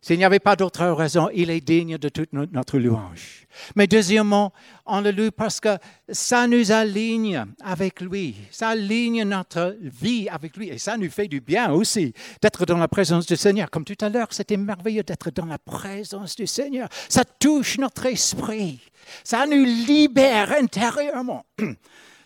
S'il 0.08 0.16
n'y 0.16 0.24
avait 0.24 0.38
pas 0.38 0.56
d'autre 0.56 0.86
raison, 0.86 1.28
il 1.34 1.50
est 1.50 1.60
digne 1.60 1.98
de 1.98 2.08
toute 2.08 2.32
notre 2.32 2.78
louange. 2.78 3.46
Mais 3.76 3.86
deuxièmement, 3.86 4.54
on 4.86 5.02
le 5.02 5.10
loue 5.10 5.30
parce 5.30 5.60
que 5.60 5.76
ça 6.08 6.46
nous 6.46 6.72
aligne 6.72 7.44
avec 7.62 8.00
lui, 8.00 8.34
ça 8.50 8.68
aligne 8.68 9.24
notre 9.24 9.76
vie 9.82 10.26
avec 10.30 10.56
lui 10.56 10.70
et 10.70 10.78
ça 10.78 10.96
nous 10.96 11.10
fait 11.10 11.28
du 11.28 11.42
bien 11.42 11.70
aussi 11.72 12.14
d'être 12.40 12.64
dans 12.64 12.78
la 12.78 12.88
présence 12.88 13.26
du 13.26 13.36
Seigneur. 13.36 13.70
Comme 13.70 13.84
tout 13.84 14.02
à 14.02 14.08
l'heure, 14.08 14.28
c'était 14.30 14.56
merveilleux 14.56 15.02
d'être 15.02 15.30
dans 15.30 15.44
la 15.44 15.58
présence 15.58 16.36
du 16.36 16.46
Seigneur. 16.46 16.88
Ça 17.10 17.26
touche 17.26 17.76
notre 17.76 18.06
esprit, 18.06 18.80
ça 19.22 19.46
nous 19.46 19.62
libère 19.62 20.52
intérieurement. 20.58 21.44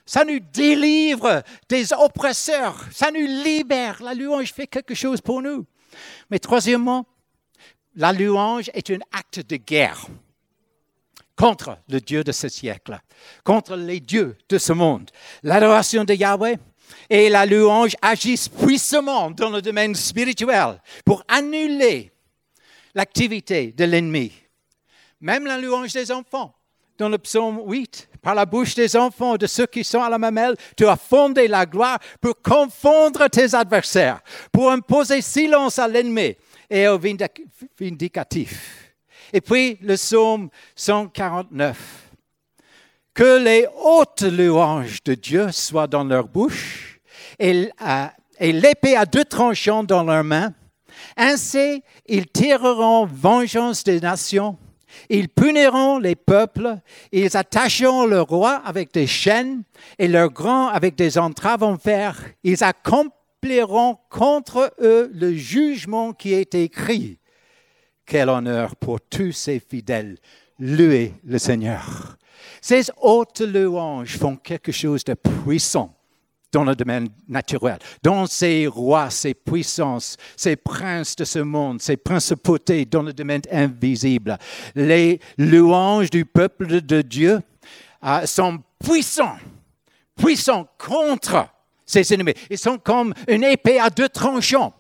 Ça 0.05 0.25
nous 0.25 0.41
délivre 0.53 1.45
des 1.69 1.93
oppresseurs, 1.93 2.87
ça 2.93 3.13
nous 3.13 3.25
libère. 3.45 4.03
La 4.03 4.15
louange 4.15 4.53
fait 4.53 4.67
quelque 4.67 4.97
chose 4.97 5.21
pour 5.21 5.41
nous. 5.41 5.65
Mais 6.29 6.41
troisièmement, 6.41 7.07
la 7.97 8.13
louange 8.13 8.71
est 8.75 8.91
un 8.91 8.99
acte 9.13 9.41
de 9.41 9.57
guerre 9.57 10.07
contre 11.37 11.79
le 11.89 12.01
Dieu 12.01 12.23
de 12.23 12.33
ce 12.33 12.49
siècle, 12.49 12.99
contre 13.45 13.77
les 13.77 14.01
dieux 14.01 14.37
de 14.49 14.59
ce 14.59 14.73
monde. 14.73 15.11
L'adoration 15.43 16.05
de 16.05 16.15
Yahweh 16.15 16.59
et 17.09 17.29
la 17.29 17.47
louange 17.47 17.97
agissent 18.03 18.49
puissamment 18.49 19.31
dans 19.31 19.51
le 19.51 19.63
domaine 19.63 19.95
spirituel 19.95 20.81
pour 21.05 21.25
annuler 21.29 22.13
l'activité 22.95 23.73
de 23.73 23.85
l'ennemi. 23.85 24.33
Même 25.21 25.47
la 25.47 25.59
louange 25.59 25.93
des 25.93 26.13
enfants, 26.13 26.55
dans 26.99 27.09
le 27.09 27.19
psaume 27.19 27.63
8, 27.67 28.09
par 28.21 28.35
la 28.35 28.45
bouche 28.45 28.75
des 28.75 28.95
enfants, 28.97 29.37
de 29.37 29.47
ceux 29.47 29.67
qui 29.67 29.83
sont 29.83 30.03
à 30.03 30.11
la 30.11 30.19
mamelle, 30.19 30.57
tu 30.77 30.87
as 30.87 30.97
fondé 30.97 31.49
la 31.49 31.65
gloire 31.65 31.99
pour 32.21 32.41
confondre 32.41 33.29
tes 33.29 33.55
adversaires, 33.55 34.21
pour 34.53 34.71
imposer 34.71 35.23
silence 35.23 35.79
à 35.79 35.89
l'ennemi 35.89 36.37
et 36.73 36.89
au 36.89 36.99
vindicatif. 36.99 38.95
Et 39.33 39.43
puis 39.43 39.79
le 39.83 39.95
psaume 39.95 40.49
149. 40.75 42.09
Que 43.13 43.45
les 43.45 43.67
hautes 43.85 44.23
louanges 44.23 45.03
de 45.05 45.15
Dieu 45.15 45.53
soient 45.53 45.87
dans 45.87 46.03
leur 46.03 46.27
bouche 46.27 46.99
et, 47.39 47.69
l'épée 48.41 48.97
à 48.97 49.05
deux 49.05 49.25
tranchants 49.27 49.85
dans 49.85 50.03
leurs 50.03 50.25
mains. 50.25 50.55
Ainsi, 51.19 51.83
ils 52.07 52.27
tireront 52.27 53.05
vengeance 53.05 53.85
des 53.85 54.01
nations. 54.01 54.57
Ils 55.11 55.29
puniront 55.29 55.99
les 55.99 56.15
peuples, 56.15 56.79
ils 57.13 57.37
attacheront 57.37 58.07
le 58.07 58.23
roi 58.23 58.63
avec 58.65 58.93
des 58.93 59.07
chaînes 59.07 59.63
et 59.99 60.09
leurs 60.09 60.31
grands 60.31 60.69
avec 60.69 60.95
des 60.95 61.19
entraves 61.19 61.63
en 61.63 61.77
fer. 61.77 62.19
Ils 62.45 62.65
accompliront 62.65 63.13
contre 64.09 64.75
eux 64.81 65.11
le 65.15 65.35
jugement 65.35 66.13
qui 66.13 66.35
est 66.35 66.55
écrit. 66.55 67.19
Quel 68.07 68.29
honneur 68.29 68.77
pour 68.77 69.01
tous 69.01 69.33
ces 69.33 69.61
fidèles. 69.61 70.19
Louez 70.59 71.15
le 71.25 71.39
Seigneur. 71.39 72.17
Ces 72.61 72.85
hautes 73.01 73.41
louanges 73.41 74.17
font 74.19 74.37
quelque 74.37 74.73
chose 74.73 75.05
de 75.05 75.15
puissant 75.15 75.95
dans 76.53 76.65
le 76.65 76.75
domaine 76.75 77.09
naturel, 77.29 77.79
dans 78.03 78.27
ces 78.27 78.67
rois, 78.67 79.09
ces 79.09 79.33
puissances, 79.33 80.19
ces 80.37 80.55
princes 80.55 81.17
de 81.17 81.25
ce 81.25 81.39
monde, 81.39 81.81
ces 81.81 81.97
principautés 81.97 82.85
dans 82.85 83.03
le 83.03 83.15
domaine 83.15 83.41
invisible. 83.51 84.37
Les 84.75 85.19
louanges 85.39 86.11
du 86.11 86.27
peuple 86.27 86.83
de 86.83 87.01
Dieu 87.01 87.41
euh, 88.05 88.27
sont 88.27 88.63
puissants, 88.85 89.39
puissants 90.15 90.69
contre 90.77 91.47
ses 91.93 92.15
ennemis. 92.15 92.35
Ils 92.51 92.59
sont 92.59 92.79
comme 92.79 93.15
une 93.29 93.45
épée 93.45 93.79
à 93.79 93.91
deux 93.91 94.09
tranchants. 94.09 94.73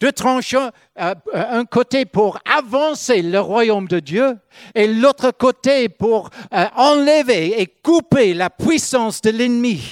Deux 0.00 0.12
tranchants, 0.12 0.70
euh, 1.00 1.14
un 1.32 1.64
côté 1.64 2.04
pour 2.04 2.38
avancer 2.44 3.20
le 3.20 3.40
royaume 3.40 3.88
de 3.88 3.98
Dieu 3.98 4.38
et 4.74 4.86
l'autre 4.86 5.32
côté 5.32 5.88
pour 5.88 6.30
euh, 6.52 6.66
enlever 6.76 7.60
et 7.60 7.66
couper 7.66 8.32
la 8.32 8.48
puissance 8.48 9.20
de 9.20 9.30
l'ennemi. 9.30 9.82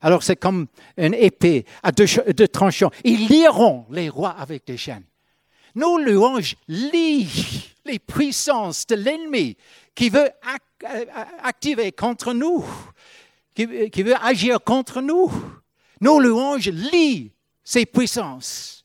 Alors 0.00 0.22
c'est 0.22 0.36
comme 0.36 0.66
une 0.96 1.12
épée 1.12 1.66
à 1.82 1.92
deux, 1.92 2.06
tranchants. 2.48 2.90
Ils 3.04 3.26
lieront 3.28 3.84
les 3.90 4.08
rois 4.08 4.36
avec 4.38 4.66
des 4.66 4.78
chaînes. 4.78 5.04
Nos 5.74 5.98
louanges 5.98 6.56
lient 6.68 7.28
les 7.84 7.98
puissances 7.98 8.86
de 8.86 8.94
l'ennemi 8.94 9.56
qui 9.94 10.08
veut 10.08 10.30
euh, 10.30 11.04
activer 11.42 11.92
contre 11.92 12.32
nous 12.32 12.64
qui, 13.54 14.02
veut 14.02 14.16
agir 14.22 14.62
contre 14.62 15.00
nous. 15.00 15.30
Nos 16.00 16.20
louanges 16.20 16.68
lient 16.68 17.32
ces 17.62 17.86
puissances 17.86 18.82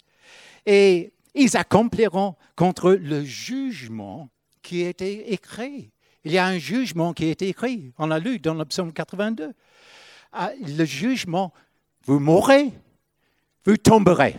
et 0.65 1.11
ils 1.34 1.57
accompliront 1.57 2.36
contre 2.55 2.91
le 2.91 3.24
jugement 3.24 4.30
qui 4.61 4.86
a 4.86 4.89
été 4.89 5.34
écrit. 5.34 5.91
Il 6.24 6.32
y 6.32 6.38
a 6.38 6.45
un 6.45 6.57
jugement 6.57 7.13
qui 7.13 7.26
a 7.26 7.30
été 7.30 7.47
écrit. 7.49 7.91
On 7.97 8.07
l'a 8.07 8.20
lu 8.20 8.39
dans 8.39 8.53
le 8.53 8.65
psaume 8.65 8.93
82. 8.93 9.53
Ah, 10.32 10.51
le 10.61 10.86
jugement, 10.86 11.53
vous 12.05 12.20
mourrez, 12.20 12.72
vous 13.65 13.78
tomberez. 13.78 14.36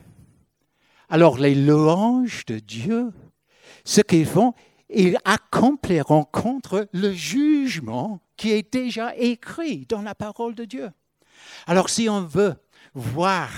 Alors 1.09 1.39
les 1.39 1.55
louanges 1.55 2.45
de 2.47 2.61
Dieu, 2.61 3.11
ce 3.85 4.01
qu'ils 4.01 4.27
font, 4.27 4.55
ils 4.93 5.19
accompliront 5.25 6.25
contre 6.25 6.89
le 6.93 7.13
jugement 7.13 8.21
qui 8.37 8.53
est 8.53 8.73
déjà 8.73 9.15
écrit 9.17 9.87
dans 9.87 10.03
la 10.03 10.15
parole 10.15 10.55
de 10.55 10.65
Dieu. 10.65 10.91
Alors 11.67 11.91
si 11.91 12.09
on 12.09 12.23
veut 12.23 12.55
voir 12.95 13.51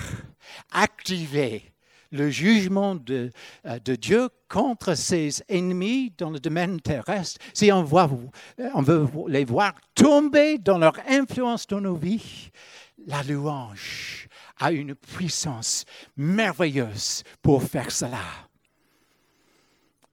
activer 0.72 1.72
le 2.10 2.28
jugement 2.28 2.94
de, 2.94 3.30
euh, 3.66 3.78
Dieu 3.78 4.28
contre 4.48 4.94
ses 4.94 5.42
ennemis 5.48 6.12
dans 6.18 6.30
le 6.30 6.38
domaine 6.38 6.80
terrestre, 6.80 7.40
si 7.54 7.70
euh, 7.70 7.74
on 7.74 8.82
veut 8.82 9.08
les 9.28 9.44
voir 9.44 9.72
tomber 9.94 10.58
dans 10.58 10.78
leur 10.78 10.94
influence 11.08 11.66
dans 11.66 11.80
nos 11.80 11.96
vies, 11.96 12.50
la 13.06 13.22
louange 13.22 14.28
a 14.58 14.72
une 14.72 14.94
puissance 14.94 15.84
merveilleuse 16.16 17.24
pour 17.40 17.62
faire 17.62 17.90
cela. 17.90 18.20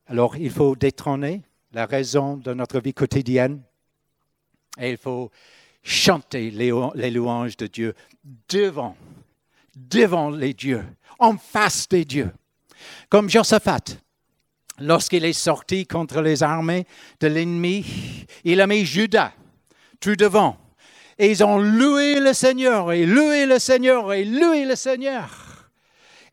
Alors 0.10 0.36
il 0.38 0.50
faut 0.50 0.76
détrôner 0.76 1.44
la 1.72 1.86
raison 1.86 2.36
de 2.36 2.52
notre 2.56 2.80
vie 2.80 2.96
quotidienne 2.96 3.62
et 4.80 4.90
il 4.90 4.98
faut 4.98 5.30
chanter 5.84 6.50
les, 6.50 7.12
louanges 7.12 7.56
de 7.58 7.68
Dieu 7.68 7.94
devant, 8.50 8.98
devant 9.76 10.32
les 10.32 10.56
dieux, 10.56 10.84
en 11.20 11.38
face 11.38 11.88
des 11.88 12.06
dieux. 12.06 12.32
Comme 13.08 13.30
Josaphat, 13.30 14.00
lorsqu'il 14.80 15.26
est 15.26 15.34
sorti 15.34 15.86
contre 15.86 16.22
les 16.22 16.42
armées 16.42 16.88
de 17.20 17.28
l'ennemi, 17.28 17.86
il 18.44 18.62
a 18.62 18.68
mis 18.68 18.86
Judas 18.86 19.32
tout 20.00 20.16
devant. 20.16 20.58
Et 21.20 21.30
ils 21.30 21.44
ont 21.44 21.60
loué 21.60 22.20
le 22.20 22.34
Seigneur, 22.34 22.92
et 22.94 23.06
loué 23.06 23.46
le 23.46 23.60
Seigneur, 23.60 24.12
et 24.14 24.26
loué 24.26 24.66
le 24.66 24.76
Seigneur. 24.76 25.70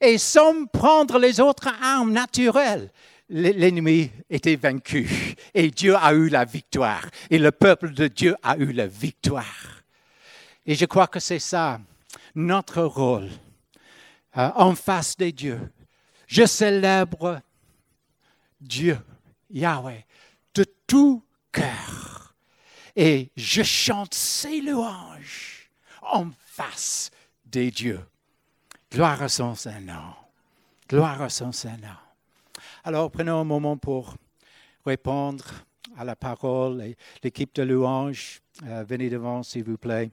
Et 0.01 0.17
sans 0.17 0.67
prendre 0.67 1.19
les 1.19 1.41
autres 1.41 1.69
armes 1.83 2.13
naturelles, 2.13 2.91
l'ennemi 3.29 4.11
était 4.31 4.57
vaincu 4.57 5.35
et 5.55 5.71
Dieu 5.71 5.97
a 5.97 6.13
eu 6.13 6.29
la 6.29 6.45
victoire 6.45 7.07
et 7.31 7.39
le 7.39 7.51
peuple 7.51 7.93
de 7.93 8.07
Dieu 8.09 8.37
a 8.43 8.57
eu 8.57 8.73
la 8.73 8.87
victoire. 8.87 9.83
Et 10.65 10.75
je 10.75 10.85
crois 10.85 11.07
que 11.07 11.21
c'est 11.21 11.39
ça 11.39 11.81
notre 12.35 12.83
rôle 12.83 13.31
euh, 14.37 14.51
en 14.55 14.75
face 14.75 15.17
des 15.17 15.33
dieux. 15.33 15.73
Je 16.27 16.45
célèbre 16.45 17.41
Dieu, 18.61 18.99
Yahweh, 19.51 20.05
de 20.55 20.65
tout 20.87 21.23
cœur. 21.53 22.35
Et 22.97 23.31
je 23.37 23.63
chante 23.63 24.15
ses 24.15 24.61
louanges 24.61 25.71
en 26.03 26.31
face 26.45 27.11
des 27.45 27.71
dieux. 27.71 28.01
Gloire 28.91 29.23
à 29.23 29.29
son 29.29 29.55
Saint-Nom. 29.55 30.15
Gloire 30.89 31.23
à 31.23 31.29
son 31.29 31.53
Saint-Nom. 31.53 32.06
Alors 32.87 33.11
prenons 33.11 33.41
un 33.41 33.45
moment 33.45 33.77
pour 33.77 34.15
répondre 34.85 35.45
à 35.97 36.05
la 36.05 36.15
parole. 36.15 36.95
L'équipe 37.21 37.53
de 37.57 37.65
louanges, 37.65 38.41
euh, 38.63 38.85
venez 38.85 39.11
devant, 39.11 39.43
s'il 39.43 39.65
vous 39.65 39.77
plaît. 39.77 40.13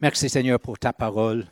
Merci 0.00 0.28
Seigneur 0.28 0.60
pour 0.60 0.78
ta 0.78 0.92
parole. 0.92 1.48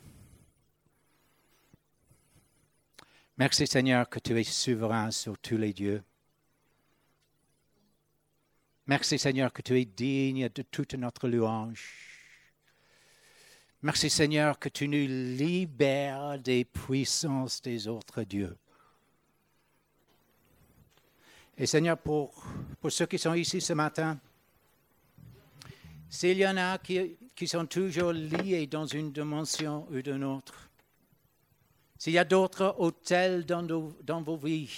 Merci 3.37 3.67
Seigneur 3.67 4.09
que 4.09 4.21
tu 4.21 4.39
es 4.39 4.45
souverain 4.45 5.11
sur 5.11 5.37
tous 5.39 5.57
les 5.57 5.73
dieux. 5.73 6.05
Merci 8.87 9.19
Seigneur 9.19 9.53
que 9.53 9.63
tu 9.63 9.77
es 9.77 9.85
digne 9.85 10.49
de 10.55 10.63
toute 10.63 10.95
notre 10.95 11.27
louange. 11.27 12.12
Merci 13.83 14.11
Seigneur 14.11 14.61
que 14.61 14.69
tu 14.69 14.87
nous 14.87 15.09
libères 15.09 16.39
des 16.39 16.65
puissances 16.65 17.61
des 17.61 17.89
autres 17.89 18.23
dieux. 18.23 18.57
Et 21.59 21.67
Seigneur, 21.67 21.99
pour, 21.99 22.33
pour 22.81 22.93
ceux 22.93 23.07
qui 23.07 23.19
sont 23.19 23.35
ici 23.35 23.61
ce 23.61 23.73
matin, 23.73 24.21
s'il 26.09 26.39
y 26.39 26.47
en 26.47 26.57
a 26.59 26.79
qui, 26.79 27.17
qui 27.35 27.49
sont 27.49 27.67
toujours 27.67 28.13
liés 28.13 28.69
dans 28.69 28.87
une 28.87 29.11
dimension 29.11 29.89
ou 29.91 30.01
d'une 30.01 30.25
autre. 30.25 30.69
S'il 31.99 32.13
y 32.13 32.19
a 32.19 32.25
d'autres 32.25 32.77
hôtels 32.79 33.45
dans, 33.45 33.63
dans 33.63 34.23
vos 34.23 34.37
vies, 34.37 34.71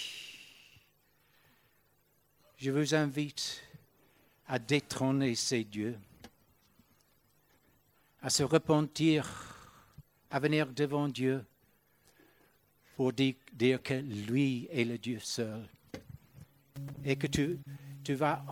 je 2.56 2.70
vous 2.70 2.94
invite 2.94 3.62
à 4.46 4.58
détrôner 4.58 5.34
ces 5.34 5.64
dieux, 5.64 5.98
à 8.24 8.30
se 8.30 8.42
repentir, 8.42 9.28
à 10.30 10.40
venir 10.40 10.66
devant 10.72 11.08
Dieu 11.08 11.44
pour 12.96 13.12
dire, 13.12 13.34
que 13.82 13.92
lui 13.92 14.66
est 14.72 14.84
le 14.84 14.96
Dieu 14.96 15.18
seul 15.20 15.68
et 17.04 17.16
que 17.16 17.26
tu, 17.26 17.58
tu 18.02 18.14
vas 18.14 18.42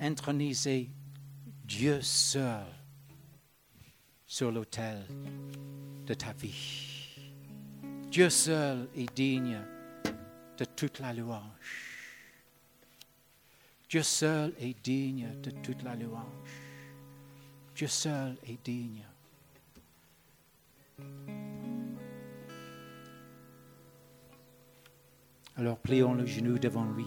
introniser 0.00 0.90
Dieu 1.64 2.02
seul 2.02 2.66
sur 4.26 4.50
l'autel 4.50 5.06
de 6.04 6.14
ta 6.14 6.32
vie. 6.32 7.16
Dieu 8.10 8.28
seul 8.28 8.88
est 8.96 9.14
digne 9.14 9.60
de 10.58 10.64
toute 10.64 10.98
la 10.98 11.12
louange. 11.12 11.44
Dieu 13.88 14.02
seul 14.02 14.52
est 14.58 14.76
digne 14.82 15.28
de 15.42 15.50
toute 15.50 15.84
la 15.84 15.94
louange. 15.94 16.65
Dieu 17.76 17.86
seul 17.86 18.36
est 18.48 18.64
digne. 18.64 19.04
Alors 25.56 25.78
plions 25.78 26.14
le 26.14 26.26
genou 26.26 26.58
devant 26.58 26.84
lui. 26.84 27.06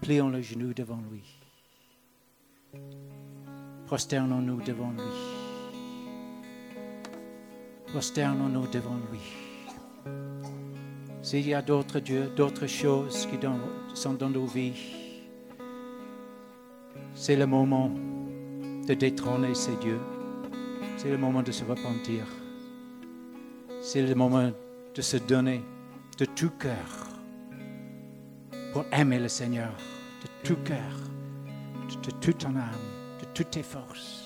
Plions 0.00 0.30
le 0.30 0.40
genou 0.40 0.72
devant 0.72 1.02
lui. 1.10 1.24
Prosternons-nous 3.86 4.62
devant 4.62 4.92
lui 4.92 5.44
prosternons-nous 7.94 8.66
devant 8.72 8.98
lui. 9.08 9.20
S'il 11.22 11.46
y 11.46 11.54
a 11.54 11.62
d'autres 11.62 12.00
dieux, 12.00 12.28
d'autres 12.34 12.66
choses 12.66 13.24
qui 13.26 13.38
sont 13.94 14.14
dans 14.14 14.30
nos 14.30 14.46
vies, 14.46 14.72
c'est 17.14 17.36
le 17.36 17.46
moment 17.46 17.92
de 18.86 18.94
détrôner 18.94 19.54
ces 19.54 19.76
dieux. 19.76 20.00
C'est 20.96 21.10
le 21.10 21.18
moment 21.18 21.42
de 21.42 21.52
se 21.52 21.64
repentir. 21.64 22.24
C'est 23.80 24.02
le 24.02 24.14
moment 24.14 24.50
de 24.94 25.02
se 25.02 25.16
donner 25.16 25.62
de 26.18 26.24
tout 26.24 26.50
cœur 26.50 27.08
pour 28.72 28.84
aimer 28.92 29.18
le 29.18 29.28
Seigneur 29.28 29.72
de 30.22 30.48
tout 30.48 30.56
cœur, 30.64 30.94
de, 31.88 32.10
de 32.10 32.10
toute 32.20 32.38
ton 32.38 32.56
âme, 32.56 32.84
de 33.20 33.26
toutes 33.34 33.50
tes 33.50 33.62
forces. 33.62 34.24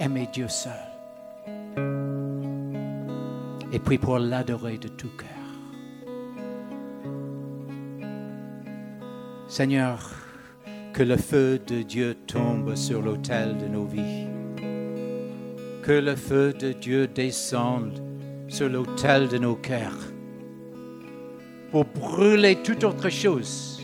aimer 0.00 0.28
Dieu 0.32 0.48
seul. 0.48 0.72
Et 3.72 3.78
puis 3.78 3.98
pour 3.98 4.18
l'adorer 4.18 4.78
de 4.78 4.88
tout 4.88 5.10
cœur. 5.16 5.43
Seigneur, 9.56 10.00
que 10.92 11.04
le 11.04 11.16
feu 11.16 11.60
de 11.64 11.82
Dieu 11.82 12.16
tombe 12.26 12.74
sur 12.74 13.00
l'autel 13.00 13.56
de 13.56 13.68
nos 13.68 13.84
vies. 13.84 14.26
Que 15.80 15.92
le 15.92 16.16
feu 16.16 16.52
de 16.52 16.72
Dieu 16.72 17.06
descende 17.06 18.02
sur 18.48 18.68
l'autel 18.68 19.28
de 19.28 19.38
nos 19.38 19.54
cœurs 19.54 20.00
pour 21.70 21.84
brûler 21.84 22.56
toute 22.64 22.82
autre 22.82 23.08
chose, 23.10 23.80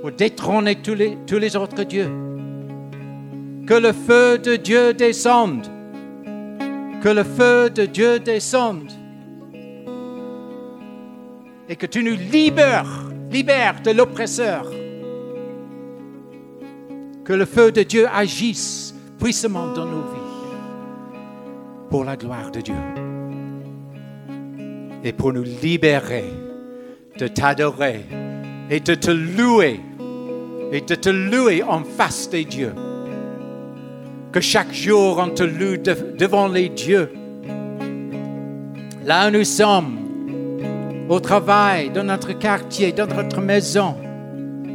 pour 0.00 0.10
détrôner 0.10 0.82
tous 0.82 0.94
les, 0.96 1.56
autres 1.56 1.84
dieux 1.84 2.10
que 3.68 3.74
le 3.74 3.92
feu 3.92 4.38
de 4.38 4.56
Dieu 4.56 4.92
descende. 4.92 5.68
Que 7.00 7.10
le 7.10 7.22
feu 7.22 7.70
de 7.70 7.86
Dieu 7.86 8.18
descende. 8.18 8.90
Et 11.68 11.76
que 11.76 11.86
tu 11.86 12.02
nous 12.02 12.16
libères, 12.16 13.11
libères 13.32 13.80
de 13.82 13.90
l'oppresseur. 13.90 14.70
Que 17.24 17.32
le 17.32 17.44
feu 17.44 17.72
de 17.72 17.82
Dieu 17.82 18.06
agisse 18.12 18.94
puissamment 19.18 19.72
dans 19.72 19.86
nos 19.86 20.02
vies 20.02 21.18
pour 21.88 22.04
la 22.04 22.16
gloire 22.16 22.50
de 22.50 22.60
Dieu. 22.60 22.74
Et 25.04 25.12
pour 25.12 25.32
nous 25.32 25.42
libérer 25.42 26.30
de 27.18 27.26
t'adorer 27.26 28.04
et 28.70 28.80
de 28.80 28.94
te 28.94 29.10
louer 29.10 29.80
et 30.70 30.80
de 30.80 30.94
te 30.94 31.10
louer 31.10 31.62
en 31.62 31.84
face 31.84 32.30
des 32.30 32.44
dieux 32.44 32.74
que 34.32 34.40
chaque 34.40 34.72
jour 34.72 35.18
on 35.18 35.28
te 35.28 35.42
loue 35.42 35.76
devant 35.76 36.48
les 36.48 36.70
dieux. 36.70 37.12
Là 39.04 39.28
où 39.28 39.30
nous 39.30 39.44
sommes, 39.44 40.01
au 41.08 41.20
travail, 41.20 41.90
dans 41.90 42.04
notre 42.04 42.32
quartier, 42.32 42.92
dans 42.92 43.06
notre 43.06 43.40
maison, 43.40 43.96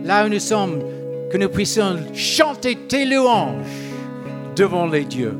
là 0.03 0.25
où 0.25 0.29
nous 0.29 0.39
sommes, 0.39 0.79
que 1.31 1.37
nous 1.37 1.49
puissions 1.49 1.97
chanter 2.13 2.75
tes 2.87 3.05
louanges 3.05 3.65
devant 4.55 4.87
les 4.87 5.05
dieux. 5.05 5.37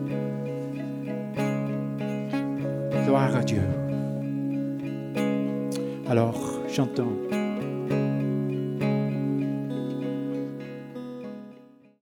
Gloire 3.06 3.36
à 3.36 3.44
Dieu. 3.44 3.62
Alors, 6.10 6.36
chantons. 6.70 7.27